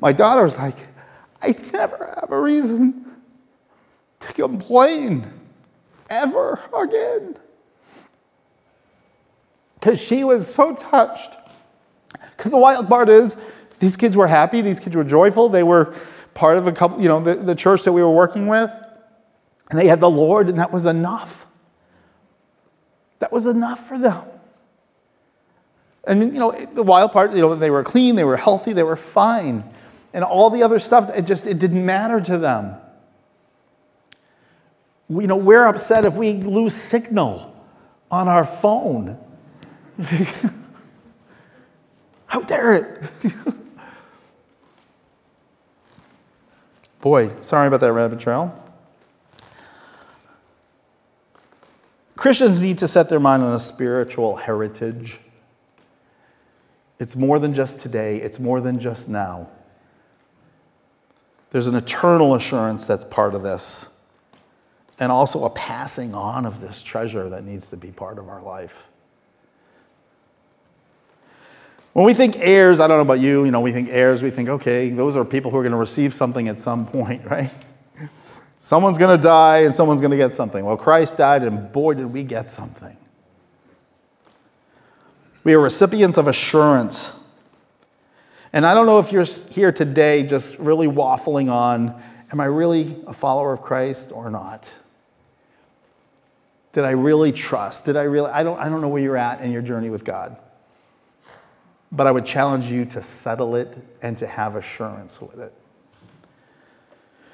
My 0.05 0.13
daughter 0.13 0.43
was 0.43 0.59
like, 0.59 0.75
I 1.41 1.55
never 1.73 2.13
have 2.19 2.31
a 2.31 2.39
reason 2.39 3.07
to 4.19 4.33
complain 4.33 5.33
ever 6.11 6.61
again. 6.77 7.35
Because 9.73 9.99
she 9.99 10.23
was 10.23 10.47
so 10.47 10.75
touched. 10.75 11.31
Because 12.37 12.51
the 12.51 12.57
wild 12.59 12.87
part 12.87 13.09
is, 13.09 13.35
these 13.79 13.97
kids 13.97 14.15
were 14.15 14.27
happy, 14.27 14.61
these 14.61 14.79
kids 14.79 14.95
were 14.95 15.03
joyful, 15.03 15.49
they 15.49 15.63
were 15.63 15.95
part 16.35 16.59
of 16.59 16.67
a 16.67 16.71
couple, 16.71 17.01
you 17.01 17.07
know, 17.07 17.19
the, 17.19 17.33
the 17.33 17.55
church 17.55 17.81
that 17.85 17.91
we 17.91 18.03
were 18.03 18.13
working 18.13 18.45
with, 18.45 18.71
and 19.71 19.79
they 19.79 19.87
had 19.87 20.01
the 20.01 20.09
Lord, 20.09 20.49
and 20.49 20.59
that 20.59 20.71
was 20.71 20.85
enough. 20.85 21.47
That 23.17 23.31
was 23.31 23.47
enough 23.47 23.87
for 23.87 23.97
them. 23.97 24.23
I 26.07 26.13
mean, 26.13 26.31
you 26.31 26.39
know, 26.39 26.51
the 26.51 26.83
wild 26.83 27.11
part, 27.11 27.33
you 27.33 27.41
know, 27.41 27.55
they 27.55 27.71
were 27.71 27.83
clean, 27.83 28.15
they 28.15 28.23
were 28.23 28.37
healthy, 28.37 28.71
they 28.71 28.83
were 28.83 28.95
fine. 28.95 29.63
And 30.15 30.23
all 30.23 30.49
the 30.49 30.63
other 30.63 30.79
stuff, 30.79 31.11
it 31.13 31.25
just 31.25 31.45
it 31.45 31.59
didn't 31.59 31.85
matter 31.85 32.21
to 32.21 32.37
them. 32.37 32.75
You 35.09 35.27
know, 35.27 35.35
we're 35.35 35.65
upset 35.65 36.05
if 36.05 36.13
we 36.13 36.35
lose 36.35 36.73
signal 36.73 37.53
on 38.09 38.29
our 38.29 38.45
phone. 38.45 39.19
How 42.27 42.39
dare 42.39 42.71
it? 42.71 43.03
Boy, 47.01 47.29
sorry 47.41 47.67
about 47.67 47.81
that 47.81 47.91
rabbit 47.91 48.21
trail. 48.21 48.57
Christians 52.15 52.61
need 52.61 52.77
to 52.77 52.87
set 52.87 53.09
their 53.09 53.19
mind 53.19 53.43
on 53.43 53.53
a 53.53 53.59
spiritual 53.59 54.37
heritage. 54.37 55.19
It's 56.99 57.17
more 57.17 57.37
than 57.37 57.53
just 57.53 57.81
today, 57.81 58.21
it's 58.21 58.39
more 58.39 58.61
than 58.61 58.79
just 58.79 59.09
now. 59.09 59.49
There's 61.55 61.67
an 61.67 61.75
eternal 61.75 62.35
assurance 62.35 62.85
that's 62.85 63.05
part 63.05 63.33
of 63.33 63.41
this, 63.41 63.87
and 64.99 65.09
also 65.09 65.45
a 65.45 65.49
passing 65.49 66.13
on 66.13 66.45
of 66.45 66.59
this 66.59 66.83
treasure 66.83 67.29
that 67.29 67.45
needs 67.45 67.69
to 67.69 67.77
be 67.77 67.91
part 67.91 68.19
of 68.19 68.27
our 68.27 68.41
life. 68.41 68.87
When 71.93 72.05
we 72.05 72.13
think 72.13 72.35
heirs, 72.39 72.81
I 72.81 72.89
don't 72.89 72.97
know 72.97 73.03
about 73.03 73.21
you, 73.21 73.45
you 73.45 73.51
know, 73.51 73.61
we 73.61 73.71
think 73.71 73.87
heirs, 73.87 74.21
we 74.21 74.31
think, 74.31 74.49
okay, 74.49 74.89
those 74.89 75.15
are 75.15 75.23
people 75.23 75.49
who 75.49 75.55
are 75.55 75.63
going 75.63 75.71
to 75.71 75.77
receive 75.77 76.13
something 76.13 76.49
at 76.49 76.59
some 76.59 76.85
point, 76.85 77.23
right? 77.31 77.53
Someone's 78.59 78.97
going 78.97 79.17
to 79.17 79.23
die 79.23 79.59
and 79.59 79.73
someone's 79.73 80.01
going 80.01 80.11
to 80.11 80.17
get 80.17 80.35
something. 80.35 80.65
Well, 80.65 80.75
Christ 80.75 81.19
died, 81.19 81.43
and 81.43 81.71
boy, 81.71 81.93
did 81.93 82.07
we 82.07 82.25
get 82.25 82.51
something. 82.51 82.97
We 85.45 85.53
are 85.53 85.59
recipients 85.61 86.17
of 86.17 86.27
assurance. 86.27 87.17
And 88.55 88.65
I 88.65 88.73
don't 88.73 88.85
know 88.85 88.99
if 88.99 89.11
you're 89.11 89.25
here 89.25 89.73
today 89.73 90.23
just 90.23 90.57
really 90.59 90.87
waffling 90.87 91.51
on, 91.51 92.01
am 92.31 92.39
I 92.39 92.45
really 92.45 92.95
a 93.05 93.13
follower 93.13 93.51
of 93.51 93.61
Christ 93.61 94.13
or 94.13 94.31
not? 94.31 94.65
Did 96.71 96.85
I 96.85 96.91
really 96.91 97.33
trust? 97.33 97.83
Did 97.83 97.97
I 97.97 98.03
really? 98.03 98.31
I 98.31 98.43
don't, 98.43 98.57
I 98.57 98.69
don't 98.69 98.79
know 98.79 98.87
where 98.87 99.01
you're 99.01 99.17
at 99.17 99.41
in 99.41 99.51
your 99.51 99.61
journey 99.61 99.89
with 99.89 100.05
God. 100.05 100.37
But 101.91 102.07
I 102.07 102.11
would 102.11 102.25
challenge 102.25 102.67
you 102.67 102.85
to 102.85 103.03
settle 103.03 103.57
it 103.57 103.77
and 104.01 104.17
to 104.19 104.27
have 104.27 104.55
assurance 104.55 105.19
with 105.21 105.37
it. 105.37 105.53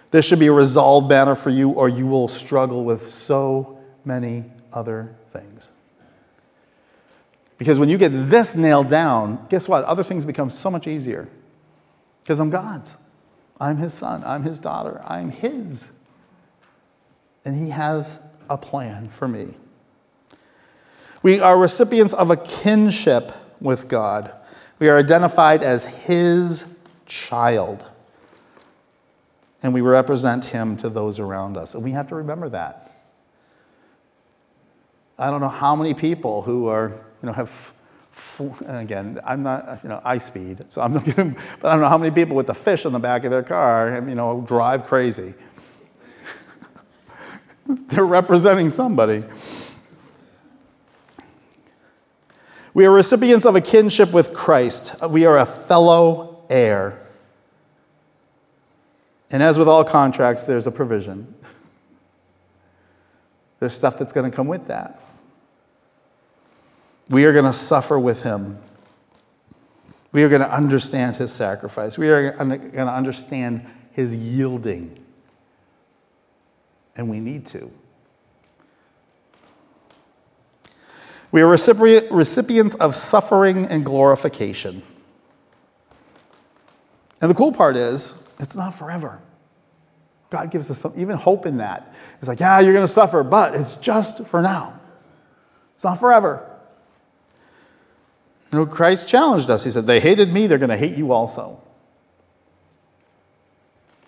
This 0.10 0.26
should 0.26 0.40
be 0.40 0.48
a 0.48 0.52
resolved 0.52 1.08
banner 1.08 1.36
for 1.36 1.52
you, 1.52 1.70
or 1.70 1.88
you 1.88 2.08
will 2.08 2.28
struggle 2.28 2.84
with 2.84 3.12
so 3.12 3.80
many 4.06 4.46
other 4.74 5.16
things. 5.30 5.71
Because 7.62 7.78
when 7.78 7.90
you 7.90 8.00
get 8.00 8.10
this 8.10 8.56
nailed 8.56 8.90
down, 8.90 9.46
guess 9.48 9.70
what? 9.70 9.84
Other 9.84 10.02
things 10.02 10.26
become 10.26 10.50
so 10.50 10.72
much 10.72 10.88
easier. 10.88 11.30
Because 12.24 12.40
I'm 12.40 12.50
God's. 12.50 12.96
I'm 13.60 13.78
his 13.78 13.94
son. 13.94 14.24
I'm 14.26 14.42
his 14.42 14.58
daughter. 14.58 15.00
I'm 15.06 15.30
his. 15.30 15.92
And 17.46 17.56
he 17.56 17.70
has 17.70 18.18
a 18.50 18.58
plan 18.58 19.10
for 19.10 19.28
me. 19.28 19.58
We 21.22 21.40
are 21.40 21.56
recipients 21.56 22.16
of 22.16 22.32
a 22.32 22.36
kinship 22.36 23.32
with 23.60 23.88
God. 23.88 24.34
We 24.80 24.90
are 24.90 24.98
identified 24.98 25.62
as 25.62 25.86
his 25.86 26.66
child. 27.06 27.88
And 29.62 29.72
we 29.72 29.82
represent 29.82 30.46
him 30.46 30.78
to 30.78 30.90
those 30.90 31.20
around 31.20 31.58
us. 31.58 31.76
And 31.76 31.84
we 31.84 31.92
have 31.92 32.10
to 32.10 32.16
remember 32.16 32.50
that. 32.50 32.92
I 35.20 35.30
don't 35.30 35.42
know 35.42 35.48
how 35.48 35.76
many 35.76 35.94
people 35.94 36.42
who 36.42 36.66
are 36.66 37.00
you 37.22 37.28
know, 37.28 37.34
have, 37.34 37.74
again, 38.68 39.20
I'm 39.26 39.44
not, 39.44 39.84
you 39.84 39.90
know, 39.90 40.02
I 40.04 40.18
speed, 40.18 40.66
so 40.70 40.82
I'm 40.82 40.94
not 40.94 41.06
gonna, 41.06 41.36
but 41.60 41.70
I 41.70 41.74
don't 41.74 41.82
know 41.82 41.90
how 41.90 41.98
many 41.98 42.14
people 42.14 42.36
with 42.36 42.48
the 42.48 42.54
fish 42.54 42.86
on 42.86 42.94
the 42.94 43.00
back 43.00 43.24
of 43.24 43.32
their 43.32 43.44
car, 43.44 44.04
you 44.08 44.16
know, 44.16 44.44
drive 44.48 44.86
crazy. 44.86 45.34
They're 47.68 48.06
representing 48.06 48.70
somebody. 48.70 49.24
We 52.74 52.86
are 52.86 52.92
recipients 52.92 53.46
of 53.46 53.56
a 53.56 53.62
kinship 53.62 54.14
with 54.14 54.34
Christ. 54.34 54.96
We 55.10 55.26
are 55.26 55.38
a 55.38 55.46
fellow 55.46 56.46
heir. 56.50 56.98
And 59.30 59.44
as 59.44 59.58
with 59.58 59.68
all 59.68 59.84
contracts, 59.84 60.46
there's 60.46 60.68
a 60.68 60.72
provision. 60.72 61.34
There's 63.60 63.74
stuff 63.74 64.00
that's 64.00 64.12
going 64.12 64.30
to 64.30 64.36
come 64.36 64.48
with 64.48 64.68
that. 64.68 65.00
We 67.10 67.26
are 67.26 67.34
going 67.34 67.46
to 67.46 67.54
suffer 67.54 68.00
with 68.00 68.22
him. 68.22 68.58
We 70.12 70.24
are 70.24 70.30
going 70.30 70.42
to 70.42 70.52
understand 70.52 71.16
his 71.16 71.32
sacrifice. 71.32 71.98
We 71.98 72.10
are 72.10 72.32
going 72.32 72.60
to 72.60 72.94
understand 72.94 73.68
his 73.92 74.16
yielding. 74.16 74.98
And 76.96 77.10
we 77.10 77.20
need 77.20 77.46
to. 77.48 77.72
We 81.32 81.42
are 81.42 81.48
recipients 81.48 82.76
of 82.76 82.96
suffering 82.96 83.66
and 83.68 83.86
glorification. 83.86 84.82
And 87.22 87.32
the 87.32 87.36
cool 87.36 87.54
part 87.54 87.78
is, 87.78 88.22
it's 88.40 88.56
not 88.56 88.74
forever. 88.74 89.22
God 90.30 90.52
gives 90.52 90.70
us 90.70 90.80
some, 90.80 90.94
even 90.98 91.16
hope 91.16 91.46
in 91.46 91.58
that. 91.58 91.94
It's 92.20 92.28
like, 92.28 92.40
yeah, 92.40 92.60
you're 92.60 92.74
going 92.74 92.86
to 92.86 92.92
suffer, 92.92 93.24
but 93.24 93.56
it's 93.56 93.76
just 93.76 94.26
for 94.26 94.42
now. 94.42 94.78
It's 95.76 95.86
not 95.86 96.00
forever. 96.00 96.51
You 98.52 98.60
know, 98.60 98.66
Christ 98.66 99.08
challenged 99.08 99.50
us. 99.50 99.64
He 99.64 99.72
said, 99.72 99.88
They 99.88 100.00
hated 100.00 100.32
me, 100.32 100.48
they're 100.48 100.58
going 100.58 100.70
to 100.70 100.78
hate 100.78 100.96
you 100.96 101.12
also. 101.12 101.62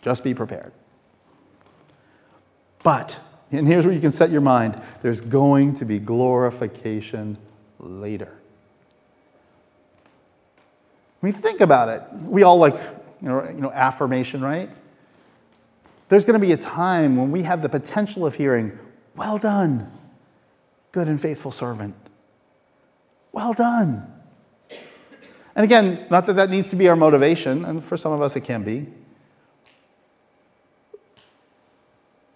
Just 0.01 0.23
be 0.23 0.33
prepared. 0.33 0.73
But, 2.83 3.17
and 3.51 3.65
here's 3.65 3.85
where 3.85 3.95
you 3.95 4.01
can 4.01 4.11
set 4.11 4.29
your 4.29 4.41
mind 4.41 4.79
there's 5.01 5.21
going 5.21 5.75
to 5.75 5.85
be 5.85 5.99
glorification 5.99 7.37
later. 7.79 8.31
I 11.21 11.25
mean, 11.25 11.33
think 11.33 11.61
about 11.61 11.87
it. 11.87 12.03
We 12.23 12.43
all 12.43 12.57
like, 12.57 12.75
you 13.21 13.29
know, 13.29 13.45
you 13.45 13.61
know 13.61 13.71
affirmation, 13.71 14.41
right? 14.41 14.69
There's 16.09 16.25
going 16.25 16.39
to 16.39 16.45
be 16.45 16.51
a 16.51 16.57
time 16.57 17.15
when 17.15 17.31
we 17.31 17.43
have 17.43 17.61
the 17.61 17.69
potential 17.69 18.25
of 18.25 18.35
hearing, 18.35 18.77
Well 19.15 19.37
done, 19.37 19.89
good 20.91 21.07
and 21.07 21.19
faithful 21.19 21.51
servant. 21.51 21.95
Well 23.31 23.53
done. 23.53 24.12
And 25.55 25.63
again, 25.63 26.05
not 26.09 26.25
that 26.25 26.33
that 26.33 26.49
needs 26.49 26.69
to 26.71 26.75
be 26.75 26.87
our 26.87 26.95
motivation, 26.95 27.65
and 27.65 27.83
for 27.83 27.95
some 27.97 28.11
of 28.11 28.21
us 28.21 28.35
it 28.35 28.41
can 28.41 28.63
be. 28.63 28.87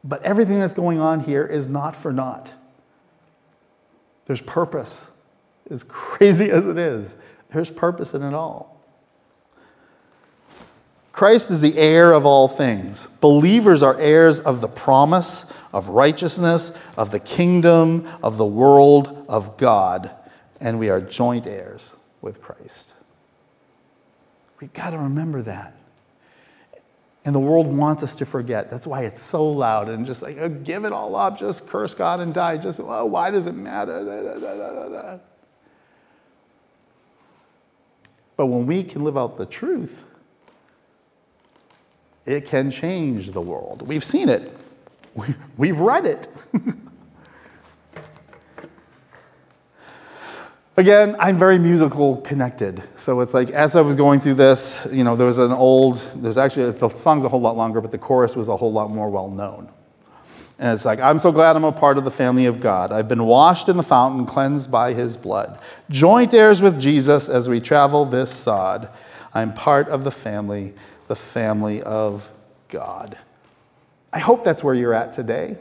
But 0.03 0.23
everything 0.23 0.59
that's 0.59 0.73
going 0.73 0.99
on 0.99 1.21
here 1.21 1.45
is 1.45 1.67
not 1.67 1.95
for 1.95 2.13
naught. 2.13 2.51
There's 4.25 4.41
purpose. 4.41 5.09
As 5.69 5.83
crazy 5.83 6.49
as 6.49 6.65
it 6.65 6.77
is, 6.77 7.17
there's 7.49 7.71
purpose 7.71 8.13
in 8.13 8.21
it 8.23 8.33
all. 8.33 8.77
Christ 11.11 11.49
is 11.49 11.61
the 11.61 11.75
heir 11.77 12.13
of 12.13 12.27
all 12.27 12.47
things. 12.47 13.07
Believers 13.19 13.81
are 13.81 13.99
heirs 13.99 14.39
of 14.39 14.61
the 14.61 14.67
promise, 14.67 15.51
of 15.73 15.89
righteousness, 15.89 16.77
of 16.95 17.09
the 17.09 17.19
kingdom, 17.19 18.07
of 18.21 18.37
the 18.37 18.45
world 18.45 19.25
of 19.27 19.57
God, 19.57 20.11
and 20.61 20.77
we 20.77 20.89
are 20.89 21.01
joint 21.01 21.47
heirs 21.47 21.91
with 22.21 22.39
Christ. 22.39 22.93
We've 24.59 24.73
got 24.73 24.91
to 24.91 24.97
remember 24.97 25.41
that. 25.43 25.75
And 27.25 27.35
the 27.35 27.39
world 27.39 27.67
wants 27.67 28.03
us 28.03 28.15
to 28.15 28.25
forget. 28.25 28.69
That's 28.69 28.87
why 28.87 29.01
it's 29.03 29.21
so 29.21 29.45
loud 29.45 29.89
and 29.89 30.05
just 30.05 30.21
like, 30.21 30.37
oh, 30.39 30.47
give 30.47 30.85
it 30.85 30.93
all 30.93 31.15
up, 31.15 31.37
just 31.37 31.67
curse 31.67 31.93
God 31.93 32.21
and 32.21 32.33
die. 32.33 32.57
Just, 32.57 32.79
oh, 32.79 33.05
why 33.05 33.31
does 33.31 33.47
it 33.47 33.53
matter? 33.53 34.03
Da, 34.03 34.39
da, 34.39 34.89
da, 34.89 35.17
but 38.37 38.45
when 38.45 38.67
we 38.67 38.83
can 38.83 39.03
live 39.03 39.17
out 39.17 39.37
the 39.37 39.47
truth, 39.47 40.05
it 42.25 42.45
can 42.45 42.69
change 42.69 43.31
the 43.31 43.41
world. 43.41 43.85
We've 43.85 44.03
seen 44.03 44.29
it, 44.29 44.55
we've 45.57 45.79
read 45.79 46.05
it. 46.05 46.27
Again, 50.77 51.15
I'm 51.19 51.37
very 51.37 51.57
musical 51.57 52.17
connected. 52.17 52.83
So 52.95 53.21
it's 53.21 53.33
like, 53.33 53.49
as 53.49 53.75
I 53.75 53.81
was 53.81 53.95
going 53.95 54.19
through 54.19 54.35
this, 54.35 54.87
you 54.91 55.03
know, 55.03 55.15
there 55.15 55.25
was 55.25 55.39
an 55.39 55.51
old, 55.51 55.97
there's 56.15 56.37
actually, 56.37 56.71
the 56.71 56.89
song's 56.89 57.25
a 57.25 57.29
whole 57.29 57.41
lot 57.41 57.57
longer, 57.57 57.81
but 57.81 57.91
the 57.91 57.97
chorus 57.97 58.35
was 58.35 58.47
a 58.47 58.55
whole 58.55 58.71
lot 58.71 58.91
more 58.91 59.09
well 59.09 59.29
known. 59.29 59.69
And 60.59 60.73
it's 60.73 60.85
like, 60.85 60.99
I'm 60.99 61.19
so 61.19 61.31
glad 61.31 61.55
I'm 61.55 61.63
a 61.63 61.71
part 61.71 61.97
of 61.97 62.05
the 62.05 62.11
family 62.11 62.45
of 62.45 62.59
God. 62.59 62.91
I've 62.91 63.07
been 63.07 63.25
washed 63.25 63.69
in 63.69 63.77
the 63.77 63.83
fountain, 63.83 64.25
cleansed 64.25 64.71
by 64.71 64.93
his 64.93 65.17
blood. 65.17 65.59
Joint 65.89 66.33
heirs 66.33 66.61
with 66.61 66.79
Jesus 66.79 67.27
as 67.27 67.49
we 67.49 67.59
travel 67.59 68.05
this 68.05 68.31
sod. 68.31 68.89
I'm 69.33 69.53
part 69.53 69.87
of 69.89 70.03
the 70.03 70.11
family 70.11 70.73
the 71.07 71.15
family 71.15 71.81
of 71.83 72.29
God. 72.67 73.17
I 74.11 74.19
hope 74.19 74.43
that's 74.43 74.63
where 74.63 74.75
you're 74.75 74.93
at 74.93 75.13
today. 75.13 75.57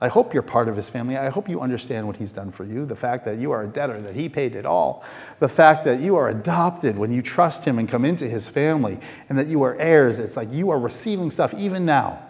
I 0.00 0.08
hope 0.08 0.34
you're 0.34 0.42
part 0.42 0.68
of 0.68 0.76
his 0.76 0.90
family. 0.90 1.16
I 1.16 1.30
hope 1.30 1.48
you 1.48 1.60
understand 1.60 2.06
what 2.06 2.16
he's 2.16 2.32
done 2.32 2.50
for 2.50 2.64
you. 2.64 2.84
The 2.84 2.96
fact 2.96 3.24
that 3.24 3.38
you 3.38 3.52
are 3.52 3.62
a 3.62 3.66
debtor, 3.66 4.02
that 4.02 4.14
he 4.14 4.28
paid 4.28 4.54
it 4.54 4.66
all. 4.66 5.04
The 5.38 5.48
fact 5.48 5.86
that 5.86 6.00
you 6.00 6.16
are 6.16 6.28
adopted 6.28 6.98
when 6.98 7.12
you 7.12 7.22
trust 7.22 7.64
him 7.64 7.78
and 7.78 7.88
come 7.88 8.04
into 8.04 8.28
his 8.28 8.46
family, 8.46 8.98
and 9.30 9.38
that 9.38 9.46
you 9.46 9.62
are 9.62 9.74
heirs. 9.76 10.18
It's 10.18 10.36
like 10.36 10.52
you 10.52 10.70
are 10.70 10.78
receiving 10.78 11.30
stuff 11.30 11.54
even 11.54 11.86
now 11.86 12.22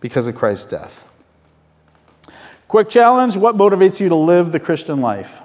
because 0.00 0.28
of 0.28 0.36
Christ's 0.36 0.66
death. 0.66 1.04
Quick 2.68 2.88
challenge 2.88 3.36
what 3.36 3.56
motivates 3.56 3.98
you 3.98 4.08
to 4.08 4.16
live 4.16 4.52
the 4.52 4.60
Christian 4.60 5.00
life? 5.00 5.40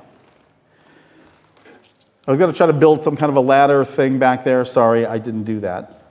I 2.28 2.32
was 2.32 2.38
going 2.38 2.52
to 2.52 2.58
try 2.58 2.68
to 2.68 2.74
build 2.74 3.02
some 3.02 3.18
kind 3.18 3.32
of 3.32 3.36
a 3.36 3.42
ladder 3.42 3.84
thing 3.84 4.20
back 4.20 4.44
there. 4.44 4.64
Sorry, 4.66 5.08
I 5.08 5.18
didn't 5.18 5.44
do 5.44 5.62
that. 5.62 6.04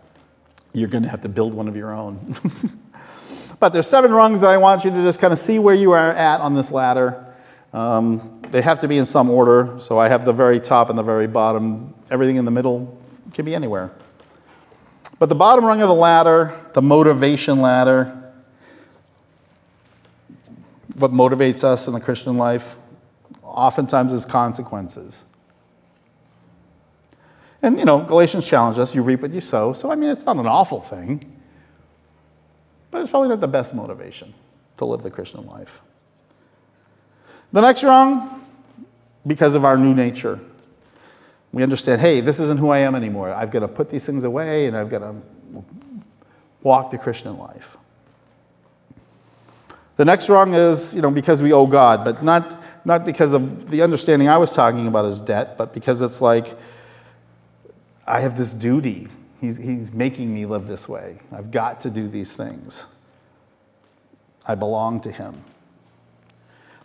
You're 0.73 0.89
going 0.89 1.05
to 1.05 1.09
have 1.09 1.23
to 1.23 1.29
build 1.29 1.55
one 1.55 1.69
of 1.69 1.77
your 1.77 1.93
own. 1.93 2.35
but 3.61 3.73
there's 3.73 3.87
seven 3.87 4.11
rungs 4.11 4.41
that 4.41 4.51
I 4.51 4.57
want 4.57 4.85
you 4.85 4.91
to 4.91 5.03
just 5.03 5.21
kind 5.21 5.33
of 5.33 5.39
see 5.39 5.59
where 5.59 5.75
you 5.75 5.93
are 5.93 6.11
at 6.11 6.41
on 6.41 6.55
this 6.55 6.71
ladder. 6.73 7.27
Um, 7.73 8.41
they 8.51 8.63
have 8.63 8.81
to 8.81 8.89
be 8.89 8.99
in 8.99 9.07
some 9.07 9.31
order. 9.31 9.77
So 9.79 9.99
I 9.99 10.09
have 10.09 10.25
the 10.25 10.33
very 10.33 10.59
top 10.59 10.91
and 10.91 10.99
the 10.99 11.03
very 11.03 11.27
bottom. 11.27 11.95
Everything 12.11 12.37
in 12.37 12.45
the 12.45 12.51
middle 12.51 12.99
can 13.33 13.45
be 13.45 13.55
anywhere. 13.55 13.93
But 15.19 15.29
the 15.29 15.35
bottom 15.35 15.67
rung 15.67 15.83
of 15.83 15.89
the 15.89 15.95
ladder, 15.95 16.59
the 16.73 16.83
motivation 16.83 17.61
ladder, 17.61 18.33
what 20.97 21.13
motivates 21.13 21.63
us 21.63 21.87
in 21.87 21.93
the 21.93 22.01
Christian 22.01 22.39
life, 22.39 22.77
oftentimes 23.43 24.13
is 24.13 24.25
consequences. 24.25 25.25
And, 27.63 27.79
you 27.79 27.85
know, 27.85 28.01
Galatians 28.01 28.47
challenge 28.47 28.79
us 28.79 28.95
you 28.95 29.03
reap 29.03 29.21
what 29.21 29.33
you 29.33 29.41
sow. 29.41 29.75
So, 29.75 29.91
I 29.91 29.95
mean, 29.95 30.09
it's 30.09 30.25
not 30.25 30.37
an 30.37 30.47
awful 30.47 30.81
thing, 30.81 31.30
but 32.91 33.01
it's 33.01 33.11
probably 33.11 33.29
not 33.29 33.41
the 33.41 33.49
best 33.49 33.75
motivation 33.75 34.35
to 34.77 34.85
live 34.85 35.03
the 35.03 35.11
Christian 35.11 35.47
life. 35.47 35.81
The 37.53 37.61
next 37.61 37.83
wrong, 37.83 38.41
because 39.27 39.55
of 39.55 39.65
our 39.65 39.77
new 39.77 39.95
nature. 39.95 40.41
We 41.53 41.63
understand, 41.63 42.01
hey, 42.01 42.21
this 42.21 42.39
isn't 42.41 42.59
who 42.59 42.71
I 42.71 42.79
am 42.79 42.95
anymore. 42.95 43.33
I've 43.33 43.51
got 43.51 43.61
to 43.61 43.69
put 43.69 43.91
these 43.91 44.07
things 44.07 44.25
away 44.25 44.67
and 44.67 44.77
I've 44.77 44.89
got 44.89 45.01
to 45.01 45.15
walk 46.63 46.91
the 46.91 46.99
Christian 46.99 47.37
life. 47.39 47.77
The 49.97 50.05
next 50.05 50.29
wrong 50.29 50.55
is, 50.55 50.95
you 50.95 51.03
know, 51.03 51.11
because 51.11 51.43
we 51.43 51.53
owe 51.53 51.67
God, 51.67 52.05
but 52.05 52.23
not, 52.23 52.63
not 52.85 53.05
because 53.05 53.33
of 53.33 53.69
the 53.69 53.83
understanding 53.83 54.29
I 54.29 54.39
was 54.39 54.53
talking 54.53 54.87
about 54.87 55.05
as 55.05 55.21
debt, 55.21 55.59
but 55.59 55.75
because 55.75 56.01
it's 56.01 56.21
like, 56.21 56.57
I 58.07 58.21
have 58.21 58.37
this 58.37 58.55
duty. 58.55 59.09
He's, 59.41 59.57
he's 59.57 59.93
making 59.93 60.33
me 60.33 60.45
live 60.45 60.67
this 60.67 60.89
way. 60.89 61.19
I've 61.33 61.51
got 61.51 61.81
to 61.81 61.91
do 61.91 62.09
these 62.09 62.37
things. 62.37 62.85
I 64.47 64.55
belong 64.55 65.01
to 65.03 65.13
Him. 65.13 65.45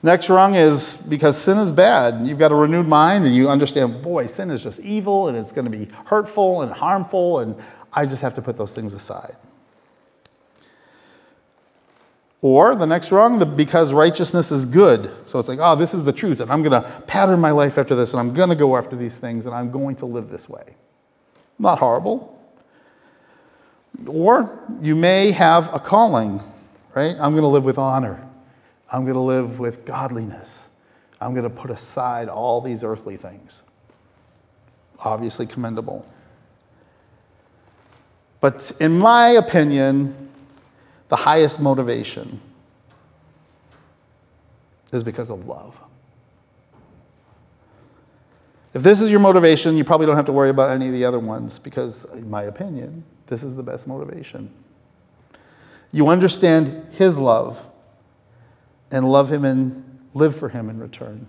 Next 0.02 0.30
rung 0.30 0.56
is 0.56 0.98
because 1.10 1.38
sin 1.38 1.58
is 1.58 1.72
bad. 1.72 2.28
You've 2.28 2.38
got 2.38 2.52
a 2.52 2.56
renewed 2.56 2.88
mind 2.88 3.26
and 3.26 3.36
you 3.36 3.50
understand, 3.50 4.04
boy, 4.04 4.28
sin 4.28 4.52
is 4.52 4.62
just 4.62 4.80
evil 4.82 5.28
and 5.28 5.36
it's 5.36 5.52
going 5.52 5.66
to 5.66 5.72
be 5.76 5.86
hurtful 6.06 6.62
and 6.62 6.72
harmful, 6.72 7.40
and 7.40 7.56
I 7.92 8.06
just 8.06 8.22
have 8.22 8.36
to 8.36 8.42
put 8.42 8.56
those 8.56 8.76
things 8.76 8.94
aside. 8.94 9.36
Or 12.42 12.76
the 12.76 12.86
next 12.86 13.12
rung, 13.12 13.40
the, 13.40 13.48
because 13.48 13.92
righteousness 13.92 14.52
is 14.52 14.66
good. 14.66 15.12
So 15.28 15.40
it's 15.40 15.50
like, 15.50 15.58
oh, 15.60 15.76
this 15.76 15.96
is 15.96 16.06
the 16.06 16.14
truth, 16.14 16.40
and 16.40 16.52
I'm 16.52 16.62
going 16.62 16.80
to 16.80 16.88
pattern 17.08 17.40
my 17.40 17.52
life 17.52 17.80
after 17.80 17.96
this, 17.96 18.14
and 18.14 18.20
I'm 18.20 18.34
going 18.34 18.50
to 18.50 18.56
go 18.56 18.78
after 18.78 18.96
these 18.96 19.18
things, 19.18 19.48
and 19.48 19.56
I'm 19.56 19.72
going 19.72 19.96
to 19.96 20.06
live 20.06 20.30
this 20.30 20.48
way. 20.48 20.76
Not 21.58 21.80
horrible. 21.80 22.35
Or 24.08 24.60
you 24.82 24.96
may 24.96 25.32
have 25.32 25.74
a 25.74 25.80
calling, 25.80 26.42
right? 26.96 27.16
I'm 27.20 27.32
going 27.32 27.44
to 27.44 27.48
live 27.48 27.64
with 27.64 27.78
honor. 27.78 28.26
I'm 28.92 29.04
going 29.04 29.16
to 29.16 29.20
live 29.20 29.60
with 29.60 29.86
godliness. 29.86 30.70
I'm 31.20 31.34
going 31.34 31.44
to 31.44 31.50
put 31.50 31.72
aside 31.72 32.30
all 32.30 32.62
these 32.62 32.84
earthly 32.84 33.18
things. 33.18 33.62
Obviously 35.00 35.46
commendable. 35.46 36.06
But 38.42 38.72
in 38.80 38.98
my 38.98 39.30
opinion, 39.30 40.30
the 41.08 41.16
highest 41.16 41.60
motivation 41.60 42.40
is 44.92 45.04
because 45.04 45.30
of 45.30 45.48
love. 45.48 45.80
If 48.74 48.84
this 48.84 49.02
is 49.02 49.10
your 49.10 49.22
motivation, 49.22 49.78
you 49.78 49.84
probably 49.84 50.06
don't 50.06 50.18
have 50.18 50.26
to 50.26 50.34
worry 50.34 50.50
about 50.50 50.70
any 50.70 50.88
of 50.88 50.94
the 50.94 51.06
other 51.06 51.18
ones 51.20 51.60
because, 51.60 52.04
in 52.14 52.30
my 52.30 52.44
opinion, 52.44 53.04
this 53.28 53.44
is 53.44 53.56
the 53.56 53.64
best 53.64 53.88
motivation. 53.88 54.52
You 55.92 56.08
understand 56.08 56.88
His 56.92 57.18
love 57.18 57.66
and 58.92 59.10
love 59.10 59.32
Him 59.32 59.46
and 59.46 60.00
live 60.14 60.36
for 60.36 60.50
Him 60.50 60.70
in 60.70 60.80
return. 60.80 61.28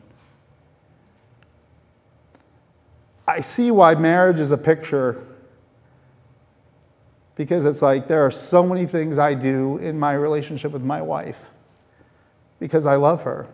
I 3.28 3.40
see 3.40 3.70
why 3.70 3.94
marriage 3.94 4.40
is 4.40 4.52
a 4.52 4.58
picture 4.58 5.26
because 7.34 7.66
it's 7.66 7.82
like 7.82 8.06
there 8.06 8.24
are 8.24 8.30
so 8.30 8.64
many 8.64 8.86
things 8.86 9.18
I 9.18 9.34
do 9.34 9.76
in 9.78 9.98
my 9.98 10.14
relationship 10.14 10.72
with 10.72 10.82
my 10.82 11.02
wife 11.02 11.50
because 12.58 12.86
I 12.86 12.96
love 12.96 13.22
her. 13.24 13.46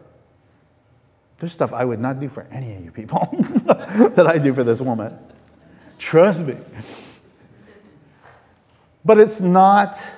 There's 1.39 1.53
stuff 1.53 1.73
I 1.73 1.85
would 1.85 1.99
not 1.99 2.21
do 2.21 2.29
for 2.29 2.47
any 2.53 2.75
of 2.75 2.85
you 2.85 2.93
people 2.93 3.29
that 3.67 4.27
I 4.27 4.39
do 4.39 4.55
for 4.55 4.63
this 4.63 4.81
woman. 4.81 5.19
Trust 5.99 6.47
me. 6.47 6.57
But 9.05 9.19
it's 9.19 9.41
not 9.41 10.13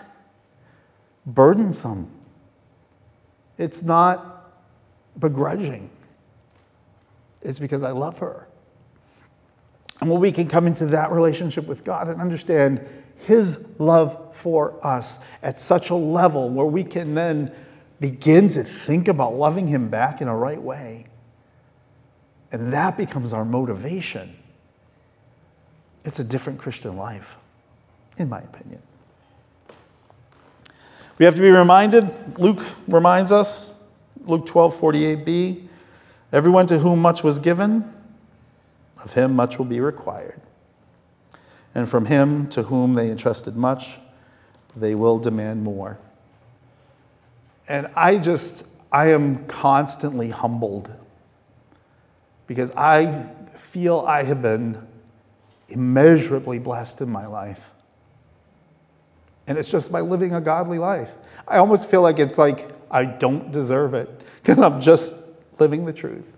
burdensome. 1.26 2.10
It's 3.56 3.82
not 3.82 4.52
begrudging. 5.18 5.90
It's 7.42 7.58
because 7.58 7.82
I 7.82 7.90
love 7.90 8.18
her. 8.18 8.46
And 10.00 10.10
when 10.10 10.20
we 10.20 10.32
can 10.32 10.48
come 10.48 10.66
into 10.66 10.86
that 10.86 11.12
relationship 11.12 11.66
with 11.66 11.84
God 11.84 12.08
and 12.08 12.20
understand 12.20 12.86
His 13.26 13.68
love 13.78 14.34
for 14.34 14.84
us 14.84 15.20
at 15.42 15.58
such 15.58 15.90
a 15.90 15.94
level 15.94 16.50
where 16.50 16.66
we 16.66 16.84
can 16.84 17.14
then 17.14 17.52
begin 18.00 18.48
to 18.48 18.62
think 18.62 19.08
about 19.08 19.34
loving 19.34 19.66
Him 19.66 19.88
back 19.88 20.20
in 20.20 20.28
a 20.28 20.36
right 20.36 20.60
way, 20.60 21.06
and 22.52 22.72
that 22.72 22.96
becomes 22.96 23.32
our 23.32 23.44
motivation, 23.44 24.36
it's 26.04 26.18
a 26.18 26.24
different 26.24 26.58
Christian 26.58 26.96
life, 26.96 27.36
in 28.18 28.28
my 28.28 28.40
opinion. 28.40 28.80
We 31.18 31.24
have 31.24 31.34
to 31.36 31.40
be 31.40 31.50
reminded, 31.50 32.38
Luke 32.38 32.64
reminds 32.88 33.30
us, 33.30 33.72
Luke 34.24 34.46
12, 34.46 34.80
48b, 34.80 35.68
everyone 36.32 36.66
to 36.66 36.78
whom 36.78 37.00
much 37.00 37.22
was 37.22 37.38
given, 37.38 37.92
of 39.02 39.12
him 39.12 39.36
much 39.36 39.58
will 39.58 39.66
be 39.66 39.80
required. 39.80 40.40
And 41.74 41.88
from 41.88 42.06
him 42.06 42.48
to 42.48 42.64
whom 42.64 42.94
they 42.94 43.10
entrusted 43.10 43.56
much, 43.56 43.98
they 44.76 44.94
will 44.94 45.18
demand 45.18 45.62
more. 45.62 45.98
And 47.68 47.88
I 47.96 48.18
just, 48.18 48.66
I 48.90 49.10
am 49.10 49.44
constantly 49.46 50.30
humbled 50.30 50.92
because 52.46 52.70
I 52.72 53.26
feel 53.56 54.00
I 54.06 54.22
have 54.22 54.42
been 54.42 54.86
immeasurably 55.68 56.58
blessed 56.58 57.00
in 57.00 57.08
my 57.08 57.26
life. 57.26 57.70
And 59.46 59.58
it's 59.58 59.70
just 59.70 59.92
by 59.92 60.00
living 60.00 60.34
a 60.34 60.40
godly 60.40 60.78
life. 60.78 61.14
I 61.46 61.58
almost 61.58 61.90
feel 61.90 62.02
like 62.02 62.18
it's 62.18 62.38
like 62.38 62.70
I 62.90 63.04
don't 63.04 63.52
deserve 63.52 63.94
it 63.94 64.08
because 64.42 64.58
I'm 64.58 64.80
just 64.80 65.20
living 65.58 65.84
the 65.84 65.92
truth, 65.92 66.36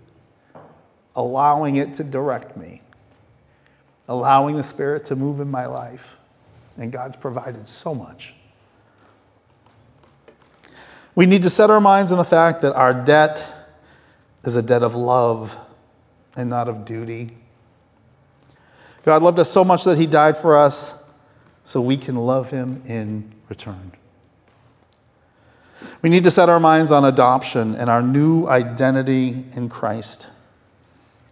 allowing 1.15 1.77
it 1.77 1.93
to 1.95 2.03
direct 2.03 2.57
me, 2.57 2.81
allowing 4.07 4.55
the 4.55 4.63
Spirit 4.63 5.05
to 5.05 5.15
move 5.15 5.39
in 5.39 5.49
my 5.49 5.65
life. 5.65 6.17
And 6.77 6.91
God's 6.91 7.15
provided 7.15 7.67
so 7.67 7.95
much. 7.95 8.35
We 11.15 11.25
need 11.25 11.41
to 11.43 11.49
set 11.49 11.71
our 11.71 11.81
minds 11.81 12.11
on 12.11 12.19
the 12.19 12.23
fact 12.23 12.61
that 12.61 12.75
our 12.75 12.93
debt 12.93 13.43
is 14.43 14.55
a 14.55 14.61
debt 14.61 14.83
of 14.83 14.95
love 14.95 15.57
and 16.35 16.49
not 16.49 16.67
of 16.67 16.85
duty. 16.85 17.31
God 19.03 19.23
loved 19.23 19.39
us 19.39 19.49
so 19.49 19.63
much 19.63 19.83
that 19.85 19.97
He 19.97 20.05
died 20.05 20.37
for 20.37 20.57
us 20.57 20.93
so 21.67 21.81
we 21.81 21.97
can 21.97 22.15
love 22.15 22.49
him 22.49 22.81
in 22.85 23.29
return. 23.49 23.91
We 26.01 26.09
need 26.09 26.23
to 26.23 26.31
set 26.31 26.47
our 26.47 26.61
minds 26.61 26.93
on 26.93 27.03
adoption 27.03 27.75
and 27.75 27.89
our 27.89 28.01
new 28.01 28.47
identity 28.47 29.43
in 29.53 29.67
Christ. 29.67 30.29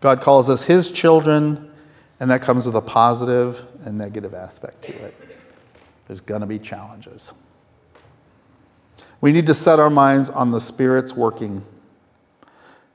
God 0.02 0.20
calls 0.20 0.50
us 0.50 0.66
his 0.66 0.92
children, 0.92 1.72
and 2.20 2.30
that 2.30 2.42
comes 2.42 2.66
with 2.66 2.76
a 2.76 2.82
positive 2.82 3.66
and 3.86 3.98
negative 3.98 4.34
aspect 4.34 4.84
to 4.84 4.94
it. 5.06 5.16
There's 6.08 6.20
going 6.20 6.42
to 6.42 6.48
be 6.48 6.60
challenges. 6.60 7.32
We 9.22 9.32
need 9.32 9.48
to 9.48 9.54
set 9.54 9.80
our 9.80 9.90
minds 9.90 10.30
on 10.30 10.52
the 10.52 10.60
Spirit's 10.60 11.14
working. 11.14 11.66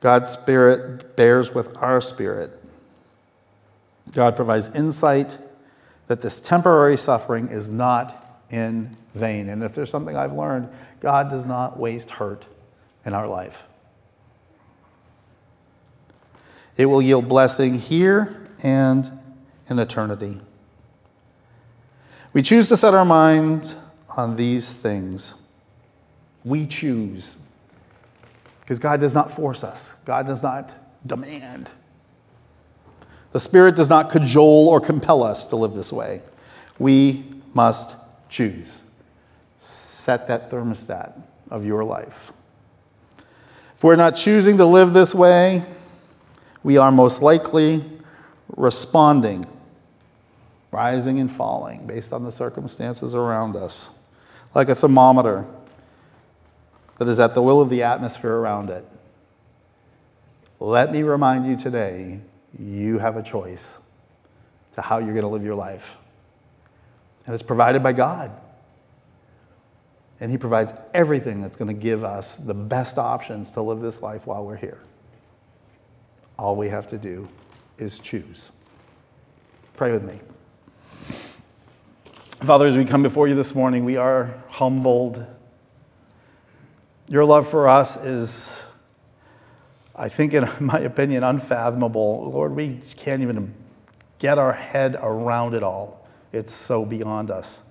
God's 0.01 0.31
Spirit 0.31 1.17
bears 1.17 1.55
with 1.55 1.75
our 1.79 2.03
spirit. 2.03 2.63
God 4.13 4.37
provides 4.37 4.69
insight 4.69 5.39
that 6.11 6.21
this 6.21 6.41
temporary 6.41 6.99
suffering 6.99 7.47
is 7.51 7.71
not 7.71 8.43
in 8.51 8.97
vain. 9.15 9.49
And 9.49 9.63
if 9.63 9.77
there's 9.77 9.91
something 9.91 10.17
I've 10.17 10.33
learned, 10.33 10.69
God 10.99 11.31
does 11.31 11.47
not 11.47 11.79
waste 11.79 12.11
hurt 12.11 12.45
in 13.07 13.15
our 13.15 13.29
life. 13.29 13.69
It 16.77 16.87
will 16.87 17.01
yield 17.01 17.29
blessing 17.29 17.79
here 17.79 18.45
and 18.65 19.09
in 19.69 19.79
eternity. 19.79 20.41
We 22.33 22.43
choose 22.43 22.69
to 22.71 22.77
set 22.77 22.93
our 22.93 23.05
minds 23.05 23.77
on 24.17 24.35
these 24.35 24.73
things. 24.73 25.35
We 26.45 26.67
choose. 26.67 27.37
Because 28.63 28.81
God 28.81 28.99
does 28.99 29.15
not 29.15 29.31
force 29.31 29.63
us, 29.63 29.95
God 30.05 30.27
does 30.27 30.43
not 30.43 30.75
demand. 31.07 31.71
The 33.33 33.41
Spirit 33.41 33.77
does 33.77 33.89
not 33.89 34.11
cajole 34.11 34.69
or 34.69 34.81
compel 34.81 35.23
us 35.23 35.47
to 35.47 35.57
live 35.57 35.75
this 35.75 35.93
way. 35.93 36.23
We 36.79 37.25
must 37.55 37.95
choose. 38.29 38.83
Set 39.59 40.27
that 40.29 40.51
thermostat 40.51 41.21
of 41.51 41.65
your 41.65 41.85
life. 41.85 42.33
If 43.77 43.85
we're 43.85 43.97
not 43.97 44.17
choosing 44.17 44.57
to 44.57 44.67
live 44.67 44.93
this 44.93 45.15
way, 45.15 45.63
we 46.63 46.77
are 46.77 46.91
most 46.91 47.23
likely 47.23 47.85
responding, 48.57 49.47
rising 50.71 51.21
and 51.21 51.31
falling 51.31 51.87
based 51.87 52.13
on 52.13 52.25
the 52.25 52.33
circumstances 52.33 53.15
around 53.15 53.57
us, 53.57 53.99
like 54.55 54.69
a 54.69 54.75
thermometer 54.75 55.47
that 56.99 57.09
is 57.09 57.19
at 57.19 57.35
the 57.35 57.43
will 57.43 57.61
of 57.61 57.71
the 57.71 57.83
atmosphere 57.83 58.35
around 58.35 58.71
it. 58.71 58.85
Let 60.59 60.93
me 60.93 61.03
remind 61.03 61.47
you 61.47 61.57
today 61.57 62.21
you 62.59 62.99
have 62.99 63.17
a 63.17 63.23
choice 63.23 63.79
to 64.73 64.83
how 64.83 64.99
you're 64.99 65.13
going 65.13 65.23
to 65.23 65.29
live 65.29 65.45
your 65.45 65.55
life. 65.55 65.97
And 67.27 67.35
it's 67.35 67.43
provided 67.43 67.83
by 67.83 67.93
God. 67.93 68.31
And 70.21 70.31
He 70.31 70.39
provides 70.39 70.73
everything 70.93 71.41
that's 71.41 71.57
going 71.57 71.69
to 71.69 71.81
give 71.81 72.05
us 72.05 72.37
the 72.37 72.55
best 72.55 72.99
options 72.99 73.53
to 73.53 73.63
live 73.63 73.81
this 73.81 74.03
life 74.03 74.27
while 74.27 74.45
we're 74.45 74.57
here. 74.57 74.81
All 76.39 76.57
we 76.57 76.69
have 76.69 76.89
to 76.89 76.99
do 76.99 77.29
is 77.79 77.99
choose. 77.99 78.51
Pray 79.77 79.93
with 79.93 80.03
me. 80.03 80.21
Father, 82.41 82.67
as 82.67 82.77
we 82.77 82.85
come 82.85 83.03
before 83.03 83.29
you 83.29 83.35
this 83.35 83.55
morning, 83.55 83.85
we 83.85 83.97
are 83.97 84.43
humbled. 84.49 85.27
Your 87.09 87.25
love 87.25 87.49
for 87.49 87.69
us 87.69 88.03
is 88.03 88.63
I 90.01 90.09
think, 90.09 90.33
in 90.33 90.49
my 90.61 90.81
opinion, 90.81 91.23
unfathomable. 91.23 92.31
Lord, 92.31 92.57
we 92.57 92.81
can't 92.97 93.23
even 93.23 93.55
get 94.19 94.39
our 94.39 94.53
head 94.53 94.97
around 95.01 95.55
it 95.55 95.63
all. 95.63 96.09
It's 96.33 96.53
so 96.53 96.87
beyond 96.87 97.31
us. 97.31 97.63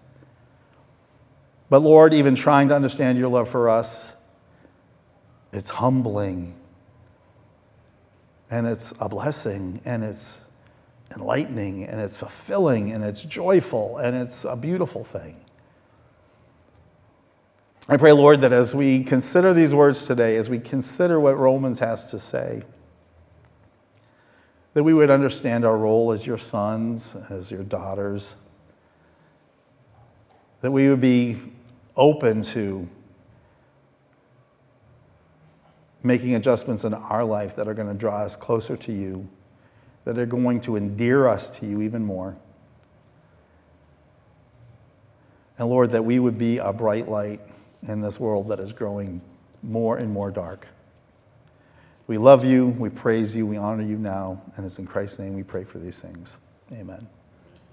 But 1.70 1.80
Lord, 1.80 2.14
even 2.14 2.36
trying 2.36 2.68
to 2.70 2.76
understand 2.76 3.18
your 3.18 3.30
love 3.30 3.50
for 3.50 3.70
us, 3.70 4.14
it's 5.52 5.70
humbling. 5.70 6.56
And 8.52 8.68
it's 8.68 8.94
a 9.00 9.10
blessing, 9.10 9.82
and 9.86 10.04
it's 10.04 10.46
enlightening, 11.16 11.84
and 11.84 12.00
it's 12.00 12.18
fulfilling, 12.18 12.92
and 12.92 13.04
it's 13.04 13.24
joyful, 13.24 13.98
and 13.98 14.16
it's 14.16 14.44
a 14.44 14.56
beautiful 14.56 15.04
thing. 15.04 15.36
I 17.92 17.98
pray, 17.98 18.12
Lord, 18.12 18.42
that 18.42 18.54
as 18.54 18.76
we 18.76 19.04
consider 19.04 19.52
these 19.52 19.74
words 19.74 20.06
today, 20.06 20.36
as 20.36 20.48
we 20.48 20.60
consider 20.60 21.20
what 21.20 21.40
Romans 21.40 21.80
has 21.80 22.06
to 22.12 22.20
say, 22.20 22.62
that 24.76 24.84
we 24.84 24.94
would 24.94 25.10
understand 25.10 25.66
our 25.66 25.76
role 25.76 26.12
as 26.12 26.28
your 26.28 26.38
sons, 26.38 27.16
as 27.32 27.50
your 27.50 27.64
daughters, 27.64 28.36
that 30.62 30.70
we 30.70 30.88
would 30.88 31.02
be 31.02 31.38
open 31.96 32.44
to 32.44 32.88
making 36.04 36.36
adjustments 36.36 36.84
in 36.84 36.94
our 36.94 37.26
life 37.26 37.56
that 37.56 37.68
are 37.68 37.74
going 37.74 37.88
to 37.88 37.96
draw 37.96 38.20
us 38.20 38.36
closer 38.36 38.78
to 38.78 38.94
you, 38.94 39.28
that 40.06 40.16
are 40.20 40.28
going 40.28 40.62
to 40.62 40.76
endear 40.76 41.28
us 41.28 41.50
to 41.58 41.66
you 41.66 41.82
even 41.82 42.06
more. 42.06 42.38
And 45.58 45.68
Lord, 45.68 45.90
that 45.90 46.06
we 46.06 46.20
would 46.20 46.38
be 46.38 46.60
a 46.60 46.72
bright 46.72 47.10
light 47.10 47.42
in 47.84 48.02
this 48.02 48.20
world 48.20 48.50
that 48.50 48.60
is 48.60 48.74
growing 48.74 49.22
more 49.64 49.98
and 49.98 50.12
more 50.12 50.32
dark. 50.32 50.68
We 52.08 52.18
love 52.18 52.44
you, 52.44 52.68
we 52.68 52.90
praise 52.90 53.36
you, 53.36 53.46
we 53.46 53.58
honor 53.58 53.84
you 53.84 53.98
now, 53.98 54.42
and 54.56 54.66
it's 54.66 54.80
in 54.80 54.88
Christ's 54.88 55.20
name 55.20 55.36
we 55.36 55.44
pray 55.44 55.64
for 55.64 55.78
these 55.78 56.02
things. 56.02 56.38
Amen. 56.72 57.08